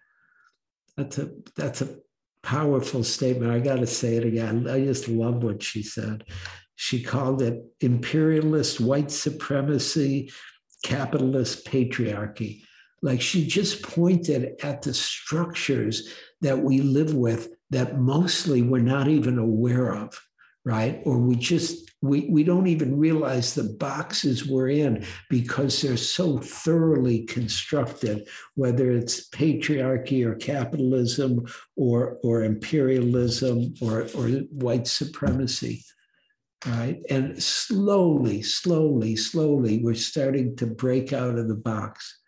That's 0.97 1.19
a, 1.19 1.31
that's 1.57 1.83
a 1.83 1.97
powerful 2.43 3.05
statement. 3.05 3.53
I 3.53 3.61
got 3.61 3.77
to 3.77 3.87
say 3.87 4.17
it 4.17 4.25
again. 4.25 4.69
I 4.69 4.85
just 4.85 5.09
love 5.09 5.43
what 5.45 5.63
she 5.63 5.83
said. 5.83 6.25
She 6.77 7.03
called 7.03 7.41
it 7.41 7.63
imperialist 7.81 8.81
white 8.81 9.13
supremacy, 9.13 10.33
capitalist 10.83 11.67
patriarchy. 11.67 12.63
Like 13.01 13.21
she 13.21 13.47
just 13.47 13.83
pointed 13.83 14.57
at 14.63 14.83
the 14.83 14.95
structures 14.95 16.09
that 16.41 16.59
we 16.59 16.81
live 16.81 17.15
with 17.15 17.54
that 17.75 17.99
mostly 17.99 18.62
we're 18.62 18.79
not 18.79 19.09
even 19.09 19.37
aware 19.37 19.95
of, 19.95 20.18
right? 20.64 21.03
Or 21.05 21.18
we 21.18 21.35
just 21.35 21.91
we, 22.03 22.29
we 22.31 22.45
don't 22.45 22.66
even 22.66 22.99
realize 22.99 23.55
the 23.55 23.77
boxes 23.81 24.47
we're 24.47 24.68
in 24.68 25.05
because 25.31 25.81
they're 25.81 25.97
so 25.97 26.39
thoroughly 26.39 27.25
constructed, 27.25 28.29
whether 28.55 28.93
it's 28.93 29.29
patriarchy 29.31 30.25
or 30.25 30.35
capitalism 30.35 31.47
or, 31.77 32.18
or 32.22 32.45
imperialism 32.45 33.75
or, 33.81 34.03
or 34.14 34.29
white 34.51 34.87
supremacy. 34.87 35.83
Right. 36.66 37.01
And 37.11 37.43
slowly, 37.43 38.43
slowly, 38.43 39.16
slowly, 39.16 39.83
we're 39.83 39.95
starting 39.95 40.57
to 40.57 40.66
break 40.66 41.12
out 41.12 41.39
of 41.39 41.49
the 41.49 41.55
box. 41.55 42.18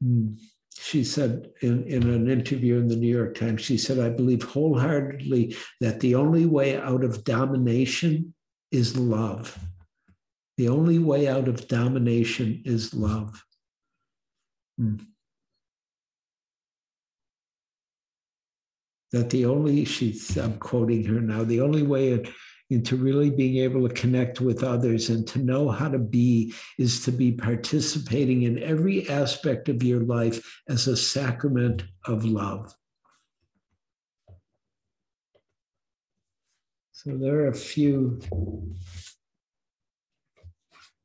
Hmm 0.00 0.34
she 0.76 1.04
said 1.04 1.50
in, 1.60 1.84
in 1.84 2.02
an 2.10 2.28
interview 2.28 2.78
in 2.78 2.88
the 2.88 2.96
New 2.96 3.12
York 3.12 3.36
Times, 3.36 3.62
she 3.62 3.78
said, 3.78 3.98
I 3.98 4.10
believe 4.10 4.42
wholeheartedly 4.42 5.56
that 5.80 6.00
the 6.00 6.14
only 6.14 6.46
way 6.46 6.76
out 6.76 7.04
of 7.04 7.24
domination 7.24 8.34
is 8.72 8.96
love. 8.96 9.58
The 10.56 10.68
only 10.68 10.98
way 10.98 11.28
out 11.28 11.48
of 11.48 11.68
domination 11.68 12.62
is 12.64 12.94
love. 12.94 13.44
Hmm. 14.78 14.96
That 19.12 19.30
the 19.30 19.46
only, 19.46 19.84
she's, 19.84 20.36
I'm 20.36 20.58
quoting 20.58 21.04
her 21.04 21.20
now, 21.20 21.44
the 21.44 21.60
only 21.60 21.82
way 21.82 22.24
into 22.70 22.96
really 22.96 23.30
being 23.30 23.58
able 23.58 23.86
to 23.86 23.94
connect 23.94 24.40
with 24.40 24.64
others 24.64 25.10
and 25.10 25.26
to 25.28 25.38
know 25.38 25.68
how 25.68 25.88
to 25.88 25.98
be 25.98 26.54
is 26.78 27.04
to 27.04 27.12
be 27.12 27.30
participating 27.30 28.42
in 28.42 28.62
every 28.62 29.08
aspect 29.08 29.68
of 29.68 29.82
your 29.82 30.00
life 30.00 30.60
as 30.68 30.86
a 30.86 30.96
sacrament 30.96 31.84
of 32.06 32.24
love. 32.24 32.74
So 36.92 37.16
there 37.18 37.40
are 37.40 37.48
a 37.48 37.54
few 37.54 38.18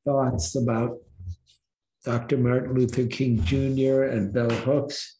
thoughts 0.06 0.56
about 0.56 0.98
Dr. 2.06 2.38
Martin 2.38 2.74
Luther 2.74 3.06
King 3.06 3.44
Jr. 3.44 4.04
and 4.04 4.32
Bell 4.32 4.50
Hooks. 4.50 5.18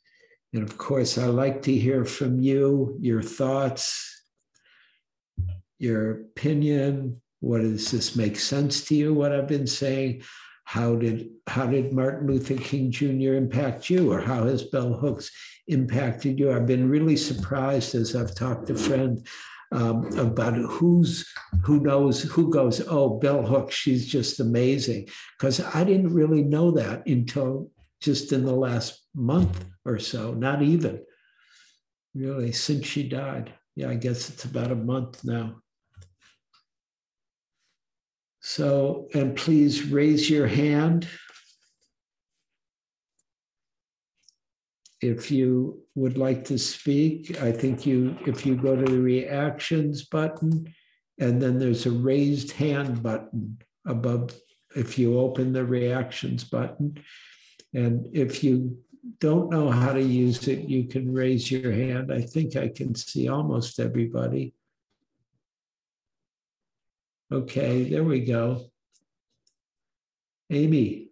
And 0.54 0.64
of 0.64 0.78
course, 0.78 1.18
I 1.18 1.26
like 1.26 1.62
to 1.64 1.76
hear 1.76 2.06
from 2.06 2.40
you, 2.40 2.98
your 3.02 3.22
thoughts, 3.22 4.19
your 5.80 6.12
opinion. 6.12 7.22
What 7.40 7.62
does 7.62 7.90
this 7.90 8.16
make 8.16 8.38
sense 8.38 8.86
to 8.86 8.96
you? 8.96 9.14
What 9.14 9.32
I've 9.32 9.48
been 9.48 9.68
saying? 9.68 10.24
How 10.66 10.96
did 10.96 11.30
how 11.48 11.66
did 11.66 11.94
Martin 11.94 12.28
Luther 12.28 12.56
King 12.56 12.92
Jr. 12.92 13.34
impact 13.34 13.90
you, 13.90 14.12
or 14.12 14.22
how 14.22 14.44
has 14.44 14.62
Bell 14.64 14.94
Hooks 14.94 15.32
impacted 15.68 16.38
you? 16.38 16.52
I've 16.52 16.68
been 16.68 16.90
really 16.90 17.18
surprised 17.18 17.96
as 17.96 18.16
I've 18.16 18.36
talked 18.36 18.68
to 18.68 18.76
friends 18.76 19.24
um, 19.72 20.06
about 20.18 20.56
who's 20.56 21.28
who 21.64 21.80
knows 21.80 22.22
who 22.22 22.52
goes. 22.52 22.82
Oh, 22.88 23.18
Bell 23.18 23.44
Hooks, 23.44 23.76
she's 23.76 24.06
just 24.06 24.40
amazing. 24.40 25.08
Because 25.38 25.60
I 25.60 25.84
didn't 25.84 26.14
really 26.14 26.44
know 26.44 26.72
that 26.72 27.08
until 27.08 27.72
just 28.02 28.32
in 28.32 28.46
the 28.46 28.56
last 28.56 29.08
month 29.16 29.66
or 29.86 30.00
so, 30.00 30.34
not 30.34 30.62
even 30.62 31.02
really 32.14 32.52
since 32.52 32.86
she 32.86 33.08
died. 33.08 33.54
Yeah, 33.76 33.90
I 33.90 33.96
guess 33.96 34.30
it's 34.30 34.46
about 34.46 34.72
a 34.72 34.76
month 34.76 35.24
now. 35.24 35.62
So, 38.42 39.08
and 39.14 39.36
please 39.36 39.84
raise 39.84 40.30
your 40.30 40.48
hand 40.48 41.08
if 45.02 45.32
you 45.32 45.82
would 45.96 46.18
like 46.18 46.46
to 46.46 46.58
speak. 46.58 47.42
I 47.42 47.52
think 47.52 47.86
you, 47.86 48.18
if 48.26 48.46
you 48.46 48.56
go 48.56 48.76
to 48.76 48.92
the 48.92 49.00
reactions 49.00 50.06
button, 50.06 50.74
and 51.20 51.42
then 51.42 51.60
there's 51.60 51.86
a 51.86 51.92
raised 51.92 52.52
hand 52.52 53.04
button 53.04 53.58
above 53.86 54.34
if 54.76 54.98
you 54.98 55.20
open 55.20 55.52
the 55.52 55.66
reactions 55.66 56.44
button. 56.44 57.04
And 57.74 58.08
if 58.14 58.44
you 58.44 58.78
don't 59.20 59.50
know 59.50 59.70
how 59.70 59.94
to 59.94 60.02
use 60.02 60.48
it, 60.48 60.60
you 60.70 60.86
can 60.86 61.14
raise 61.14 61.52
your 61.52 61.72
hand. 61.72 62.12
I 62.12 62.22
think 62.22 62.56
I 62.56 62.70
can 62.70 62.96
see 62.96 63.28
almost 63.28 63.80
everybody. 63.80 64.54
Okay, 67.32 67.84
there 67.84 68.04
we 68.04 68.22
go. 68.22 68.72
Amy. 70.50 71.12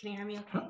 Can 0.00 0.10
you 0.10 0.16
hear 0.16 0.26
me 0.26 0.38
okay? 0.38 0.66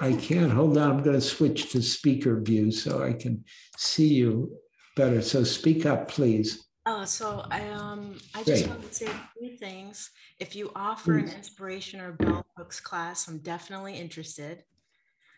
I 0.00 0.12
can't. 0.12 0.52
Hold 0.52 0.78
on. 0.78 0.90
I'm 0.90 1.02
going 1.02 1.16
to 1.16 1.20
switch 1.20 1.72
to 1.72 1.82
speaker 1.82 2.40
view 2.40 2.70
so 2.70 3.02
I 3.02 3.12
can 3.14 3.44
see 3.76 4.06
you 4.06 4.56
better. 4.94 5.20
So 5.20 5.42
speak 5.42 5.86
up, 5.86 6.06
please. 6.06 6.64
Oh, 6.86 7.04
so 7.04 7.44
I 7.50 7.68
um 7.70 8.14
I 8.34 8.44
just 8.44 8.64
Great. 8.64 8.68
wanted 8.68 8.88
to 8.88 8.94
say 8.94 9.06
a 9.06 9.28
few 9.38 9.56
things. 9.58 10.10
If 10.38 10.54
you 10.54 10.70
offer 10.74 11.18
an 11.18 11.28
inspiration 11.28 12.00
or 12.00 12.12
bell 12.12 12.46
hooks 12.56 12.80
class, 12.80 13.28
I'm 13.28 13.38
definitely 13.38 13.94
interested. 13.94 14.62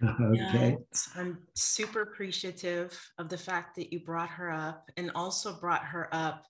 Okay. 0.02 0.38
And 0.58 0.78
I'm 1.16 1.38
super 1.54 2.02
appreciative 2.02 2.98
of 3.18 3.28
the 3.28 3.38
fact 3.38 3.76
that 3.76 3.92
you 3.92 4.00
brought 4.00 4.30
her 4.30 4.50
up 4.50 4.90
and 4.96 5.10
also 5.14 5.58
brought 5.58 5.84
her 5.84 6.08
up 6.12 6.44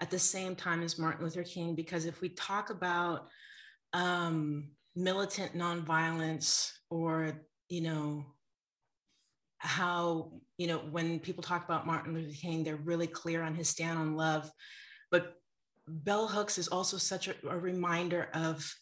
at 0.00 0.10
the 0.10 0.18
same 0.18 0.54
time 0.54 0.82
as 0.82 0.98
Martin 0.98 1.24
Luther 1.24 1.42
King, 1.42 1.74
because 1.74 2.06
if 2.06 2.20
we 2.20 2.28
talk 2.30 2.70
about 2.70 3.28
um, 3.92 4.70
militant 4.94 5.56
nonviolence 5.56 6.72
or, 6.90 7.32
you 7.68 7.80
know, 7.80 8.24
how 9.58 10.30
you 10.56 10.68
know 10.68 10.78
when 10.78 11.18
people 11.18 11.42
talk 11.42 11.64
about 11.64 11.86
martin 11.86 12.14
luther 12.14 12.32
king 12.32 12.62
they're 12.62 12.76
really 12.76 13.08
clear 13.08 13.42
on 13.42 13.54
his 13.54 13.68
stand 13.68 13.98
on 13.98 14.14
love 14.14 14.50
but 15.10 15.34
bell 15.88 16.28
hooks 16.28 16.58
is 16.58 16.68
also 16.68 16.96
such 16.96 17.28
a, 17.28 17.34
a 17.48 17.58
reminder 17.58 18.28
of 18.34 18.72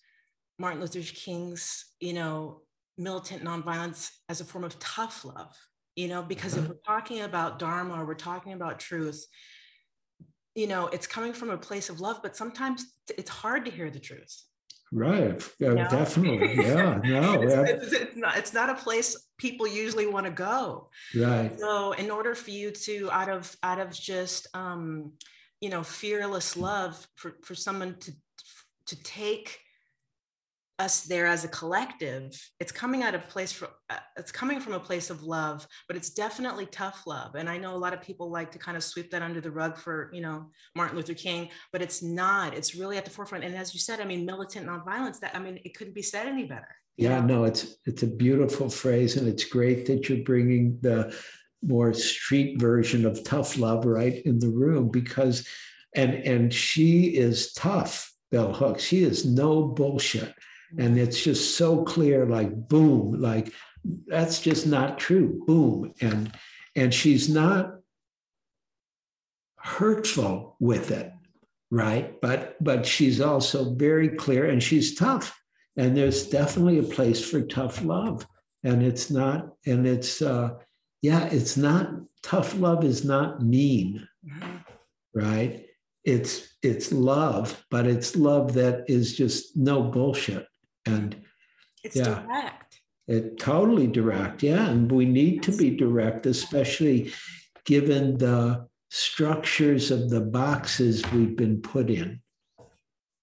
martin 0.59 0.81
luther 0.81 1.01
king's 1.01 1.87
you 1.99 2.13
know 2.13 2.61
militant 2.99 3.43
nonviolence 3.43 4.11
as 4.29 4.41
a 4.41 4.45
form 4.45 4.65
of 4.65 4.79
tough 4.79 5.25
love 5.25 5.57
you 5.97 6.09
know 6.09 6.23
because 6.23 6.55
if 6.55 6.65
mm-hmm. 6.65 6.73
we're 6.73 6.79
talking 6.87 7.23
about 7.23 7.59
dharma 7.59 7.95
or 7.95 8.07
we're 8.07 8.15
talking 8.15 8.53
about 8.53 8.79
truth 8.79 9.27
you 10.57 10.67
know 10.67 10.89
it's 10.89 11.07
coming 11.07 11.33
from 11.33 11.51
a 11.51 11.59
place 11.59 11.89
of 11.89 12.01
love 12.01 12.19
but 12.23 12.37
sometimes 12.37 12.87
it's 13.17 13.31
hard 13.31 13.65
to 13.65 13.71
hear 13.71 13.91
the 13.91 14.01
truth 14.01 14.43
Right. 14.93 15.43
Yeah, 15.59 15.75
no. 15.75 15.89
Definitely. 15.89 16.55
Yeah. 16.65 17.01
No. 17.03 17.43
it's, 17.43 17.55
it's, 17.55 17.93
it's, 17.93 18.17
not, 18.17 18.37
it's 18.37 18.55
not 18.55 18.71
a 18.71 18.75
place 18.75 19.17
people 19.37 19.67
usually 19.67 20.07
want 20.07 20.27
to 20.27 20.33
go. 20.33 20.91
Right. 21.15 21.51
So 21.59 21.91
in 21.93 22.09
order 22.09 22.37
for 22.37 22.51
you 22.51 22.71
to 22.71 23.11
out 23.11 23.29
of 23.29 23.57
out 23.65 23.81
of 23.81 23.93
just 23.93 24.47
um, 24.55 25.13
you 25.61 25.71
know, 25.71 25.83
fearless 25.83 26.57
love 26.57 27.07
for, 27.17 27.37
for 27.43 27.55
someone 27.55 27.97
to 28.01 28.13
to 28.87 29.03
take 29.03 29.59
us 30.79 31.03
there 31.03 31.27
as 31.27 31.45
a 31.45 31.49
collective 31.49 32.39
it's 32.61 32.73
coming 32.73 33.03
out 33.03 33.15
of 33.15 33.27
place 33.29 33.51
for 33.51 33.69
uh, 33.89 33.97
it's 34.17 34.31
coming 34.31 34.61
from 34.61 34.75
a 34.75 34.81
place 34.81 35.09
of 35.09 35.23
love 35.23 35.67
but 35.89 35.97
it's 35.97 36.11
definitely 36.11 36.67
tough 36.67 37.03
love. 37.07 37.35
And 37.35 37.49
i 37.49 37.57
know 37.57 37.75
a 37.75 37.79
lot 37.79 37.95
of 37.95 38.03
people 38.03 38.31
like 38.31 38.51
to 38.53 38.59
kind 38.59 38.77
of 38.77 38.85
sweep 38.85 39.11
that 39.11 39.23
under 39.23 39.41
the 39.41 39.51
rug 39.51 39.79
for 39.79 40.11
you 40.13 40.21
know 40.21 40.51
martin 40.75 40.97
luther 40.97 41.15
king 41.15 41.49
but 41.73 41.81
it's 41.81 42.03
not 42.03 42.55
it's 42.55 42.75
really 42.75 42.99
at 42.99 43.05
the 43.05 43.11
forefront. 43.11 43.45
And 43.45 43.55
as 43.57 43.73
you 43.73 43.81
said 43.81 44.01
i 44.01 44.05
mean 44.05 44.27
militant 44.27 44.67
nonviolence 44.67 45.19
that 45.21 45.35
i 45.35 45.39
mean 45.39 45.59
it 45.65 45.77
couldn't 45.77 45.95
be 45.95 46.03
said 46.03 46.27
any 46.27 46.45
better. 46.45 46.69
Yeah 46.97 47.21
no 47.21 47.45
it's 47.45 47.77
it's 47.87 48.03
a 48.03 48.07
beautiful 48.07 48.69
phrase 48.69 49.17
and 49.17 49.29
it's 49.29 49.45
great 49.45 49.87
that 49.87 50.09
you're 50.09 50.25
bringing 50.25 50.79
the 50.83 51.17
more 51.63 51.95
street 51.95 52.61
version 52.61 53.07
of 53.07 53.25
tough 53.25 53.57
love 53.57 53.87
right 53.87 54.25
in 54.27 54.39
the 54.39 54.51
room 54.51 54.91
because 54.91 55.47
and 55.95 56.15
and 56.15 56.53
she 56.53 57.17
is 57.17 57.55
tough 57.55 58.13
bell 58.31 58.53
hooks. 58.53 58.83
She 58.83 59.03
is 59.03 59.25
no 59.25 59.63
bullshit 59.63 60.35
and 60.79 60.99
it's 60.99 61.23
just 61.23 61.57
so 61.57 61.85
clear 61.85 62.27
like 62.27 62.69
boom 62.69 63.21
like 63.21 63.53
that's 64.07 64.41
just 64.41 64.67
not 64.67 64.99
true 64.99 65.43
boom. 65.47 65.93
And 66.01 66.33
and 66.75 66.93
she's 66.93 67.29
not 67.29 67.77
hurtful 69.59 70.57
with 70.61 70.91
it 70.91 71.13
right? 71.71 72.21
But 72.21 72.63
but 72.63 72.87
she's 72.87 73.21
also 73.21 73.75
very 73.75 74.09
clear 74.09 74.47
and 74.49 74.63
she's 74.63 74.95
tough. 74.95 75.39
And 75.77 75.97
there's 75.97 76.29
definitely 76.29 76.79
a 76.79 76.83
place 76.83 77.29
for 77.29 77.43
tough 77.43 77.83
love. 77.85 78.27
And 78.65 78.83
it's 78.83 79.11
not 79.11 79.51
and 79.67 79.87
it's 79.87 80.23
uh 80.23 80.55
yeah 81.03 81.27
it's 81.27 81.57
not 81.57 81.91
tough 82.23 82.55
love 82.55 82.85
is 82.85 83.05
not 83.05 83.43
mean 83.43 84.07
mm-hmm. 84.27 84.57
right? 85.15 85.67
It's 86.05 86.55
it's 86.63 86.93
love 86.93 87.65
but 87.71 87.87
it's 87.87 88.17
love 88.17 88.55
that 88.55 88.85
is 88.89 89.17
just 89.17 89.57
no 89.57 89.83
bullshit 89.83 90.47
and 90.87 91.17
it's 91.85 91.97
yeah, 91.97 92.23
direct. 92.23 92.81
It 93.09 93.39
totally 93.39 93.87
direct, 93.87 94.43
yeah. 94.43 94.69
And 94.69 94.91
we 94.91 95.05
need 95.05 95.43
to 95.45 95.53
be 95.53 95.71
direct, 95.71 96.27
especially 96.27 97.13
given 97.65 98.19
the 98.19 98.67
structures 98.91 99.91
of 99.91 100.11
the 100.11 100.21
boxes 100.21 101.05
we've 101.13 101.37
been 101.37 101.61
put 101.61 101.91
in 101.91 102.21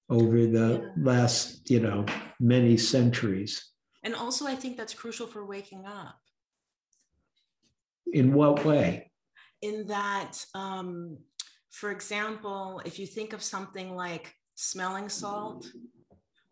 over 0.10 0.46
the 0.46 0.82
yeah. 0.82 1.04
last, 1.04 1.70
you 1.70 1.80
know, 1.80 2.06
many 2.40 2.78
centuries. 2.78 3.72
And 4.04 4.16
also, 4.16 4.46
I 4.46 4.56
think 4.56 4.78
that's 4.78 4.94
crucial 4.94 5.28
for 5.28 5.46
waking 5.46 5.86
up. 5.86 6.18
In 8.12 8.34
what 8.34 8.64
way? 8.64 9.12
In 9.62 9.88
that, 9.88 10.46
um, 10.54 11.18
for 11.72 11.90
example, 11.90 12.82
if 12.86 13.00
you 13.00 13.08
think 13.08 13.34
of 13.34 13.42
something 13.42 13.96
like 13.96 14.36
smelling 14.56 15.10
salt, 15.10 15.66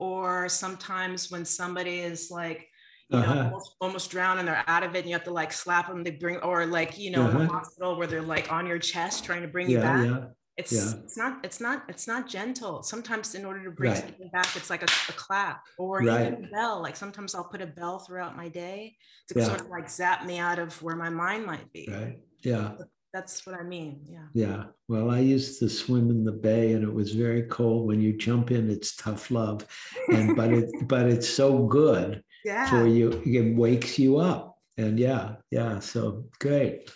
or 0.02 0.50
sometimes 0.50 1.30
when 1.30 1.46
somebody 1.46 2.00
is 2.00 2.32
like 2.32 2.68
you 3.10 3.20
know 3.20 3.24
uh-huh. 3.24 3.44
almost, 3.44 3.76
almost 3.80 4.12
drowned 4.12 4.40
and 4.40 4.48
they're 4.48 4.64
out 4.68 4.84
of 4.84 4.96
it 4.96 5.00
and 5.00 5.08
you 5.08 5.14
have 5.14 5.24
to 5.24 5.32
like 5.32 5.54
slap 5.54 5.88
them 5.88 6.04
they 6.04 6.12
bring 6.12 6.38
or 6.38 6.66
like 6.66 6.98
you 6.98 7.12
know 7.12 7.22
uh-huh. 7.22 7.40
in 7.40 7.48
the 7.48 7.54
hospital 7.54 7.96
where 7.96 8.08
they're 8.08 8.22
like 8.22 8.52
on 8.52 8.66
your 8.66 8.80
chest 8.80 9.24
trying 9.24 9.44
to 9.44 9.48
bring 9.48 9.70
yeah, 9.70 9.78
you 9.78 9.82
back 9.84 10.06
yeah. 10.06 10.28
It's, 10.58 10.74
yeah. 10.74 11.00
it's 11.04 11.18
not 11.18 11.40
it's 11.46 11.62
not 11.62 11.84
it's 11.88 12.08
not 12.08 12.28
gentle 12.28 12.84
sometimes 12.84 13.36
in 13.36 13.46
order 13.46 13.64
to 13.64 13.72
bring 13.72 13.92
right. 13.92 14.00
something 14.00 14.30
back 14.34 14.48
it's 14.56 14.70
like 14.70 14.82
a, 14.82 14.92
a 15.10 15.14
clap 15.14 15.62
or 15.78 16.00
right. 16.00 16.28
even 16.28 16.46
a 16.46 16.48
bell 16.50 16.82
like 16.82 16.96
sometimes 16.96 17.34
i'll 17.34 17.46
put 17.46 17.62
a 17.62 17.68
bell 17.68 18.00
throughout 18.00 18.36
my 18.36 18.50
day 18.50 18.96
to 19.30 19.40
yeah. 19.40 19.46
sort 19.46 19.62
of 19.62 19.68
like 19.68 19.90
zap 19.90 20.26
me 20.26 20.40
out 20.40 20.60
of 20.60 20.80
where 20.84 20.96
my 20.96 21.10
mind 21.10 21.46
might 21.46 21.72
be 21.72 21.88
right 21.92 22.20
yeah 22.44 22.72
that's 23.14 23.46
what 23.46 23.60
I 23.60 23.64
mean. 23.64 24.06
Yeah. 24.10 24.28
Yeah. 24.34 24.64
Well, 24.88 25.12
I 25.12 25.20
used 25.20 25.60
to 25.60 25.70
swim 25.70 26.10
in 26.10 26.24
the 26.24 26.32
bay 26.32 26.74
and 26.74 26.84
it 26.84 26.94
was 26.94 27.12
very 27.12 27.44
cold. 27.44 27.88
When 27.88 28.02
you 28.02 28.14
jump 28.18 28.52
in, 28.52 28.70
it's 28.70 28.96
tough 28.96 29.32
love. 29.32 29.66
And 30.12 30.36
but 30.36 30.54
it 30.54 30.70
but 30.88 31.08
it's 31.08 31.30
so 31.30 31.66
good 31.66 32.24
yeah. 32.46 32.70
for 32.70 32.88
you. 32.88 33.22
It 33.26 33.56
wakes 33.56 34.00
you 34.00 34.18
up. 34.18 34.58
And 34.78 34.98
yeah, 34.98 35.36
yeah. 35.52 35.80
So 35.80 36.26
great. 36.40 36.90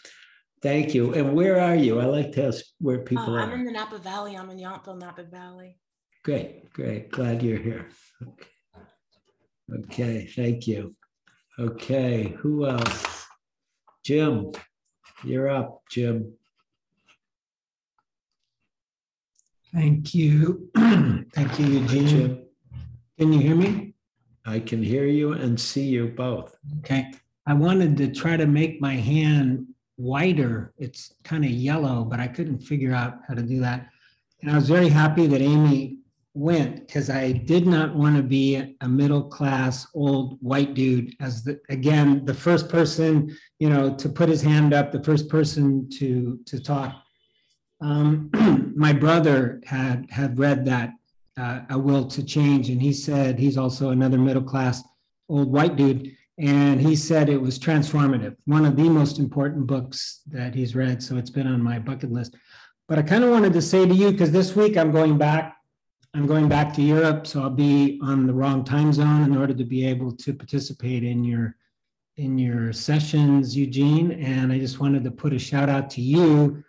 Thank 0.62 0.96
you. 0.96 1.14
And 1.14 1.34
where 1.34 1.60
are 1.60 1.76
you? 1.76 2.00
I 2.00 2.06
like 2.06 2.32
to 2.34 2.48
ask 2.48 2.66
where 2.80 3.00
people 3.00 3.36
Uh, 3.36 3.38
are. 3.38 3.40
I'm 3.42 3.52
in 3.60 3.66
the 3.66 3.72
Napa 3.72 4.00
Valley. 4.00 4.36
I'm 4.36 4.50
in 4.50 4.58
Yountville, 4.58 4.98
Napa 4.98 5.24
Valley. 5.24 5.78
Great, 6.24 6.72
great. 6.74 7.12
Glad 7.12 7.44
you're 7.44 7.60
here. 7.60 7.90
Okay. 8.24 8.50
Okay, 9.74 10.28
thank 10.28 10.68
you. 10.68 10.96
Okay, 11.60 12.36
who 12.40 12.66
else? 12.66 13.26
Jim, 14.04 14.52
you're 15.24 15.50
up, 15.50 15.82
Jim. 15.90 16.34
Thank 19.74 20.14
you. 20.14 20.70
Thank 20.76 21.60
you, 21.60 21.66
Eugene. 21.66 22.08
Jim, 22.08 22.46
Can 23.18 23.34
you 23.34 23.40
hear 23.40 23.56
me? 23.56 23.94
I 24.46 24.60
can 24.60 24.82
hear 24.82 25.06
you 25.06 25.34
and 25.34 25.60
see 25.60 25.86
you 25.86 26.08
both. 26.08 26.56
Okay. 26.80 27.12
I 27.48 27.54
wanted 27.54 27.98
to 27.98 28.12
try 28.12 28.38
to 28.38 28.46
make 28.46 28.80
my 28.80 28.96
hand 28.96 29.68
whiter. 29.98 30.74
It's 30.78 31.14
kind 31.24 31.44
of 31.44 31.52
yellow, 31.52 32.04
but 32.04 32.20
I 32.20 32.28
couldn't 32.28 32.60
figure 32.60 32.94
out 32.94 33.20
how 33.28 33.34
to 33.34 33.42
do 33.42 33.60
that. 33.62 33.90
And 34.42 34.52
I 34.52 34.56
was 34.56 34.70
very 34.70 34.90
happy 34.90 35.28
that 35.28 35.42
Amy 35.42 35.95
went 36.36 36.86
because 36.86 37.10
I 37.10 37.32
did 37.32 37.66
not 37.66 37.96
want 37.96 38.18
to 38.18 38.22
be 38.22 38.76
a 38.82 38.88
middle 38.88 39.24
class 39.24 39.88
old 39.96 40.38
white 40.42 40.74
dude 40.74 41.16
as 41.22 41.44
the 41.44 41.60
again 41.70 42.26
the 42.26 42.34
first 42.34 42.68
person 42.68 43.36
you 43.60 43.70
know 43.70 43.96
to 43.96 44.10
put 44.10 44.28
his 44.28 44.42
hand 44.42 44.74
up 44.74 44.92
the 44.92 45.04
first 45.04 45.30
person 45.30 45.90
to 45.92 46.38
to 46.46 46.60
talk. 46.62 46.94
Um, 47.82 48.30
my 48.76 48.92
brother 48.92 49.62
had 49.66 50.08
had 50.12 50.38
read 50.38 50.66
that 50.66 50.92
uh, 51.38 51.62
a 51.70 51.80
will 51.80 52.06
to 52.08 52.24
change 52.24 52.70
and 52.70 52.82
he 52.82 52.92
said 52.92 53.40
he's 53.40 53.58
also 53.58 53.90
another 53.90 54.18
middle 54.18 54.44
class 54.44 54.84
old 55.30 55.52
white 55.52 55.78
dude 55.78 56.12
and 56.38 56.82
he 56.82 56.98
said 56.98 57.30
it 57.30 57.42
was 57.42 57.58
transformative 57.58 58.36
one 58.46 58.66
of 58.66 58.76
the 58.76 58.90
most 58.90 59.20
important 59.20 59.66
books 59.66 60.22
that 60.28 60.54
he's 60.54 60.76
read 60.76 61.02
so 61.02 61.16
it's 61.16 61.30
been 61.30 61.48
on 61.48 61.64
my 61.64 61.80
bucket 61.80 62.12
list. 62.12 62.36
But 62.88 63.00
i 63.00 63.02
kind 63.02 63.24
of 63.24 63.32
wanted 63.32 63.54
to 63.54 63.62
say 63.62 63.86
to 63.86 63.94
you 63.94 64.12
because 64.12 64.32
this 64.32 64.56
week 64.56 64.78
i'm 64.78 64.92
going 64.92 65.18
back 65.18 65.55
i'm 66.16 66.26
going 66.26 66.48
back 66.48 66.74
to 66.74 66.82
europe 66.82 67.28
so 67.28 67.42
i'll 67.42 67.50
be 67.50 68.00
on 68.02 68.26
the 68.26 68.34
wrong 68.34 68.64
time 68.64 68.94
zone 68.94 69.24
in 69.24 69.36
order 69.36 69.54
to 69.54 69.66
be 69.66 69.86
able 69.86 70.12
to 70.12 70.34
participate 70.34 71.04
in 71.04 71.24
your 71.26 71.56
in 72.16 72.38
your 72.38 72.72
sessions 72.72 73.56
eugene 73.56 74.12
and 74.14 74.52
i 74.52 74.58
just 74.58 74.80
wanted 74.80 75.04
to 75.04 75.12
put 75.12 75.34
a 75.34 75.40
shout 75.40 75.68
out 75.68 75.90
to 75.90 76.02
you 76.02 76.64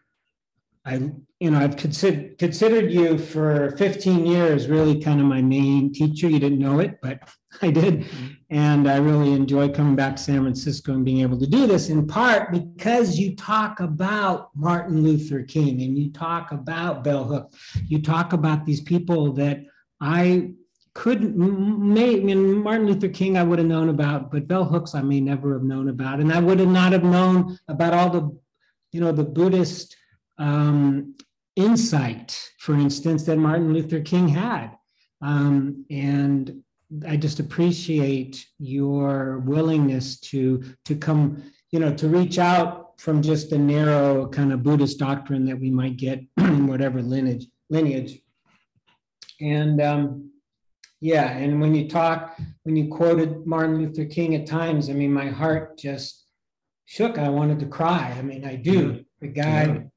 I, 0.86 1.10
you 1.40 1.50
know, 1.50 1.58
I've 1.58 1.76
considered 1.76 2.38
considered 2.38 2.92
you 2.92 3.18
for 3.18 3.76
15 3.76 4.24
years, 4.24 4.68
really 4.68 5.02
kind 5.02 5.20
of 5.20 5.26
my 5.26 5.42
main 5.42 5.92
teacher. 5.92 6.28
You 6.28 6.38
didn't 6.38 6.60
know 6.60 6.78
it, 6.78 6.98
but 7.02 7.18
I 7.62 7.72
did. 7.72 8.00
Mm-hmm. 8.00 8.26
And 8.50 8.88
I 8.88 8.98
really 8.98 9.32
enjoy 9.32 9.70
coming 9.70 9.96
back 9.96 10.14
to 10.14 10.22
San 10.22 10.42
Francisco 10.42 10.92
and 10.92 11.04
being 11.04 11.20
able 11.22 11.40
to 11.40 11.46
do 11.46 11.66
this 11.66 11.88
in 11.88 12.06
part 12.06 12.52
because 12.52 13.18
you 13.18 13.34
talk 13.34 13.80
about 13.80 14.50
Martin 14.54 15.02
Luther 15.02 15.42
King 15.42 15.82
and 15.82 15.98
you 15.98 16.12
talk 16.12 16.52
about 16.52 17.02
Bell 17.02 17.24
Hooks. 17.24 17.58
You 17.88 18.00
talk 18.00 18.32
about 18.32 18.64
these 18.64 18.80
people 18.80 19.32
that 19.32 19.64
I 20.00 20.52
couldn't 20.94 21.36
may 21.36 22.20
I 22.20 22.20
mean 22.20 22.62
Martin 22.62 22.86
Luther 22.86 23.08
King 23.08 23.36
I 23.36 23.42
would 23.42 23.58
have 23.58 23.66
known 23.66 23.88
about, 23.88 24.30
but 24.30 24.46
Bell 24.46 24.64
Hooks 24.64 24.94
I 24.94 25.02
may 25.02 25.20
never 25.20 25.54
have 25.54 25.64
known 25.64 25.88
about. 25.88 26.20
And 26.20 26.32
I 26.32 26.38
would 26.38 26.60
have 26.60 26.68
not 26.68 26.92
have 26.92 27.04
known 27.04 27.58
about 27.66 27.92
all 27.92 28.08
the, 28.08 28.38
you 28.92 29.00
know, 29.00 29.10
the 29.10 29.24
Buddhist 29.24 29.96
um, 30.38 31.14
insight, 31.56 32.38
for 32.58 32.74
instance, 32.74 33.24
that 33.24 33.38
Martin 33.38 33.72
Luther 33.72 34.00
King 34.00 34.28
had. 34.28 34.76
Um, 35.22 35.84
and 35.90 36.62
I 37.06 37.16
just 37.16 37.40
appreciate 37.40 38.46
your 38.58 39.38
willingness 39.40 40.20
to 40.20 40.62
to 40.84 40.94
come, 40.94 41.42
you 41.72 41.80
know, 41.80 41.92
to 41.94 42.08
reach 42.08 42.38
out 42.38 43.00
from 43.00 43.22
just 43.22 43.50
the 43.50 43.58
narrow 43.58 44.28
kind 44.28 44.52
of 44.52 44.62
Buddhist 44.62 44.98
doctrine 44.98 45.44
that 45.46 45.58
we 45.58 45.70
might 45.70 45.96
get 45.96 46.22
in 46.36 46.66
whatever 46.66 47.02
lineage 47.02 47.46
lineage. 47.70 48.20
And 49.40 49.80
um, 49.80 50.30
yeah, 51.00 51.30
and 51.30 51.60
when 51.60 51.74
you 51.74 51.88
talk, 51.88 52.38
when 52.62 52.76
you 52.76 52.88
quoted 52.88 53.46
Martin 53.46 53.78
Luther 53.78 54.04
King 54.04 54.34
at 54.34 54.46
times, 54.46 54.88
I 54.88 54.92
mean, 54.92 55.12
my 55.12 55.26
heart 55.26 55.78
just 55.78 56.26
shook. 56.86 57.18
I 57.18 57.28
wanted 57.28 57.58
to 57.60 57.66
cry. 57.66 58.14
I 58.16 58.22
mean, 58.22 58.44
I 58.44 58.56
do. 58.56 59.04
The 59.20 59.28
guy. 59.28 59.88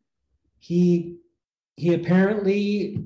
He 0.60 1.18
he 1.76 1.94
apparently 1.94 3.06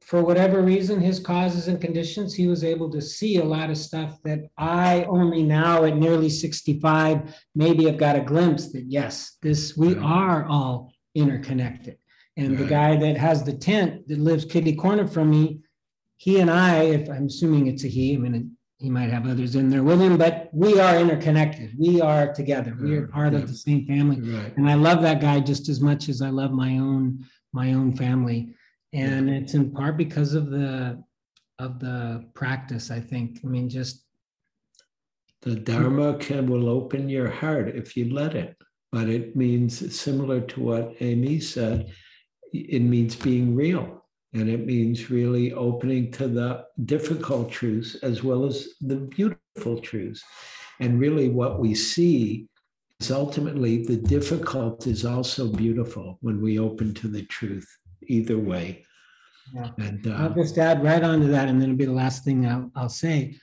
for 0.00 0.22
whatever 0.22 0.60
reason 0.60 1.00
his 1.00 1.18
causes 1.18 1.68
and 1.68 1.80
conditions 1.80 2.34
he 2.34 2.46
was 2.46 2.62
able 2.62 2.90
to 2.90 3.00
see 3.00 3.36
a 3.36 3.44
lot 3.44 3.70
of 3.70 3.76
stuff 3.76 4.18
that 4.22 4.40
i 4.58 5.04
only 5.04 5.42
now 5.42 5.84
at 5.84 5.96
nearly 5.96 6.28
65 6.28 7.34
maybe 7.54 7.84
have 7.84 7.96
got 7.96 8.16
a 8.16 8.20
glimpse 8.20 8.70
that 8.72 8.84
yes 8.86 9.36
this 9.40 9.76
we 9.76 9.94
are 9.96 10.46
all 10.46 10.92
interconnected. 11.14 11.96
And 12.36 12.58
the 12.58 12.66
guy 12.66 12.96
that 12.96 13.16
has 13.16 13.44
the 13.44 13.52
tent 13.52 14.08
that 14.08 14.18
lives 14.18 14.44
kitty 14.44 14.74
corner 14.74 15.06
from 15.06 15.30
me 15.30 15.60
he 16.16 16.40
and 16.40 16.50
i 16.50 16.82
if 16.82 17.08
i'm 17.08 17.26
assuming 17.26 17.66
it's 17.66 17.84
a 17.84 17.88
he 17.88 18.14
i 18.14 18.18
mean 18.18 18.56
he 18.84 18.90
might 18.98 19.10
have 19.16 19.24
others 19.32 19.52
in 19.60 19.66
there 19.72 19.84
with 19.90 20.00
him 20.00 20.16
but 20.24 20.34
we 20.52 20.78
are 20.84 20.94
interconnected 21.04 21.68
we 21.86 21.92
are 22.10 22.24
together 22.40 22.72
we 22.80 22.96
are 22.98 23.06
part 23.18 23.32
yeah. 23.32 23.38
of 23.40 23.44
the 23.48 23.60
same 23.66 23.82
family 23.92 24.18
Right. 24.36 24.52
and 24.56 24.66
I 24.74 24.76
love 24.88 25.00
that 25.02 25.20
guy 25.20 25.36
just 25.52 25.64
as 25.72 25.78
much 25.88 26.02
as 26.12 26.18
I 26.28 26.30
love 26.40 26.52
my 26.52 26.72
own 26.88 27.24
my 27.54 27.72
own 27.72 27.96
family. 27.96 28.54
And 28.92 29.30
it's 29.30 29.54
in 29.54 29.70
part 29.70 29.96
because 29.96 30.34
of 30.34 30.50
the 30.50 31.02
of 31.58 31.78
the 31.78 32.26
practice, 32.34 32.90
I 32.90 33.00
think. 33.00 33.40
I 33.44 33.46
mean, 33.46 33.68
just 33.68 34.04
The 35.42 35.54
Dharma 35.54 36.18
can 36.18 36.46
will 36.48 36.68
open 36.68 37.08
your 37.08 37.30
heart 37.30 37.68
if 37.68 37.96
you 37.96 38.12
let 38.12 38.34
it, 38.34 38.56
but 38.92 39.08
it 39.08 39.36
means 39.36 39.72
similar 39.98 40.40
to 40.40 40.60
what 40.60 40.94
Amy 41.00 41.40
said. 41.40 41.92
It 42.52 42.82
means 42.82 43.16
being 43.16 43.54
real, 43.54 44.03
and 44.34 44.48
it 44.48 44.66
means 44.66 45.10
really 45.10 45.52
opening 45.52 46.10
to 46.12 46.26
the 46.28 46.64
difficult 46.84 47.50
truths 47.50 47.94
as 47.96 48.22
well 48.22 48.44
as 48.44 48.68
the 48.80 48.96
beautiful 48.96 49.80
truths. 49.80 50.22
And 50.80 50.98
really, 50.98 51.28
what 51.28 51.60
we 51.60 51.74
see 51.74 52.48
is 53.00 53.10
ultimately 53.12 53.84
the 53.84 53.96
difficult 53.96 54.86
is 54.86 55.04
also 55.04 55.48
beautiful 55.52 56.18
when 56.20 56.42
we 56.42 56.58
open 56.58 56.92
to 56.94 57.08
the 57.08 57.22
truth. 57.26 57.66
Either 58.08 58.38
way, 58.38 58.84
Yeah. 59.54 59.70
and 59.78 60.06
I'll 60.08 60.32
uh, 60.32 60.34
just 60.34 60.58
add 60.58 60.82
right 60.84 61.02
on 61.02 61.20
to 61.20 61.26
that, 61.28 61.48
and 61.48 61.60
then 61.60 61.70
it'll 61.70 61.78
be 61.78 61.84
the 61.86 61.92
last 61.92 62.24
thing 62.24 62.44
I'll, 62.46 62.70
I'll 62.74 62.88
say. 62.88 63.36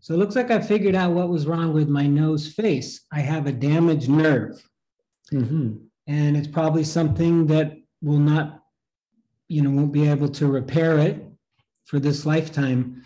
So 0.00 0.12
it 0.14 0.18
looks 0.18 0.34
like 0.36 0.50
I 0.50 0.60
figured 0.60 0.96
out 0.96 1.12
what 1.12 1.28
was 1.28 1.46
wrong 1.46 1.72
with 1.72 1.88
my 1.88 2.06
nose 2.06 2.52
face. 2.52 3.06
I 3.12 3.20
have 3.20 3.46
a 3.46 3.52
damaged 3.52 4.08
nerve. 4.10 4.60
mhm, 5.32 5.78
and 6.08 6.36
it's 6.36 6.48
probably 6.48 6.84
something 6.84 7.46
that 7.46 7.76
will 8.02 8.18
not, 8.18 8.61
you 9.52 9.60
know, 9.60 9.70
won't 9.70 9.92
be 9.92 10.08
able 10.08 10.30
to 10.30 10.46
repair 10.46 10.98
it 10.98 11.22
for 11.84 12.00
this 12.00 12.24
lifetime. 12.24 13.02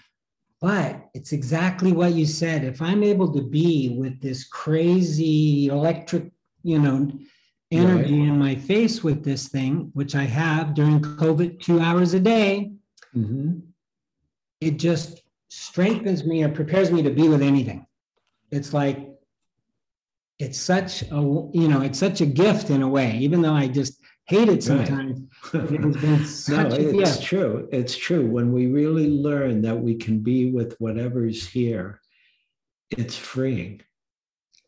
But 0.61 1.09
it's 1.13 1.33
exactly 1.33 1.91
what 1.93 2.15
you 2.15 2.25
said. 2.25 2.63
If 2.63 2.81
I'm 2.81 3.03
able 3.03 3.33
to 3.33 3.43
be 3.43 3.97
with 3.99 4.21
this 4.21 4.45
crazy 4.45 5.67
electric, 5.67 6.31
you 6.63 6.79
know, 6.79 7.11
energy 7.73 8.21
in 8.23 8.39
my 8.39 8.55
face 8.55 9.03
with 9.03 9.25
this 9.25 9.49
thing, 9.49 9.91
which 9.95 10.15
I 10.15 10.23
have 10.23 10.75
during 10.75 11.01
COVID, 11.01 11.61
two 11.61 11.81
hours 11.81 12.15
a 12.15 12.21
day, 12.21 12.73
mhm. 13.15 13.63
it 14.61 14.79
just 14.79 15.23
strengthens 15.49 16.25
me 16.25 16.45
or 16.45 16.49
prepares 16.49 16.93
me 16.93 17.03
to 17.03 17.11
be 17.11 17.29
with 17.29 17.43
anything. 17.43 17.87
It's 18.53 18.73
like 18.73 19.11
it's 20.39 20.59
such 20.59 21.03
a 21.03 21.21
you 21.61 21.69
know 21.69 21.81
it's 21.81 21.99
such 21.99 22.21
a 22.21 22.27
gift 22.27 22.71
in 22.71 22.83
a 22.83 22.89
way, 22.89 23.19
even 23.19 23.43
though 23.43 23.55
I 23.55 23.67
just 23.67 24.01
hate 24.27 24.49
it 24.49 24.63
sometimes. 24.63 25.21
It 25.55 25.61
has 25.61 26.47
been 26.49 26.59
No, 26.69 26.75
a 26.75 27.01
it's 27.01 27.17
gift. 27.17 27.23
true. 27.29 27.69
It's 27.73 27.97
true. 27.97 28.27
When 28.27 28.53
we 28.53 28.67
really 28.67 29.09
learn 29.11 29.63
that 29.63 29.79
we 29.81 29.95
can 29.97 30.21
be 30.21 30.51
with 30.51 30.77
whatever's 30.81 31.47
here, 31.47 32.01
it's 32.91 33.17
freeing, 33.17 33.81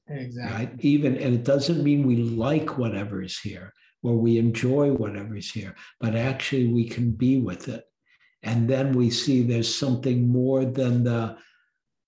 Exactly. 0.09 0.57
right? 0.67 0.75
Even, 0.81 1.17
and 1.17 1.35
it 1.35 1.45
doesn't 1.45 1.83
mean 1.85 2.07
we 2.07 2.17
like 2.17 2.79
whatever's 2.79 3.39
here 3.39 3.73
or 4.03 4.17
we 4.17 4.39
enjoy 4.39 4.93
whatever's 4.93 5.51
here, 5.51 5.75
but 6.01 6.15
actually 6.15 6.67
we 6.69 6.89
can 6.89 7.11
be 7.11 7.41
with 7.41 7.69
it. 7.69 7.85
And 8.45 8.69
then 8.71 8.93
we 8.93 9.11
see 9.11 9.43
there's 9.43 9.73
something 9.75 10.29
more 10.29 10.65
than 10.65 11.03
the 11.03 11.37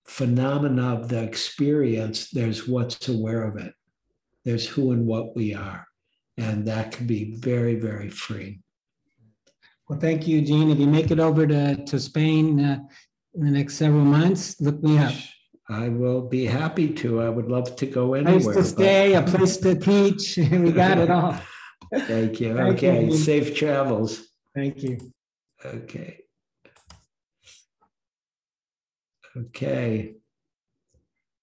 phenomena 0.05 0.93
of 0.95 1.09
the 1.09 1.21
experience. 1.21 2.29
There's 2.29 2.67
what's 2.67 3.09
aware 3.09 3.43
of 3.43 3.57
it. 3.57 3.73
There's 4.45 4.65
who 4.67 4.91
and 4.93 5.05
what 5.05 5.35
we 5.35 5.53
are. 5.53 5.85
And 6.37 6.67
that 6.67 6.91
can 6.91 7.07
be 7.07 7.35
very, 7.35 7.75
very 7.75 8.09
freeing. 8.09 8.63
Well, 9.87 9.99
thank 9.99 10.27
you, 10.27 10.41
Gene. 10.41 10.71
If 10.71 10.79
you 10.79 10.87
make 10.87 11.11
it 11.11 11.19
over 11.19 11.45
to, 11.45 11.83
to 11.85 11.99
Spain 11.99 12.59
uh, 12.59 12.79
in 13.33 13.45
the 13.45 13.51
next 13.51 13.75
several 13.75 14.05
months, 14.05 14.59
look 14.61 14.81
me 14.81 14.97
up. 14.97 15.13
I 15.69 15.89
will 15.89 16.21
be 16.21 16.45
happy 16.45 16.93
to. 16.95 17.21
I 17.21 17.29
would 17.29 17.47
love 17.49 17.75
to 17.77 17.85
go 17.85 18.13
anywhere. 18.13 18.39
Place 18.39 18.45
to 18.45 18.53
but- 18.53 18.65
stay, 18.65 19.13
a 19.13 19.21
place 19.21 19.57
to 19.57 19.75
teach. 19.75 20.37
We 20.51 20.71
got 20.71 20.97
it 20.97 21.09
all. 21.09 21.37
Thank 21.93 22.39
you. 22.39 22.55
Thank 22.55 22.81
you. 22.81 22.89
Okay, 22.89 23.11
safe 23.11 23.55
travels. 23.55 24.27
Thank 24.55 24.81
you. 24.81 25.11
Okay. 25.63 26.19
Okay. 29.35 30.15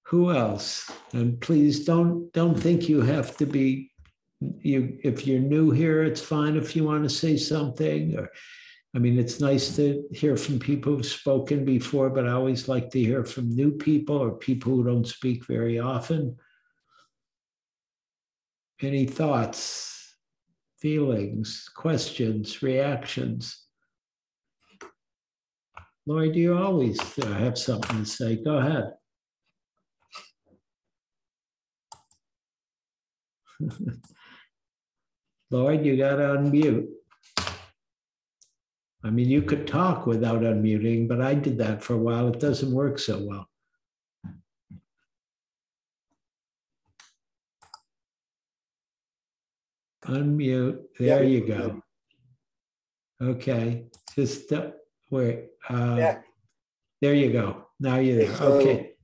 Who 0.06 0.30
else? 0.30 0.90
And 1.12 1.40
please 1.40 1.84
don't 1.84 2.32
don't 2.32 2.58
think 2.58 2.88
you 2.88 3.02
have 3.02 3.36
to 3.38 3.46
be 3.46 3.90
you 4.40 4.98
if 5.02 5.26
you're 5.26 5.40
new 5.40 5.70
here, 5.70 6.02
it's 6.04 6.20
fine 6.20 6.56
if 6.56 6.76
you 6.76 6.84
want 6.84 7.04
to 7.04 7.10
say 7.10 7.36
something. 7.36 8.18
Or, 8.18 8.30
I 8.94 8.98
mean, 8.98 9.18
it's 9.18 9.40
nice 9.40 9.76
to 9.76 10.04
hear 10.12 10.36
from 10.36 10.58
people 10.58 10.96
who've 10.96 11.06
spoken 11.06 11.64
before, 11.64 12.10
but 12.10 12.26
I 12.26 12.32
always 12.32 12.68
like 12.68 12.90
to 12.90 13.00
hear 13.00 13.24
from 13.24 13.50
new 13.50 13.72
people 13.72 14.16
or 14.16 14.32
people 14.32 14.72
who 14.72 14.84
don't 14.84 15.06
speak 15.06 15.46
very 15.46 15.78
often. 15.78 16.36
Any 18.80 19.06
thoughts, 19.06 20.16
feelings, 20.80 21.68
questions, 21.74 22.62
reactions? 22.62 23.64
Lloyd, 26.06 26.32
do 26.32 26.38
you 26.38 26.56
always 26.56 26.98
uh, 27.18 27.26
have 27.34 27.58
something 27.58 27.98
to 27.98 28.06
say. 28.06 28.36
Go 28.36 28.58
ahead. 28.58 28.92
Lloyd, 35.50 35.84
you 35.84 35.96
got 35.96 36.16
to 36.16 36.22
unmute. 36.24 36.88
I 39.04 39.10
mean, 39.10 39.28
you 39.28 39.42
could 39.42 39.66
talk 39.66 40.06
without 40.06 40.42
unmuting, 40.42 41.08
but 41.08 41.20
I 41.22 41.34
did 41.34 41.56
that 41.58 41.82
for 41.82 41.94
a 41.94 41.98
while. 41.98 42.28
It 42.28 42.40
doesn't 42.40 42.72
work 42.72 42.98
so 42.98 43.24
well. 43.24 43.48
Unmute. 50.06 50.84
There 50.98 51.22
Yeah. 51.22 51.28
you 51.28 51.46
go. 51.46 51.82
Okay, 53.20 53.86
just 54.14 54.52
uh, 54.52 54.72
wait. 55.10 55.50
Uh, 55.68 55.96
Yeah, 55.98 56.22
There 57.00 57.14
you 57.14 57.32
go. 57.32 57.66
Now 57.78 57.98
you're 57.98 58.16
there. 58.26 58.34
So- 58.36 58.54
Okay. 58.58 58.96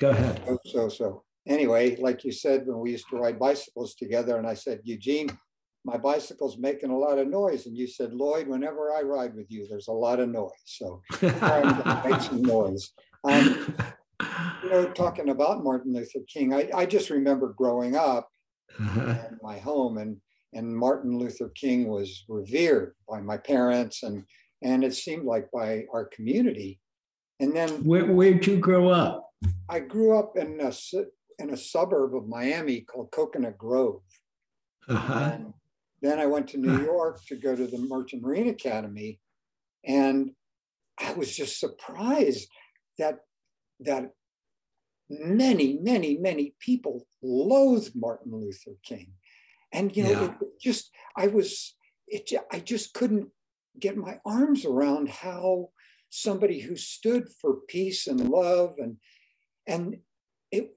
Go 0.00 0.10
ahead. 0.10 0.42
so- 0.44 0.58
so, 0.64 0.88
so, 0.88 1.24
anyway, 1.46 1.94
like 1.96 2.24
you 2.24 2.32
said, 2.32 2.66
when 2.66 2.80
we 2.80 2.90
used 2.92 3.08
to 3.10 3.16
ride 3.16 3.38
bicycles 3.38 3.94
together, 3.94 4.36
and 4.38 4.46
I 4.46 4.54
said, 4.54 4.80
Eugene, 4.82 5.28
my 5.84 5.96
bicycle's 5.96 6.58
making 6.58 6.90
a 6.90 6.98
lot 6.98 7.18
of 7.18 7.28
noise, 7.28 7.66
and 7.66 7.76
you 7.76 7.86
said, 7.86 8.14
Lloyd, 8.14 8.46
whenever 8.46 8.92
I 8.92 9.02
ride 9.02 9.34
with 9.34 9.50
you, 9.50 9.66
there's 9.68 9.88
a 9.88 9.92
lot 9.92 10.20
of 10.20 10.28
noise, 10.28 10.50
so 10.64 11.02
I'm 11.22 12.04
make 12.10 12.20
some 12.20 12.42
noise. 12.42 12.90
Um, 13.24 13.74
You 14.62 14.70
know, 14.70 14.84
talking 14.92 15.30
about 15.30 15.64
Martin 15.64 15.92
Luther 15.92 16.20
King, 16.32 16.54
I, 16.54 16.70
I 16.74 16.86
just 16.86 17.10
remember 17.10 17.52
growing 17.56 17.96
up 17.96 18.28
Uh-huh. 18.78 19.14
in 19.30 19.38
my 19.42 19.58
home, 19.58 19.98
and, 19.98 20.18
and 20.52 20.76
Martin 20.76 21.18
Luther 21.18 21.50
King 21.56 21.88
was 21.88 22.24
revered 22.28 22.94
by 23.08 23.20
my 23.20 23.36
parents, 23.36 24.04
and, 24.04 24.22
and 24.62 24.84
it 24.84 24.94
seemed 24.94 25.24
like 25.24 25.50
by 25.52 25.84
our 25.92 26.04
community. 26.06 26.78
And 27.40 27.54
then 27.56 27.82
Where, 27.84 28.06
where'd 28.06 28.46
you 28.46 28.58
grow 28.58 28.88
up? 28.88 29.28
I 29.68 29.80
grew 29.80 30.16
up 30.16 30.36
in 30.36 30.60
a 30.60 30.72
in 31.40 31.50
a 31.50 31.56
suburb 31.56 32.14
of 32.14 32.28
Miami 32.28 32.82
called 32.82 33.10
Coconut 33.10 33.58
Grove. 33.58 34.02
Uh-huh. 34.88 35.30
And 35.32 35.54
then 36.02 36.18
I 36.18 36.26
went 36.26 36.48
to 36.48 36.58
New 36.58 36.82
York 36.84 37.24
to 37.26 37.36
go 37.36 37.56
to 37.56 37.66
the 37.66 37.78
Merchant 37.78 38.22
Marine 38.22 38.48
Academy, 38.48 39.20
and 39.84 40.32
I 40.98 41.12
was 41.14 41.34
just 41.34 41.58
surprised 41.58 42.48
that 42.98 43.20
that 43.80 44.10
many, 45.08 45.78
many, 45.82 46.16
many 46.18 46.54
people 46.60 47.06
loathed 47.22 47.92
Martin 47.94 48.32
Luther 48.32 48.76
King, 48.84 49.12
and 49.72 49.96
you 49.96 50.02
know, 50.04 50.10
Yeah. 50.10 50.34
it 50.40 50.60
just 50.60 50.90
I 51.16 51.28
was 51.28 51.74
it 52.08 52.30
I 52.52 52.60
just 52.60 52.94
couldn't 52.94 53.28
get 53.80 53.96
my 53.96 54.20
arms 54.26 54.64
around 54.66 55.08
how 55.08 55.70
somebody 56.10 56.60
who 56.60 56.76
stood 56.76 57.26
for 57.40 57.60
peace 57.68 58.06
and 58.06 58.28
love 58.28 58.74
and 58.78 58.98
and 59.66 59.96
it 60.50 60.74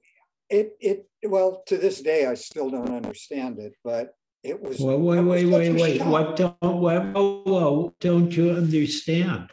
it 0.48 0.76
it 0.80 1.06
well 1.28 1.62
to 1.66 1.76
this 1.76 2.00
day 2.00 2.24
I 2.26 2.34
still 2.34 2.70
don't 2.70 2.94
understand 2.94 3.58
it, 3.58 3.74
but 3.84 4.15
it 4.46 4.62
was 4.62 4.78
Well, 4.80 4.98
wait, 4.98 5.18
it 5.18 5.22
was 5.22 5.42
wait, 5.44 5.52
wait, 5.52 5.80
wait. 5.80 5.98
shock. 5.98 6.08
What 6.08 6.36
don't, 6.36 6.56
what, 6.60 7.04
whoa, 7.12 7.42
whoa, 7.44 7.94
don't 8.00 8.30
you 8.36 8.52
understand? 8.52 9.50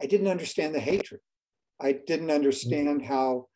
I 0.00 0.06
didn't 0.06 0.28
understand 0.28 0.74
the 0.74 0.80
hatred. 0.80 1.20
I 1.80 1.92
didn't 1.92 2.30
understand 2.30 3.02
how 3.04 3.48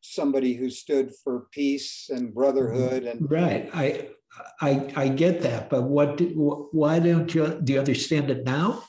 somebody 0.00 0.54
who 0.54 0.68
stood 0.70 1.12
for 1.22 1.46
peace 1.52 2.10
and 2.12 2.34
brotherhood 2.34 3.04
and 3.04 3.30
Right. 3.30 3.70
I, 3.72 4.08
I, 4.60 4.92
I 4.96 5.08
get 5.08 5.42
that, 5.42 5.70
but 5.70 5.82
what, 5.84 6.16
did- 6.18 6.34
why 6.34 6.98
don't 6.98 7.32
you, 7.34 7.60
do 7.62 7.74
you 7.74 7.78
understand 7.78 8.30
it 8.30 8.44
now? 8.44 8.82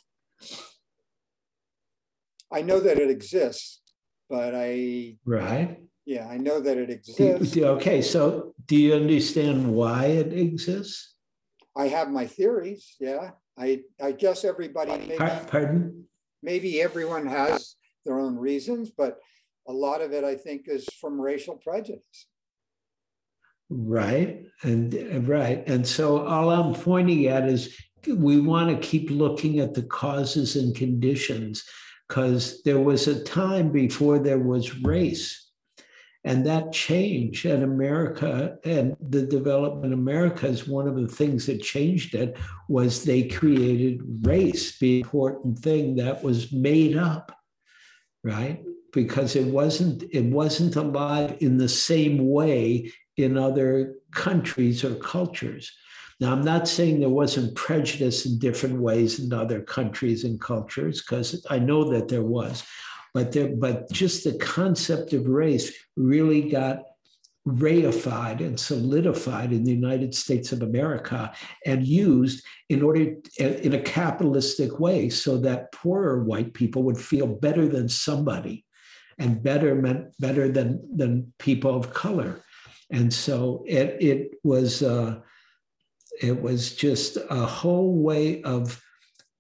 I 2.52 2.62
know 2.62 2.80
that 2.80 2.98
it 3.00 3.10
exists, 3.10 3.82
but 4.30 4.54
I 4.56 5.18
Right. 5.26 5.80
Yeah, 6.06 6.28
I 6.28 6.38
know 6.38 6.60
that 6.60 6.78
it 6.78 6.86
Do 6.88 6.92
you- 6.94 6.98
exists. 7.36 7.54
do- 7.54 7.66
Okay, 7.66 8.02
so 8.02 8.54
do 8.68 8.76
you 8.76 8.94
understand 8.94 9.74
why 9.74 10.06
it 10.06 10.34
exists? 10.34 11.16
I 11.76 11.88
have 11.88 12.10
my 12.10 12.26
theories, 12.28 12.96
yeah. 13.00 13.32
I 13.58 13.84
I 14.02 14.12
guess 14.12 14.44
everybody 14.44 14.92
maybe, 14.92 15.18
Pardon? 15.18 16.08
maybe 16.44 16.82
everyone 16.82 17.26
has 17.28 17.76
their 18.06 18.20
own 18.20 18.36
reasons, 18.38 18.92
but 18.92 19.18
a 19.68 19.74
lot 19.74 20.02
of 20.02 20.12
it 20.14 20.24
I 20.24 20.36
think 20.36 20.68
is 20.68 20.86
from 21.02 21.20
racial 21.20 21.56
prejudice. 21.58 22.28
Right. 23.70 24.46
And 24.62 25.28
right. 25.28 25.64
And 25.68 25.88
so 25.88 26.26
all 26.26 26.50
I'm 26.52 26.74
pointing 26.76 27.26
at 27.28 27.50
is 27.50 27.76
we 28.08 28.40
want 28.40 28.70
to 28.70 28.88
keep 28.88 29.10
looking 29.10 29.60
at 29.60 29.74
the 29.74 29.82
causes 29.84 30.56
and 30.56 30.76
conditions 30.76 31.64
because 32.08 32.62
there 32.64 32.80
was 32.80 33.08
a 33.08 33.24
time 33.24 33.72
before 33.72 34.20
there 34.20 34.38
was 34.40 34.82
race. 34.84 35.45
And 36.26 36.44
that 36.48 36.74
change 36.74 37.46
in 37.46 37.62
America 37.62 38.58
and 38.66 38.98
the 39.00 39.22
development 39.22 39.94
of 39.94 40.00
America 40.00 40.48
is 40.48 40.68
one 40.68 40.88
of 40.88 40.96
the 40.96 41.08
things 41.08 41.46
that 41.46 41.62
changed 41.62 42.16
it 42.16 42.36
was 42.68 43.04
they 43.04 43.28
created 43.28 44.02
race, 44.24 44.80
the 44.80 45.02
important 45.02 45.60
thing 45.60 45.96
that 45.98 46.24
was 46.24 46.52
made 46.52 46.98
up, 46.98 47.32
right? 48.24 48.64
Because 48.92 49.36
it 49.36 49.46
wasn't 49.46 50.04
it 50.12 50.26
wasn't 50.26 50.76
alive 50.76 51.38
in 51.42 51.58
the 51.58 51.70
same 51.70 52.28
way 52.28 52.92
in 53.18 53.38
other 53.38 53.96
countries 54.12 54.84
or 54.84 54.96
cultures. 54.96 55.72
Now, 56.20 56.32
I'm 56.32 56.44
not 56.44 56.68
saying 56.68 57.00
there 57.00 57.10
wasn't 57.10 57.56
prejudice 57.56 58.26
in 58.26 58.40
different 58.40 58.80
ways 58.80 59.20
in 59.20 59.32
other 59.34 59.62
countries 59.62 60.24
and 60.24 60.42
cultures, 60.42 61.02
because 61.02 61.46
I 61.50 61.60
know 61.60 61.92
that 61.92 62.08
there 62.08 62.24
was, 62.24 62.64
but 63.16 63.32
there, 63.32 63.48
but 63.48 63.90
just 63.94 64.26
the 64.26 64.38
concept 64.40 65.14
of 65.14 65.30
race 65.30 65.72
really 65.96 66.50
got 66.50 66.84
reified 67.48 68.42
and 68.42 68.60
solidified 68.60 69.54
in 69.54 69.64
the 69.64 69.72
United 69.72 70.14
States 70.14 70.52
of 70.52 70.62
America 70.62 71.32
and 71.66 71.88
used 71.88 72.46
in 72.68 72.82
order 72.82 73.16
in 73.38 73.74
a 73.74 73.82
capitalistic 73.82 74.82
way 74.82 75.08
so 75.08 75.38
that 75.38 75.72
poorer 75.72 76.26
white 76.26 76.54
people 76.54 76.84
would 76.84 77.00
feel 77.00 77.26
better 77.26 77.70
than 77.70 77.88
somebody 77.88 78.66
and 79.18 79.42
better 79.42 79.76
meant 79.76 80.08
better 80.20 80.50
than 80.50 80.82
than 80.94 81.32
people 81.40 81.74
of 81.74 81.94
color. 81.94 82.42
And 82.92 83.14
so 83.14 83.64
it 83.66 83.96
it 84.02 84.32
was 84.44 84.84
uh, 84.84 85.22
it 86.22 86.42
was 86.42 86.76
just 86.76 87.18
a 87.30 87.46
whole 87.46 87.96
way 87.96 88.42
of 88.42 88.84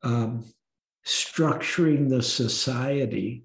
um, 0.01 0.45
structuring 1.05 2.09
the 2.09 2.23
society 2.23 3.44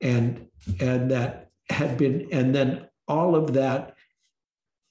and 0.00 0.46
and 0.80 1.10
that 1.10 1.50
had 1.68 1.96
been 1.96 2.28
and 2.32 2.54
then 2.54 2.88
all 3.08 3.34
of 3.34 3.52
that 3.54 3.94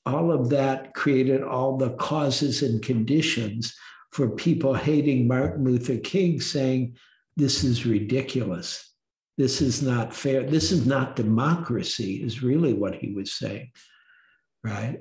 all 0.06 0.32
of 0.32 0.50
that 0.50 0.94
created 0.94 1.44
all 1.44 1.78
the 1.78 1.92
causes 1.92 2.62
and 2.64 2.82
conditions 2.82 3.76
for 4.12 4.30
people 4.30 4.74
hating 4.74 5.28
Martin 5.28 5.64
Luther 5.64 5.98
King 5.98 6.42
saying 6.42 6.96
this 7.36 7.64
is 7.64 7.86
ridiculous. 7.86 8.94
This 9.38 9.62
is 9.62 9.82
not 9.82 10.14
fair. 10.14 10.44
This 10.44 10.72
is 10.72 10.86
not 10.86 11.16
democracy 11.16 12.24
is 12.24 12.42
really 12.42 12.74
what 12.74 12.96
he 12.96 13.14
was 13.14 13.32
saying 13.34 13.72
right? 14.64 15.00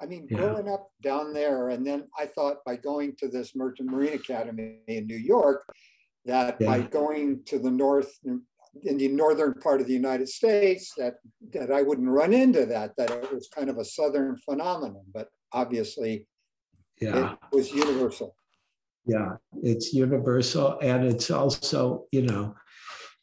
I 0.00 0.06
mean, 0.06 0.26
Yeah. 0.30 0.38
growing 0.38 0.68
up 0.68 0.90
down 1.02 1.32
there, 1.32 1.70
and 1.70 1.86
then 1.86 2.08
I 2.18 2.26
thought 2.26 2.64
by 2.64 2.76
going 2.76 3.16
to 3.16 3.28
this 3.28 3.54
Merchant 3.54 3.90
Marine 3.90 4.12
Academy 4.12 4.80
in 4.86 5.06
New 5.06 5.16
York, 5.16 5.64
that 6.26 6.58
by 6.58 6.82
going 6.82 7.44
to 7.44 7.58
the 7.58 7.70
north, 7.70 8.18
in 8.84 8.96
the 8.98 9.08
northern 9.08 9.54
part 9.54 9.80
of 9.80 9.86
the 9.86 9.92
United 9.92 10.28
States, 10.28 10.92
that 10.96 11.14
that 11.52 11.70
I 11.70 11.82
wouldn't 11.82 12.08
run 12.08 12.32
into 12.32 12.66
that, 12.66 12.96
that 12.96 13.10
it 13.10 13.32
was 13.32 13.48
kind 13.48 13.70
of 13.70 13.78
a 13.78 13.84
southern 13.84 14.36
phenomenon, 14.38 15.04
but 15.12 15.28
obviously 15.52 16.26
yeah 17.00 17.34
it 17.52 17.56
was 17.56 17.72
universal. 17.72 18.34
Yeah, 19.06 19.36
it's 19.62 19.94
universal. 19.94 20.78
And 20.82 21.04
it's 21.04 21.30
also, 21.30 22.06
you 22.10 22.22
know, 22.22 22.56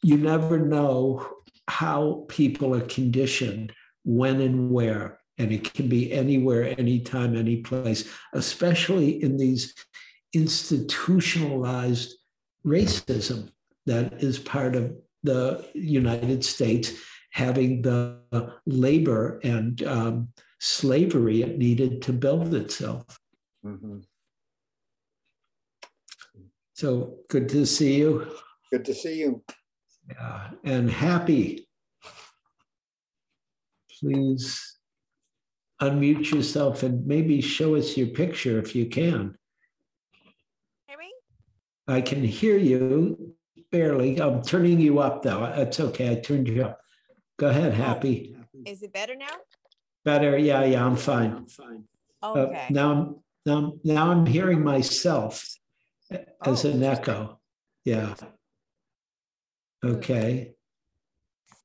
you 0.02 0.16
never 0.16 0.58
know 0.58 1.26
how 1.68 2.24
people 2.28 2.74
are 2.74 2.86
conditioned, 2.86 3.72
when 4.04 4.40
and 4.40 4.70
where. 4.70 5.20
And 5.36 5.52
it 5.52 5.74
can 5.74 5.88
be 5.88 6.12
anywhere, 6.12 6.74
anytime, 6.78 7.36
any 7.36 7.58
place, 7.58 8.08
especially 8.32 9.22
in 9.22 9.36
these 9.36 9.74
institutionalized 10.32 12.14
racism 12.64 13.50
that 13.86 14.22
is 14.22 14.38
part 14.38 14.76
of 14.76 14.96
the 15.24 15.66
United 15.74 16.44
States 16.44 16.92
having 17.32 17.82
the 17.82 18.18
labor 18.66 19.40
and 19.42 19.82
um, 19.82 20.28
slavery 20.60 21.42
it 21.42 21.58
needed 21.58 22.00
to 22.02 22.12
build 22.12 22.54
itself. 22.54 23.18
Mhm. 23.64 24.04
So 26.74 27.18
good 27.28 27.48
to 27.50 27.66
see 27.66 27.96
you. 27.98 28.36
Good 28.70 28.84
to 28.84 28.94
see 28.94 29.18
you. 29.18 29.42
Yeah, 30.08 30.50
and 30.64 30.90
happy. 30.90 31.68
Please 34.00 34.76
unmute 35.80 36.30
yourself 36.32 36.82
and 36.82 37.06
maybe 37.06 37.40
show 37.40 37.74
us 37.76 37.96
your 37.96 38.08
picture 38.08 38.58
if 38.58 38.74
you 38.76 38.86
can. 38.86 39.36
Hear 40.88 40.98
me? 40.98 41.12
I 41.88 42.00
can 42.00 42.22
hear 42.22 42.58
you 42.58 43.33
barely. 43.78 44.20
I'm 44.20 44.40
turning 44.42 44.78
you 44.78 45.00
up 45.00 45.22
though. 45.22 45.44
It's 45.56 45.80
okay. 45.80 46.12
I 46.12 46.20
turned 46.20 46.46
you 46.48 46.62
up. 46.64 46.80
Go 47.38 47.48
ahead, 47.48 47.74
happy. 47.74 48.36
Is 48.64 48.82
it 48.84 48.92
better 48.92 49.16
now? 49.16 49.36
Better. 50.04 50.38
Yeah, 50.38 50.64
yeah, 50.64 50.86
I'm 50.86 50.94
fine. 50.96 51.46
Uh, 52.22 52.30
Okay. 52.32 52.66
now, 52.70 52.88
I'm- 52.94 53.16
now, 53.44 53.72
now 53.82 54.10
I'm 54.12 54.24
hearing 54.26 54.62
myself 54.62 55.34
as 56.10 56.64
Oh, 56.64 56.70
an 56.70 56.82
echo. 56.84 57.40
Yeah. 57.84 58.14
Okay. 59.84 60.54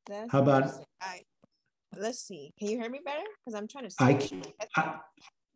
That's 0.07 0.31
how 0.31 0.41
about- 0.41 0.83
I, 0.99 1.21
let's 1.95 2.19
see. 2.19 2.51
Can 2.57 2.69
you 2.69 2.79
hear 2.79 2.89
me 2.89 3.01
better? 3.05 3.27
Because 3.37 3.53
I'm 3.55 3.67
trying 3.67 3.87
to. 3.87 3.95
I 3.99 4.13
can- 4.15 4.43
I. 4.75 4.99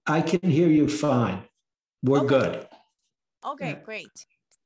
I 0.05 0.21
can 0.21 0.49
hear 0.57 0.67
you 0.67 0.87
fine. 0.87 1.47
We're 2.03 2.19
Okay. 2.19 2.27
good. 2.27 2.67
Okay, 3.45 3.73
great. 3.83 4.15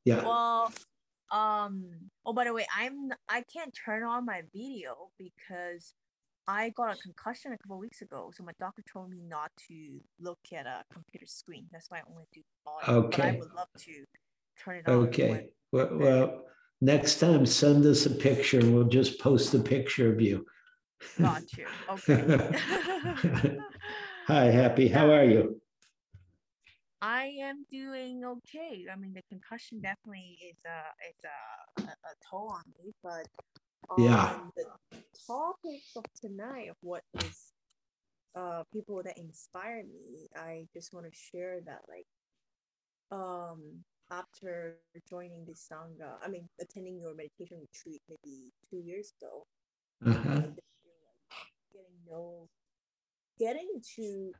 Yeah. 0.03 0.23
Well, 0.25 0.71
um. 1.31 1.85
Oh, 2.25 2.33
by 2.33 2.45
the 2.45 2.53
way, 2.53 2.65
I'm. 2.75 3.11
I 3.29 3.43
can't 3.51 3.73
turn 3.73 4.03
on 4.03 4.25
my 4.25 4.43
video 4.53 5.09
because 5.17 5.93
I 6.47 6.69
got 6.69 6.93
a 6.93 6.97
concussion 6.97 7.51
a 7.51 7.57
couple 7.57 7.77
weeks 7.77 8.01
ago. 8.01 8.31
So 8.35 8.43
my 8.43 8.53
doctor 8.59 8.83
told 8.91 9.09
me 9.09 9.21
not 9.27 9.51
to 9.67 9.99
look 10.19 10.39
at 10.53 10.65
a 10.65 10.83
computer 10.91 11.25
screen. 11.25 11.65
That's 11.71 11.91
why 11.91 11.97
I 11.97 12.01
only 12.09 12.23
do 12.33 12.41
audio. 12.65 13.01
But 13.09 13.19
I 13.19 13.27
Okay. 13.27 13.39
would 13.39 13.53
love 13.53 13.67
to 13.79 14.05
turn 14.63 14.77
it 14.77 14.87
on. 14.87 14.93
Okay. 15.07 15.49
Well, 15.73 15.89
well, 15.91 16.45
next 16.79 17.19
time 17.19 17.45
send 17.45 17.85
us 17.85 18.05
a 18.05 18.11
picture 18.11 18.59
and 18.59 18.73
we'll 18.73 18.85
just 18.85 19.19
post 19.19 19.53
a 19.53 19.59
picture 19.59 20.11
of 20.11 20.21
you. 20.21 20.45
Got 21.19 21.43
you. 21.57 21.67
Okay. 21.89 22.49
Hi, 24.27 24.45
Happy. 24.45 24.87
How 24.87 25.11
are 25.11 25.25
you? 25.25 25.61
I 27.01 27.25
am 27.41 27.65
doing 27.69 28.23
okay. 28.25 28.85
I 28.91 28.95
mean, 28.95 29.13
the 29.13 29.23
concussion 29.29 29.81
definitely 29.81 30.37
is 30.49 30.57
a 30.65 30.79
it's 31.09 31.23
a, 31.23 31.81
a, 31.81 31.91
a 31.93 32.13
toll 32.29 32.49
on 32.49 32.63
me, 32.77 32.93
but 33.03 33.27
Yeah. 33.97 34.31
um, 34.31 34.51
the 34.55 34.65
topic 35.27 35.83
of 35.95 36.05
tonight 36.19 36.69
of 36.69 36.77
what 36.81 37.03
is 37.23 37.53
uh 38.35 38.63
people 38.73 39.01
that 39.03 39.17
inspire 39.17 39.83
me, 39.83 40.27
I 40.35 40.67
just 40.73 40.93
want 40.93 41.05
to 41.05 41.11
share 41.13 41.61
that 41.65 41.81
like 41.89 42.07
um 43.11 43.83
after 44.11 44.77
joining 45.09 45.45
the 45.45 45.53
sangha, 45.53 46.17
I 46.23 46.27
mean 46.29 46.49
attending 46.59 46.99
your 46.99 47.13
meditation 47.15 47.59
retreat 47.59 48.01
maybe 48.09 48.51
two 48.69 48.79
years 48.79 49.13
ago, 49.21 49.45
Uh-huh. 50.05 50.41
Feel 50.83 50.93
like 51.05 51.29
getting 51.73 51.91
know 52.09 52.49
getting 53.39 53.69
to 53.95 54.33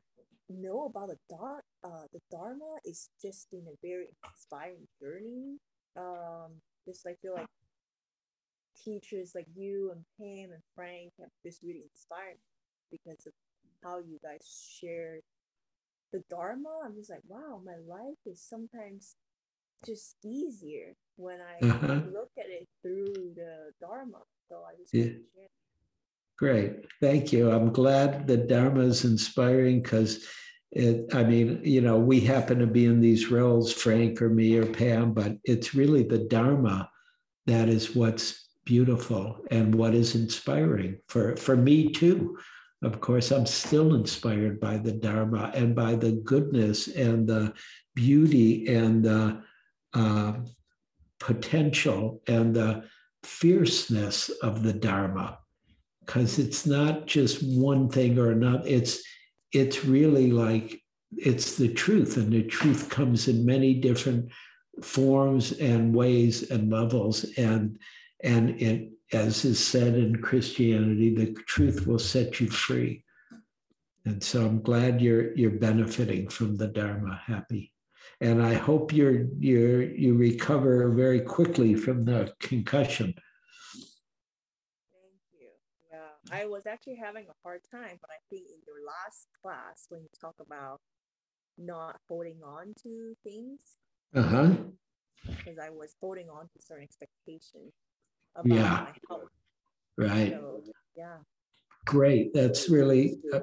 know 0.50 0.86
about 0.86 1.08
the 1.08 1.16
dar 1.28 1.62
uh 1.84 2.06
the 2.12 2.20
dharma 2.30 2.76
is 2.84 3.10
just 3.20 3.50
been 3.50 3.66
a 3.68 3.76
very 3.86 4.08
inspiring 4.30 4.86
journey 5.00 5.58
um 5.96 6.52
just 6.86 7.06
I 7.06 7.14
feel 7.22 7.34
like 7.34 7.46
teachers 8.84 9.32
like 9.34 9.46
you 9.56 9.92
and 9.92 10.04
Pam 10.18 10.52
and 10.52 10.62
Frank 10.74 11.12
have 11.20 11.30
just 11.44 11.62
really 11.62 11.82
inspired 11.92 12.36
me 12.38 12.98
because 12.98 13.26
of 13.26 13.32
how 13.82 13.98
you 13.98 14.18
guys 14.22 14.44
share 14.80 15.20
the 16.12 16.22
dharma 16.30 16.70
i'm 16.84 16.94
just 16.94 17.10
like 17.10 17.22
wow 17.28 17.60
my 17.64 17.76
life 17.86 18.16
is 18.26 18.40
sometimes 18.42 19.16
just 19.86 20.16
easier 20.24 20.94
when 21.16 21.40
i 21.40 21.60
Uh-huh. 21.62 22.00
look 22.12 22.30
at 22.38 22.48
it 22.48 22.66
through 22.82 23.32
the 23.36 23.72
dharma 23.80 24.20
so 24.48 24.64
i 24.68 24.74
just 24.78 24.94
Yeah. 24.94 25.10
Great. 26.38 26.84
Thank 27.00 27.32
you. 27.32 27.50
I'm 27.50 27.72
glad 27.72 28.28
that 28.28 28.46
Dharma 28.46 28.82
is 28.82 29.04
inspiring 29.04 29.82
because 29.82 30.24
it, 30.70 31.12
I 31.12 31.24
mean, 31.24 31.60
you 31.64 31.80
know, 31.80 31.98
we 31.98 32.20
happen 32.20 32.60
to 32.60 32.66
be 32.66 32.84
in 32.84 33.00
these 33.00 33.28
roles, 33.28 33.72
Frank 33.72 34.22
or 34.22 34.30
me 34.30 34.56
or 34.56 34.66
Pam, 34.66 35.12
but 35.12 35.36
it's 35.44 35.74
really 35.74 36.04
the 36.04 36.18
Dharma 36.18 36.88
that 37.46 37.68
is 37.68 37.96
what's 37.96 38.50
beautiful 38.64 39.44
and 39.50 39.74
what 39.74 39.94
is 39.94 40.14
inspiring 40.14 40.98
for, 41.08 41.36
for 41.36 41.56
me 41.56 41.90
too. 41.90 42.38
Of 42.82 43.00
course, 43.00 43.32
I'm 43.32 43.46
still 43.46 43.96
inspired 43.96 44.60
by 44.60 44.76
the 44.76 44.92
Dharma 44.92 45.50
and 45.54 45.74
by 45.74 45.96
the 45.96 46.12
goodness 46.12 46.86
and 46.86 47.26
the 47.26 47.52
beauty 47.96 48.68
and 48.68 49.02
the 49.02 49.42
uh, 49.92 50.34
potential 51.18 52.22
and 52.28 52.54
the 52.54 52.84
fierceness 53.24 54.28
of 54.28 54.62
the 54.62 54.72
Dharma 54.72 55.38
because 56.08 56.38
it's 56.38 56.64
not 56.64 57.06
just 57.06 57.42
one 57.42 57.86
thing 57.90 58.18
or 58.18 58.30
another. 58.30 58.62
It's 58.66 59.02
it's 59.52 59.84
really 59.84 60.30
like 60.30 60.80
it's 61.12 61.56
the 61.56 61.68
truth 61.68 62.16
and 62.16 62.32
the 62.32 62.44
truth 62.44 62.88
comes 62.88 63.28
in 63.28 63.44
many 63.44 63.74
different 63.74 64.30
forms 64.82 65.52
and 65.52 65.94
ways 65.94 66.50
and 66.50 66.72
levels. 66.72 67.24
And 67.36 67.78
and 68.24 68.58
it 68.60 68.90
as 69.12 69.44
is 69.44 69.64
said 69.64 69.94
in 69.94 70.20
christianity 70.20 71.14
the 71.14 71.32
truth 71.46 71.86
will 71.86 71.98
set 71.98 72.40
you 72.40 72.48
free. 72.48 73.04
And 74.06 74.22
so 74.24 74.46
i'm 74.46 74.62
glad 74.62 75.02
you're 75.02 75.34
you're 75.34 75.50
benefiting 75.50 76.28
from 76.28 76.56
the 76.56 76.68
dharma 76.68 77.20
happy. 77.26 77.70
And 78.22 78.42
i 78.42 78.54
hope 78.54 78.94
you're 78.94 79.26
you're 79.38 79.82
you 79.82 80.16
recover 80.16 80.88
very 80.88 81.20
quickly 81.20 81.74
from 81.74 82.06
the 82.06 82.32
concussion 82.40 83.14
Thank 84.92 85.40
you. 85.40 85.48
Yeah, 85.90 85.98
I 86.30 86.46
was 86.46 86.66
actually 86.66 86.96
having 86.96 87.26
a 87.26 87.34
hard 87.42 87.60
time, 87.70 87.98
but 88.00 88.10
I 88.10 88.20
think 88.30 88.46
in 88.48 88.60
your 88.66 88.84
last 88.86 89.28
class, 89.42 89.86
when 89.88 90.02
you 90.02 90.08
talk 90.20 90.34
about 90.40 90.80
not 91.56 91.96
holding 92.08 92.40
on 92.44 92.74
to 92.82 93.14
things, 93.24 93.78
uh-huh 94.14 94.52
because 95.36 95.58
I 95.58 95.70
was 95.70 95.94
holding 96.00 96.28
on 96.28 96.44
to 96.44 96.62
certain 96.62 96.84
expectations 96.84 97.72
about 98.34 98.54
Yeah. 98.54 98.70
my 98.70 98.92
health. 99.08 99.30
right 99.96 100.30
So, 100.30 100.62
yeah. 100.96 101.18
Great. 101.86 102.32
That's 102.34 102.68
really, 102.68 103.18
uh, 103.32 103.40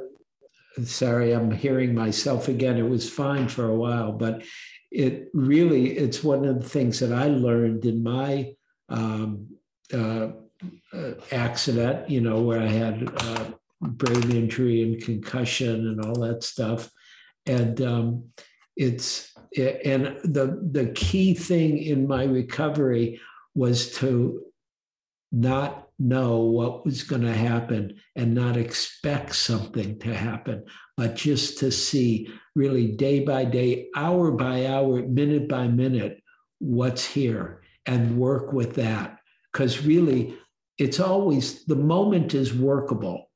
sorry, 0.83 1.33
I'm 1.33 1.51
hearing 1.51 1.93
myself 1.93 2.47
again. 2.47 2.77
It 2.77 2.87
was 2.87 3.09
fine 3.09 3.47
for 3.47 3.65
a 3.65 3.75
while, 3.75 4.11
but 4.11 4.43
it 4.91 5.29
really, 5.33 5.97
it's 5.97 6.23
one 6.23 6.45
of 6.45 6.61
the 6.61 6.69
things 6.69 6.99
that 6.99 7.11
I 7.11 7.27
learned 7.27 7.85
in 7.85 8.03
my 8.03 8.53
um, 8.89 9.57
uh, 9.93 9.97
uh, 9.97 10.31
accident, 11.31 12.09
you 12.09 12.21
know, 12.21 12.41
where 12.41 12.61
I 12.61 12.67
had 12.67 13.11
uh, 13.17 13.45
brain 13.81 14.31
injury 14.31 14.83
and 14.83 15.01
concussion 15.01 15.87
and 15.87 16.01
all 16.01 16.19
that 16.21 16.43
stuff. 16.43 16.89
And 17.45 17.81
um, 17.81 18.23
it's, 18.75 19.31
and 19.57 20.17
the, 20.23 20.59
the 20.71 20.91
key 20.95 21.33
thing 21.33 21.77
in 21.77 22.07
my 22.07 22.23
recovery 22.25 23.21
was 23.53 23.91
to 23.97 24.41
not 25.31 25.87
know 25.97 26.39
what 26.39 26.85
was 26.85 27.03
going 27.03 27.21
to 27.21 27.33
happen 27.33 27.95
and 28.15 28.33
not 28.33 28.57
expect 28.57 29.35
something 29.35 29.97
to 29.99 30.13
happen, 30.13 30.65
but 30.97 31.15
just 31.15 31.57
to 31.59 31.71
see 31.71 32.29
really 32.55 32.87
day 32.87 33.21
by 33.21 33.45
day, 33.45 33.87
hour 33.95 34.31
by 34.31 34.65
hour, 34.67 35.01
minute 35.03 35.47
by 35.47 35.67
minute, 35.67 36.21
what's 36.59 37.05
here 37.05 37.61
and 37.85 38.17
work 38.17 38.51
with 38.51 38.75
that. 38.75 39.19
Because 39.51 39.85
really, 39.85 40.37
it's 40.77 40.99
always 40.99 41.63
the 41.65 41.75
moment 41.75 42.33
is 42.33 42.53
workable. 42.53 43.29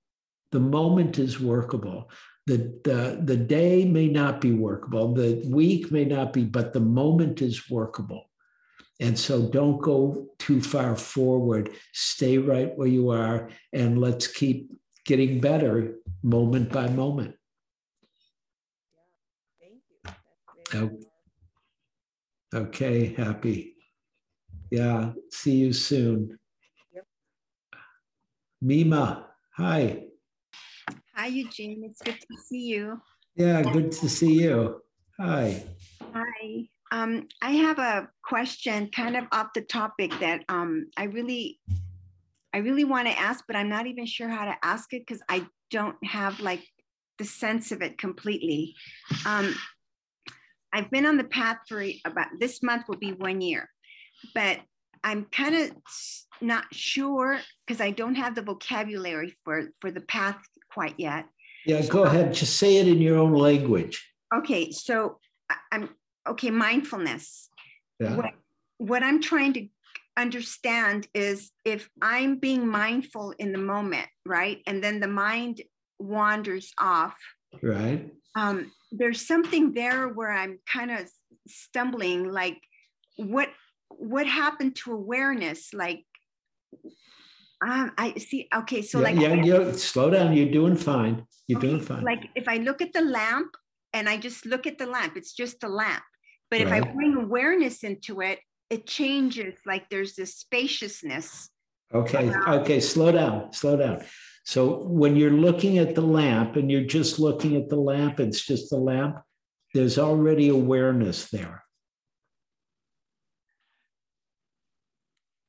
The 0.52 0.60
moment 0.60 1.20
is 1.20 1.40
workable. 1.40 2.10
The, 2.48 2.58
the, 2.84 3.22
the 3.24 3.38
day 3.38 3.86
may 3.86 4.08
not 4.08 4.42
be 4.42 4.52
workable, 4.52 5.14
the 5.14 5.44
week 5.46 5.92
may 5.92 6.06
not 6.06 6.34
be, 6.34 6.46
but 6.46 6.74
the 6.74 6.80
moment 6.80 7.42
is 7.42 7.70
workable. 7.70 8.26
And 9.00 9.18
so 9.18 9.48
don't 9.48 9.80
go 9.80 10.28
too 10.40 10.60
far 10.62 10.96
forward. 10.96 11.70
Stay 11.94 12.38
right 12.40 12.76
where 12.76 12.88
you 12.88 13.10
are 13.10 13.50
and 13.72 14.02
let's 14.02 14.28
keep 14.28 14.72
getting 15.06 15.40
better 15.40 15.96
moment 16.24 16.72
by 16.72 16.88
moment. 16.90 17.36
Yeah. 18.02 19.70
Thank 19.70 19.82
you. 19.90 20.00
That's 20.04 20.82
very. 20.82 22.66
Okay, 22.66 23.14
happy. 23.14 23.76
Yeah, 24.72 25.12
see 25.32 25.56
you 25.56 25.72
soon. 25.72 26.39
Mima, 28.62 29.28
hi. 29.56 30.04
Hi, 31.16 31.28
Eugene. 31.28 31.82
It's 31.86 32.02
good 32.02 32.20
to 32.20 32.38
see 32.46 32.66
you. 32.66 33.02
Yeah, 33.36 33.62
good 33.62 33.92
to 33.94 34.10
see 34.10 34.42
you. 34.42 34.82
Hi. 35.18 35.64
Hi. 36.14 36.68
Um, 36.92 37.28
I 37.42 37.52
have 37.52 37.80
a 37.80 38.10
question 38.22 38.90
kind 38.92 39.16
of 39.16 39.26
off 39.32 39.54
the 39.56 39.62
topic 39.62 40.12
that 40.20 40.44
um, 40.50 40.88
I 40.98 41.06
really, 41.06 41.62
I 42.54 42.58
really 42.58 42.84
want 42.84 43.08
to 43.08 43.18
ask, 43.18 43.46
but 43.48 43.56
I'm 43.56 43.70
not 43.70 43.88
even 43.88 44.06
sure 44.06 44.28
how 44.28 44.44
to 44.44 44.56
ask 44.62 44.92
it 44.94 45.06
because 45.08 45.22
I 45.30 45.48
don't 45.72 45.96
have 46.04 46.42
like 46.42 46.66
the 47.18 47.26
sense 47.26 47.72
of 47.72 47.82
it 47.82 47.98
completely. 47.98 48.76
Um, 49.26 49.56
I've 50.74 50.92
been 50.92 51.06
on 51.06 51.16
the 51.16 51.24
path 51.24 51.60
for 51.68 51.82
about 52.04 52.28
this 52.40 52.62
month 52.62 52.90
will 52.90 52.98
be 52.98 53.14
one 53.14 53.40
year, 53.40 53.70
but 54.36 54.60
I'm 55.02 55.26
kind 55.32 55.56
of 55.56 55.72
not 56.42 56.66
sure 56.72 57.40
because 57.66 57.82
I 57.82 57.92
don't 57.92 58.16
have 58.16 58.36
the 58.36 58.42
vocabulary 58.42 59.36
for 59.44 59.70
for 59.82 59.92
the 59.92 60.02
path 60.02 60.38
quite 60.72 60.96
yet. 60.98 61.26
Yeah, 61.66 61.86
go 61.88 62.04
ahead. 62.04 62.34
Just 62.34 62.58
say 62.58 62.78
it 62.78 62.88
in 62.88 63.02
your 63.02 63.18
own 63.18 63.34
language. 63.34 64.12
Okay, 64.34 64.72
so 64.72 65.20
I'm 65.72 65.90
okay. 66.28 66.52
Mindfulness. 66.52 67.50
Yeah. 68.00 68.16
What, 68.16 68.32
what 68.78 69.04
I'm 69.04 69.22
trying 69.22 69.54
to 69.54 69.68
understand 70.16 71.08
is 71.14 71.52
if 71.66 71.90
I'm 72.02 72.38
being 72.38 72.68
mindful 72.68 73.34
in 73.40 73.52
the 73.52 73.58
moment, 73.58 74.08
right, 74.26 74.62
and 74.68 74.84
then 74.84 75.00
the 75.00 75.08
mind 75.08 75.62
wanders 76.00 76.72
off. 76.80 77.18
Right. 77.62 78.12
Um, 78.36 78.72
there's 78.92 79.26
something 79.26 79.74
there 79.74 80.08
where 80.08 80.32
I'm 80.32 80.60
kind 80.72 80.92
of 80.92 81.10
stumbling. 81.48 82.32
Like, 82.32 82.58
what 83.18 83.50
what 83.90 84.28
happened 84.28 84.76
to 84.78 84.94
awareness? 84.94 85.74
Like, 85.74 86.06
um, 87.66 87.92
I 87.98 88.14
see. 88.18 88.48
Okay, 88.54 88.82
so 88.82 89.00
yeah, 89.00 89.04
like, 89.04 89.20
yeah, 89.20 89.34
yeah. 89.34 89.72
Slow 89.74 90.10
down. 90.10 90.36
You're 90.36 90.52
doing 90.52 90.76
fine. 90.76 91.26
You're 91.48 91.60
okay, 91.60 91.68
doing 91.68 91.82
fine. 91.82 92.04
Like, 92.04 92.30
if 92.36 92.48
I 92.48 92.58
look 92.58 92.82
at 92.82 92.94
the 92.94 93.02
lamp 93.02 93.56
and 93.94 94.08
I 94.08 94.18
just 94.18 94.46
look 94.46 94.68
at 94.68 94.78
the 94.78 94.86
lamp, 94.86 95.18
it's 95.18 95.34
just 95.34 95.64
a 95.64 95.70
lamp. 95.70 96.04
But 96.52 96.62
if 96.62 96.72
I 96.72 96.80
bring 96.82 97.16
awareness 97.16 97.84
into 97.84 98.22
it, 98.22 98.40
it 98.70 98.88
changes. 98.88 99.60
Like, 99.66 99.90
there's 99.90 100.16
this 100.16 100.36
spaciousness. 100.36 101.50
Okay, 101.94 102.32
okay, 102.48 102.80
slow 102.80 103.12
down, 103.12 103.54
slow 103.54 103.78
down. 103.78 104.04
So 104.46 104.84
when 104.84 105.16
you're 105.16 105.32
looking 105.32 105.78
at 105.78 105.94
the 105.94 106.02
lamp 106.02 106.56
and 106.56 106.72
you're 106.72 106.82
just 106.82 107.20
looking 107.20 107.56
at 107.56 107.70
the 107.70 107.76
lamp, 107.76 108.20
it's 108.20 108.42
just 108.44 108.72
the 108.72 108.78
lamp, 108.78 109.18
there's 109.74 110.00
already 110.00 110.50
awareness 110.50 111.30
there. 111.30 111.64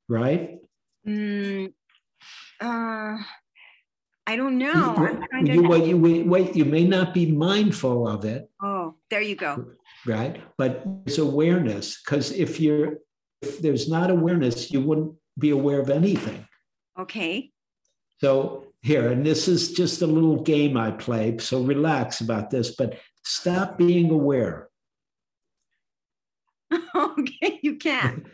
Right? 0.08 0.59
Mm, 1.06 1.72
uh, 2.60 3.16
I 4.26 4.36
don't 4.36 4.58
know. 4.58 4.94
I'm 5.32 5.46
You, 5.46 5.62
to- 5.62 5.68
wait, 5.68 5.86
you, 5.86 5.96
wait, 5.96 6.54
you 6.54 6.64
may 6.64 6.84
not 6.86 7.14
be 7.14 7.30
mindful 7.30 8.06
of 8.06 8.24
it, 8.24 8.50
oh, 8.62 8.94
there 9.10 9.22
you 9.22 9.34
go. 9.36 9.64
right? 10.06 10.40
But 10.58 10.84
it's 11.06 11.18
awareness, 11.18 12.00
because 12.02 12.30
if 12.32 12.60
you're, 12.60 12.98
if 13.42 13.60
there's 13.60 13.88
not 13.88 14.10
awareness, 14.10 14.70
you 14.70 14.82
wouldn't 14.82 15.14
be 15.38 15.50
aware 15.50 15.80
of 15.80 15.90
anything. 15.90 16.46
Okay. 16.98 17.50
So 18.20 18.66
here, 18.82 19.10
and 19.10 19.24
this 19.24 19.48
is 19.48 19.72
just 19.72 20.02
a 20.02 20.06
little 20.06 20.42
game 20.42 20.76
I 20.76 20.90
play, 20.90 21.38
so 21.38 21.62
relax 21.62 22.20
about 22.20 22.50
this, 22.50 22.74
but 22.76 22.98
stop 23.24 23.78
being 23.78 24.10
aware. 24.10 24.68
okay, 26.94 27.58
you 27.62 27.76
can. 27.76 28.24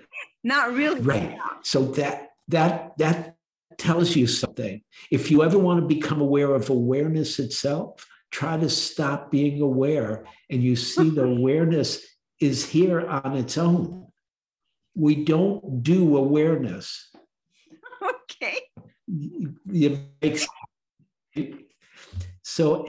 Not 0.44 0.68
Not 0.68 0.74
really. 0.76 1.00
Right. 1.00 1.38
So 1.62 1.84
that 1.92 2.30
that 2.48 2.96
that 2.98 3.36
tells 3.78 4.16
you 4.16 4.26
something. 4.26 4.82
If 5.10 5.30
you 5.30 5.42
ever 5.42 5.58
want 5.58 5.80
to 5.80 5.86
become 5.86 6.20
aware 6.20 6.54
of 6.54 6.70
awareness 6.70 7.38
itself, 7.38 8.06
try 8.30 8.56
to 8.56 8.68
stop 8.68 9.30
being 9.30 9.60
aware 9.60 10.24
and 10.50 10.62
you 10.62 10.76
see 10.76 11.10
the 11.10 11.24
awareness 11.36 12.04
is 12.40 12.68
here 12.68 13.06
on 13.06 13.36
its 13.36 13.58
own. 13.58 14.06
We 14.94 15.24
don't 15.24 15.82
do 15.82 16.16
awareness. 16.16 17.10
Okay. 18.32 18.58
you 19.06 19.98
make 20.20 20.46
so 22.42 22.88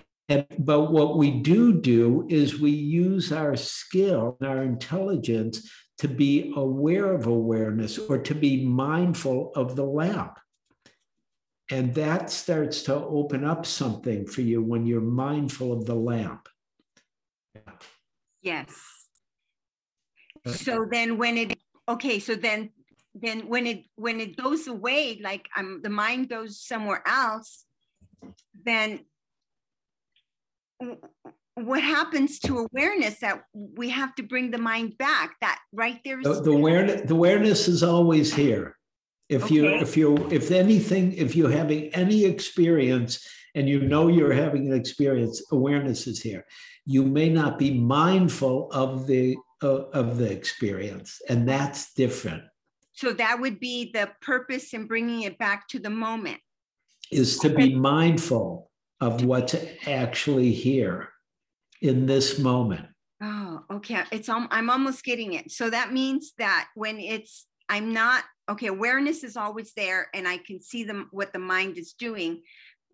but 0.60 0.92
what 0.92 1.18
we 1.18 1.32
do 1.32 1.80
do 1.80 2.26
is 2.30 2.60
we 2.60 2.72
use 2.72 3.32
our 3.32 3.56
skill 3.56 4.38
our 4.44 4.64
intelligence 4.64 5.72
to 5.98 6.08
be 6.08 6.54
aware 6.56 7.14
of 7.14 7.28
awareness 7.28 7.98
or 7.98 8.18
to 8.18 8.36
be 8.36 8.66
mindful 8.66 9.52
of 9.56 9.76
the 9.76 9.86
lamp 9.86 10.38
and 11.70 11.94
that 11.96 12.30
starts 12.30 12.84
to 12.84 12.94
open 12.94 13.44
up 13.44 13.66
something 13.66 14.26
for 14.26 14.42
you 14.42 14.62
when 14.62 14.86
you're 14.86 15.02
mindful 15.02 15.72
of 15.72 15.86
the 15.86 15.96
lamp 15.96 16.48
Yes. 18.42 18.74
So 20.46 20.86
then 20.90 21.18
when 21.18 21.38
it 21.38 21.60
okay, 21.90 22.20
so 22.20 22.36
then 22.36 22.72
then 23.14 23.48
when 23.48 23.68
it 23.68 23.86
when 23.96 24.22
it 24.22 24.38
goes 24.38 24.68
away, 24.68 25.20
like 25.22 25.50
I'm 25.56 25.82
the 25.82 25.90
mind 25.90 26.30
goes 26.30 26.62
somewhere 26.62 27.04
else, 27.06 27.66
then 28.64 29.02
what 31.56 31.82
happens 31.82 32.40
to 32.40 32.68
awareness 32.72 33.20
that 33.20 33.44
we 33.54 33.90
have 33.90 34.14
to 34.16 34.24
bring 34.24 34.52
the 34.52 34.58
mind 34.58 34.98
back? 34.98 35.36
That 35.42 35.60
right 35.74 36.00
there 36.06 36.22
the, 36.22 36.42
the 36.42 36.52
awareness 36.52 37.02
the 37.08 37.14
awareness 37.14 37.68
is 37.68 37.84
always 37.84 38.34
here. 38.34 38.78
If 39.30 39.52
you 39.52 39.68
if 39.68 39.98
you 39.98 40.16
if 40.30 40.52
anything 40.52 41.14
if 41.14 41.36
you're 41.36 41.52
having 41.52 41.94
any 41.94 42.26
experience 42.26 43.28
and 43.56 43.68
you 43.68 43.82
know 43.82 44.08
you're 44.08 44.34
having 44.34 44.72
an 44.72 44.80
experience 44.80 45.42
awareness 45.52 46.06
is 46.06 46.22
here. 46.22 46.46
You 46.86 47.04
may 47.04 47.30
not 47.30 47.58
be 47.58 47.80
mindful 47.80 48.72
of 48.72 49.08
the 49.08 49.36
uh, 49.64 49.86
of 49.94 50.18
the 50.18 50.32
experience 50.32 51.20
and 51.28 51.50
that's 51.50 51.94
different. 51.94 52.44
So 52.94 53.14
that 53.14 53.40
would 53.40 53.60
be 53.60 53.92
the 53.94 54.12
purpose 54.22 54.74
in 54.74 54.86
bringing 54.86 55.24
it 55.24 55.38
back 55.38 55.68
to 55.70 55.80
the 55.80 55.90
moment. 55.90 56.40
is 57.12 57.38
to 57.40 57.50
be 57.50 57.76
mindful 57.76 58.68
of 59.00 59.24
what's 59.24 59.56
actually 59.86 60.52
here 60.52 61.10
in 61.82 62.06
this 62.06 62.40
moment 62.40 62.88
Oh, 63.22 63.64
okay. 63.72 64.04
It's 64.12 64.30
um, 64.30 64.48
I'm 64.52 64.70
almost 64.70 65.04
getting 65.04 65.34
it. 65.34 65.52
So 65.52 65.70
that 65.70 65.92
means 65.92 66.34
that 66.38 66.68
when 66.76 67.00
it's 67.00 67.48
I'm 67.70 67.92
not 67.92 68.24
okay, 68.50 68.68
awareness 68.68 69.24
is 69.24 69.36
always 69.36 69.74
there 69.74 70.08
and 70.14 70.28
I 70.28 70.38
can 70.38 70.62
see 70.62 70.84
them 70.84 71.10
what 71.12 71.34
the 71.34 71.40
mind 71.40 71.78
is 71.78 71.94
doing, 71.94 72.42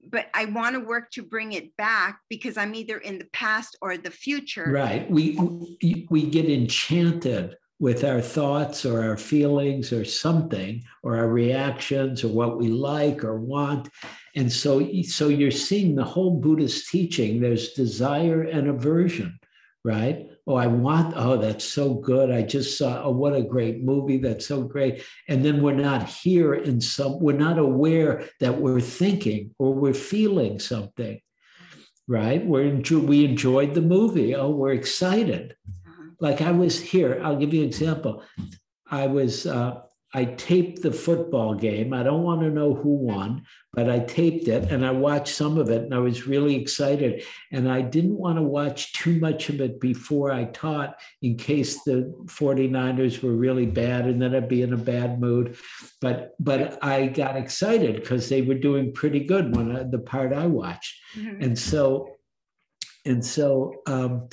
but 0.09 0.27
I 0.33 0.45
want 0.45 0.75
to 0.75 0.79
work 0.79 1.11
to 1.11 1.23
bring 1.23 1.51
it 1.51 1.75
back 1.77 2.19
because 2.29 2.57
I'm 2.57 2.73
either 2.73 2.97
in 2.97 3.19
the 3.19 3.27
past 3.33 3.77
or 3.81 3.97
the 3.97 4.11
future. 4.11 4.71
Right. 4.71 5.09
We 5.11 5.35
we- 5.81 6.07
we 6.09 6.29
get 6.29 6.49
enchanted 6.49 7.57
with 7.79 8.03
our 8.03 8.21
thoughts 8.21 8.85
or 8.85 9.03
our 9.03 9.17
feelings 9.17 9.91
or 9.91 10.05
something 10.05 10.83
or 11.01 11.17
our 11.17 11.27
reactions 11.27 12.23
or 12.23 12.29
what 12.29 12.57
we 12.57 12.69
like 12.69 13.23
or 13.23 13.39
want. 13.39 13.89
And 14.35 14.51
so 14.51 14.87
so 15.03 15.27
you're 15.27 15.51
seeing 15.51 15.95
the 15.95 16.03
whole 16.03 16.39
Buddhist 16.39 16.89
teaching 16.89 17.41
there's 17.41 17.73
desire 17.73 18.43
and 18.43 18.69
aversion, 18.69 19.39
right? 19.83 20.27
Oh, 20.45 20.55
I 20.55 20.67
want 20.67 21.13
oh 21.17 21.37
that's 21.37 21.65
so 21.65 21.95
good. 21.95 22.31
I 22.31 22.43
just 22.43 22.77
saw 22.77 23.03
oh 23.03 23.11
what 23.11 23.35
a 23.35 23.41
great 23.41 23.83
movie. 23.83 24.17
That's 24.17 24.47
so 24.47 24.63
great. 24.63 25.03
And 25.27 25.43
then 25.43 25.61
we're 25.61 25.73
not 25.73 26.07
here 26.07 26.53
in 26.53 26.79
some 26.79 27.19
we're 27.19 27.37
not 27.37 27.57
aware 27.57 28.29
that 28.39 28.61
we're 28.61 28.81
thinking 28.81 29.55
or 29.57 29.73
we're 29.73 29.93
feeling 29.93 30.59
something 30.59 31.19
right? 32.07 32.45
We're 32.45 32.81
we 32.99 33.23
enjoyed 33.23 33.73
the 33.73 33.81
movie. 33.81 34.35
Oh, 34.35 34.49
we're 34.49 34.73
excited. 34.73 35.55
Like 36.23 36.41
I 36.41 36.51
was 36.51 36.79
here. 36.79 37.19
I'll 37.21 37.35
give 37.35 37.53
you 37.53 37.63
an 37.63 37.67
example. 37.67 38.23
I 38.89 39.07
was 39.07 39.45
uh, 39.45 39.81
I 40.13 40.23
taped 40.23 40.81
the 40.81 40.93
football 40.93 41.53
game. 41.53 41.91
I 41.91 42.01
don't 42.01 42.23
want 42.23 42.39
to 42.41 42.49
know 42.49 42.73
who 42.73 42.93
won, 42.93 43.45
but 43.73 43.89
I 43.89 43.99
taped 43.99 44.47
it 44.47 44.71
and 44.71 44.85
I 44.85 44.91
watched 44.91 45.35
some 45.35 45.57
of 45.57 45.69
it 45.69 45.81
and 45.81 45.93
I 45.93 45.97
was 45.97 46.25
really 46.25 46.55
excited. 46.55 47.25
And 47.51 47.69
I 47.69 47.81
didn't 47.81 48.17
want 48.17 48.37
to 48.37 48.41
watch 48.41 48.93
too 48.93 49.19
much 49.19 49.49
of 49.49 49.59
it 49.59 49.81
before 49.81 50.31
I 50.31 50.45
taught 50.45 50.95
in 51.21 51.35
case 51.35 51.83
the 51.83 52.13
49ers 52.27 53.21
were 53.21 53.35
really 53.35 53.65
bad 53.65 54.05
and 54.05 54.21
then 54.21 54.33
I'd 54.33 54.47
be 54.47 54.61
in 54.61 54.71
a 54.71 54.77
bad 54.77 55.19
mood. 55.19 55.57
But 55.99 56.35
but 56.39 56.81
I 56.81 57.07
got 57.07 57.35
excited 57.35 57.95
because 57.95 58.29
they 58.29 58.43
were 58.43 58.53
doing 58.67 58.93
pretty 58.93 59.25
good 59.25 59.53
when 59.57 59.75
I, 59.75 59.83
the 59.83 59.99
part 59.99 60.31
I 60.31 60.45
watched. 60.45 60.95
Mhm. 61.17 61.43
And 61.43 61.59
so, 61.59 62.15
and 63.03 63.25
so, 63.25 63.81
um, 63.87 64.29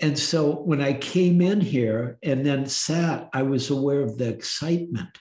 and 0.00 0.18
so 0.18 0.50
when 0.50 0.80
I 0.80 0.94
came 0.94 1.40
in 1.40 1.60
here 1.60 2.18
and 2.22 2.44
then 2.44 2.66
sat, 2.66 3.30
I 3.32 3.42
was 3.42 3.70
aware 3.70 4.00
of 4.00 4.18
the 4.18 4.28
excitement, 4.28 5.18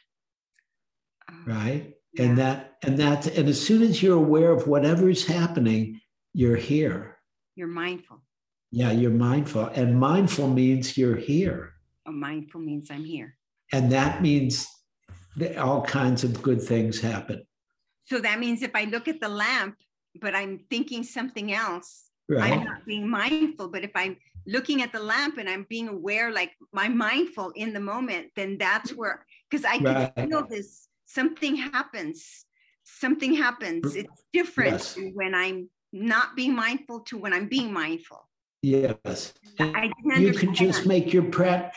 Oh, 1.30 1.36
right? 1.46 1.94
Yeah. 2.14 2.24
And 2.24 2.38
that, 2.38 2.78
and 2.84 2.98
that, 2.98 3.28
and 3.28 3.48
as 3.50 3.66
soon 3.66 3.82
as 3.84 4.02
you're 4.02 4.18
aware 4.18 4.52
of 4.52 4.68
whatever's 4.68 5.26
happening, 5.26 6.02
you're 6.34 6.56
here. 6.56 7.18
You're 7.56 7.68
mindful. 7.68 8.22
Yeah, 8.72 8.92
you're 8.92 9.12
mindful. 9.12 9.66
And 9.68 10.00
mindful 10.00 10.48
means 10.48 10.98
you're 10.98 11.16
here. 11.16 11.74
Oh, 12.08 12.12
mindful 12.12 12.60
means 12.60 12.90
I'm 12.90 13.04
here. 13.06 13.38
And 13.72 13.92
that 13.92 14.22
means 14.22 14.68
that 15.38 15.58
all 15.58 15.84
kinds 15.84 16.24
of 16.24 16.42
good 16.42 16.62
things 16.62 17.00
happen, 17.00 17.44
So 18.06 18.20
that 18.20 18.40
means 18.40 18.62
if 18.62 18.76
I 18.76 18.86
look 18.86 19.08
at 19.08 19.20
the 19.20 19.30
lamp, 19.30 19.78
but 20.20 20.36
I'm 20.36 20.60
thinking 20.70 21.04
something 21.04 21.52
else, 21.54 22.06
I'm 22.30 22.64
not 22.64 22.86
being 22.86 23.10
mindful. 23.10 23.70
But 23.70 23.84
if 23.84 23.92
I'm 23.96 24.18
looking 24.46 24.82
at 24.82 24.92
the 24.92 25.00
lamp 25.00 25.38
and 25.38 25.50
I'm 25.50 25.66
being 25.70 25.88
aware, 25.88 26.32
like 26.32 26.52
I'm 26.76 26.98
mindful 26.98 27.52
in 27.56 27.74
the 27.74 27.80
moment, 27.80 28.32
then 28.36 28.58
that's 28.58 28.92
mm-hmm. 28.92 29.00
where, 29.00 29.26
because 29.50 29.66
I 29.66 29.78
can 29.78 29.86
Right. 29.86 30.30
feel 30.30 30.46
this, 30.48 30.88
something 31.06 31.56
happens, 31.56 32.46
something 32.84 33.34
happens. 33.34 33.86
Mm-hmm. 33.86 34.00
It's 34.00 34.24
different 34.34 34.74
Yes. 34.74 34.98
when 35.14 35.36
I'm 35.36 35.70
not 35.92 36.36
being 36.36 36.56
mindful 36.56 37.02
to 37.02 37.18
when 37.18 37.34
I'm 37.34 37.48
being 37.48 37.72
mindful. 37.72 38.28
Yes. 38.62 39.34
I 39.60 39.92
you 40.18 40.34
can 40.34 40.54
just 40.54 40.86
make 40.86 41.14
your 41.14 41.24
prac, 41.24 41.76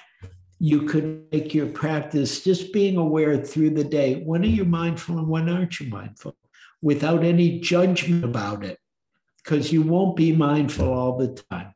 you 0.59 0.83
could 0.83 1.27
make 1.33 1.53
your 1.53 1.67
practice 1.67 2.43
just 2.43 2.73
being 2.73 2.97
aware 2.97 3.37
through 3.37 3.71
the 3.71 3.85
day. 3.85 4.23
When 4.25 4.43
are 4.43 4.47
you 4.47 4.65
mindful 4.65 5.19
and 5.19 5.29
when 5.29 5.49
aren't 5.49 5.81
you 5.81 5.89
mindful? 5.89 6.37
Without 6.81 7.25
any 7.25 7.61
judgment 7.61 8.25
about 8.25 8.65
it. 8.65 8.79
Because 9.43 9.73
you 9.73 9.83
won't 9.83 10.17
be 10.17 10.33
mindful 10.33 10.93
all 10.93 11.19
the 11.19 11.41
time. 11.51 11.73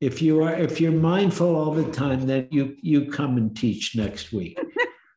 If 0.00 0.22
you 0.22 0.42
are, 0.44 0.54
if 0.54 0.80
you're 0.80 0.92
mindful 0.92 1.56
all 1.56 1.72
the 1.72 1.90
time, 1.90 2.26
then 2.26 2.48
you 2.50 2.76
you 2.80 3.10
come 3.10 3.36
and 3.36 3.56
teach 3.56 3.96
next 3.96 4.32
week. 4.32 4.58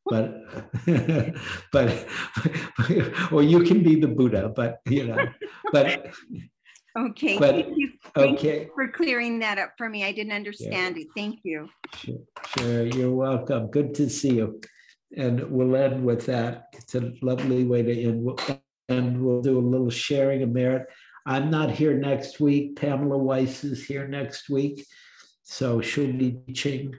But 0.03 0.43
but 1.71 2.05
or 3.31 3.43
you 3.43 3.63
can 3.63 3.81
be 3.81 3.97
the 3.99 4.07
Buddha, 4.07 4.51
but 4.53 4.81
you 4.89 5.07
know, 5.07 5.25
but 5.71 6.11
Okay, 6.97 7.37
but- 7.37 7.55
thank 7.55 7.77
you, 7.77 7.89
thank 8.13 8.39
okay. 8.39 8.61
you 8.61 8.71
for 8.75 8.89
clearing 8.89 9.39
that 9.39 9.57
up 9.57 9.73
for 9.77 9.87
me. 9.87 10.03
I 10.03 10.11
didn't 10.11 10.33
understand 10.33 10.97
it. 10.97 11.07
Thank 11.15 11.39
you. 11.43 11.69
Sure, 11.95 12.17
sure, 12.57 12.85
you're 12.87 13.11
welcome. 13.11 13.67
Good 13.67 13.93
to 13.95 14.09
see 14.09 14.35
you. 14.35 14.59
And 15.15 15.49
we'll 15.49 15.75
end 15.77 16.03
with 16.03 16.25
that. 16.25 16.65
It's 16.73 16.95
a 16.95 17.13
lovely 17.21 17.63
way 17.63 17.83
to 17.83 18.03
end. 18.03 18.39
And 18.89 19.23
we'll 19.23 19.41
do 19.41 19.57
a 19.57 19.61
little 19.61 19.89
sharing 19.89 20.43
of 20.43 20.49
merit. 20.49 20.87
I'm 21.26 21.49
not 21.49 21.72
here 21.72 21.93
next 21.93 22.39
week. 22.39 22.76
Pamela 22.76 23.18
Weiss 23.18 23.64
is 23.64 23.85
here 23.85 24.07
next 24.07 24.49
week. 24.49 24.85
So 25.43 25.81
she'll 25.81 26.14
be 26.14 26.39
teaching. 26.48 26.95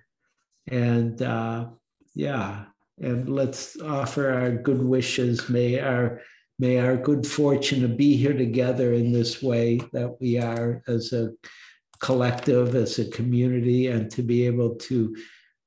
And 0.69 1.21
uh, 1.21 1.67
yeah, 2.15 2.65
and 3.01 3.29
let's 3.29 3.81
offer 3.81 4.31
our 4.31 4.53
good 4.53 4.83
wishes. 4.83 5.49
May 5.49 5.81
our 5.81 6.21
may 6.59 6.79
our 6.79 6.97
good 6.97 7.27
fortune 7.27 7.81
to 7.81 7.89
be 7.89 8.17
here 8.17 8.37
together 8.37 8.93
in 8.93 9.11
this 9.11 9.43
way 9.43 9.81
that 9.93 10.17
we 10.21 10.39
are 10.39 10.83
as 10.87 11.13
a 11.13 11.31
collective, 11.99 12.75
as 12.75 12.99
a 12.99 13.11
community, 13.11 13.89
and 13.89 14.11
to 14.13 14.23
be 14.23 14.47
able 14.47 14.77
to 14.77 15.17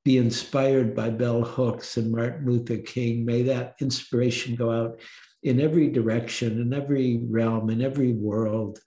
be 0.06 0.18
inspired 0.18 0.96
by 0.96 1.10
Bell 1.10 1.42
Hooks 1.42 1.98
and 1.98 2.12
Martin 2.12 2.46
Luther 2.46 2.78
King. 2.78 3.26
May 3.26 3.42
that 3.44 3.76
inspiration 3.82 4.56
go 4.56 4.72
out 4.72 5.00
in 5.46 5.62
every 5.62 5.88
direction, 5.90 6.60
in 6.60 6.74
every 6.74 7.22
realm, 7.30 7.70
in 7.70 7.80
every 7.80 8.12
world. 8.12 8.80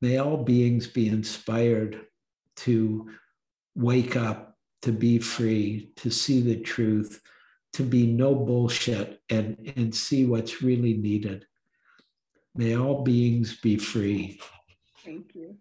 May 0.00 0.16
all 0.16 0.38
beings 0.38 0.86
be 0.86 1.08
inspired 1.08 2.06
to 2.64 3.10
wake 3.74 4.16
up, 4.16 4.56
to 4.82 4.92
be 4.92 5.18
free, 5.18 5.90
to 5.96 6.10
see 6.10 6.40
the 6.40 6.58
truth, 6.58 7.20
to 7.74 7.82
be 7.82 8.06
no 8.06 8.34
bullshit, 8.34 9.20
and, 9.28 9.72
and 9.76 9.94
see 9.94 10.24
what's 10.24 10.62
really 10.62 10.94
needed. 10.94 11.44
May 12.54 12.74
all 12.74 13.02
beings 13.02 13.60
be 13.60 13.76
free. 13.76 14.40
Thank 15.04 15.34
you. 15.34 15.58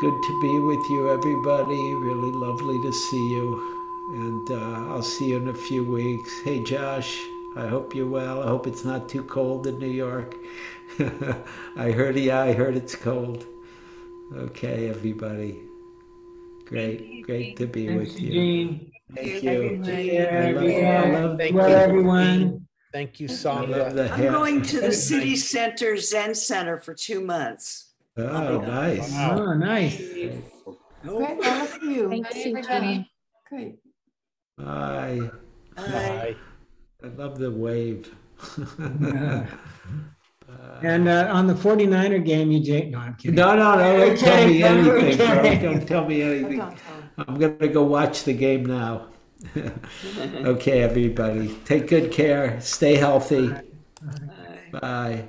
Good 0.00 0.22
to 0.22 0.40
be 0.40 0.58
with 0.60 0.88
you, 0.88 1.10
everybody. 1.10 1.94
Really 1.94 2.32
lovely 2.32 2.80
to 2.80 2.92
see 2.92 3.28
you. 3.30 3.76
And 4.14 4.50
uh, 4.50 4.92
I'll 4.94 5.02
see 5.02 5.28
you 5.30 5.36
in 5.36 5.48
a 5.48 5.54
few 5.54 5.84
weeks. 5.84 6.40
Hey, 6.42 6.62
Josh, 6.64 7.18
I 7.56 7.66
hope 7.66 7.94
you're 7.94 8.08
well. 8.08 8.42
I 8.42 8.46
hope 8.46 8.66
it's 8.66 8.84
not 8.84 9.08
too 9.10 9.22
cold 9.24 9.66
in 9.66 9.78
New 9.78 9.90
York. 9.90 10.34
I 11.76 11.90
heard, 11.90 12.16
yeah, 12.16 12.40
I 12.40 12.52
heard 12.54 12.76
it's 12.76 12.94
cold. 12.96 13.44
Okay, 14.34 14.88
everybody. 14.88 15.60
Great, 16.66 17.22
great 17.24 17.56
to 17.58 17.66
be 17.66 17.86
Thanks, 17.88 18.12
with 18.14 18.20
you. 18.20 18.28
Eugene. 18.30 18.92
Thank 19.14 19.42
you. 19.42 19.82
I 19.84 20.50
love- 20.52 20.64
I 20.64 21.20
love- 21.20 21.38
Thank 21.38 21.54
Well, 21.54 21.68
you. 21.68 21.74
everyone. 21.76 22.66
Thank 22.92 23.20
you, 23.20 23.26
I 23.28 23.30
love 23.32 23.38
Sandra. 23.38 23.92
the 23.92 24.12
I'm 24.12 24.32
going 24.32 24.62
to 24.62 24.80
the 24.80 24.92
city 24.92 25.36
center 25.36 25.96
Zen 25.96 26.34
Center 26.34 26.78
for 26.78 26.94
two 26.94 27.20
months. 27.20 27.89
Oh, 28.16 28.60
nice. 28.60 29.12
Wow. 29.12 29.38
Oh, 29.38 29.54
nice. 29.54 29.96
Great, 29.96 30.42
all 31.06 31.24
of 31.24 31.82
you. 31.82 32.08
Thanks, 32.10 32.34
Bye, 32.34 32.40
everybody. 32.40 33.10
Great. 33.48 33.78
Bye. 34.58 35.30
Bye. 35.76 35.82
Bye. 35.82 36.36
I 37.02 37.06
love 37.16 37.38
the 37.38 37.50
wave. 37.50 38.14
Yeah. 39.00 39.46
And 40.82 41.08
uh, 41.08 41.28
on 41.30 41.46
the 41.46 41.54
49er 41.54 42.24
game, 42.24 42.50
you, 42.50 42.60
Jake, 42.60 42.88
no, 42.90 42.98
I'm 42.98 43.14
kidding. 43.14 43.36
No, 43.36 43.54
no, 43.54 43.76
no, 43.76 43.98
don't 43.98 44.18
tell 44.18 44.46
me 44.48 44.64
Okay, 44.64 44.78
anything, 44.98 45.16
bro. 45.16 45.72
Don't 45.72 45.86
tell 45.86 46.08
me 46.08 46.22
anything. 46.22 46.58
Don't 46.58 46.76
tell 46.76 46.94
'em. 46.96 47.10
I'm 47.28 47.38
gonna 47.38 47.68
go 47.68 47.84
watch 47.84 48.24
the 48.24 48.32
game 48.32 48.66
now. 48.66 49.08
okay, 49.56 50.82
everybody. 50.82 51.54
Take 51.64 51.86
good 51.86 52.10
care. 52.10 52.60
Stay 52.60 52.96
healthy. 52.96 53.48
Bye. 53.48 53.62
Bye. 54.80 55.28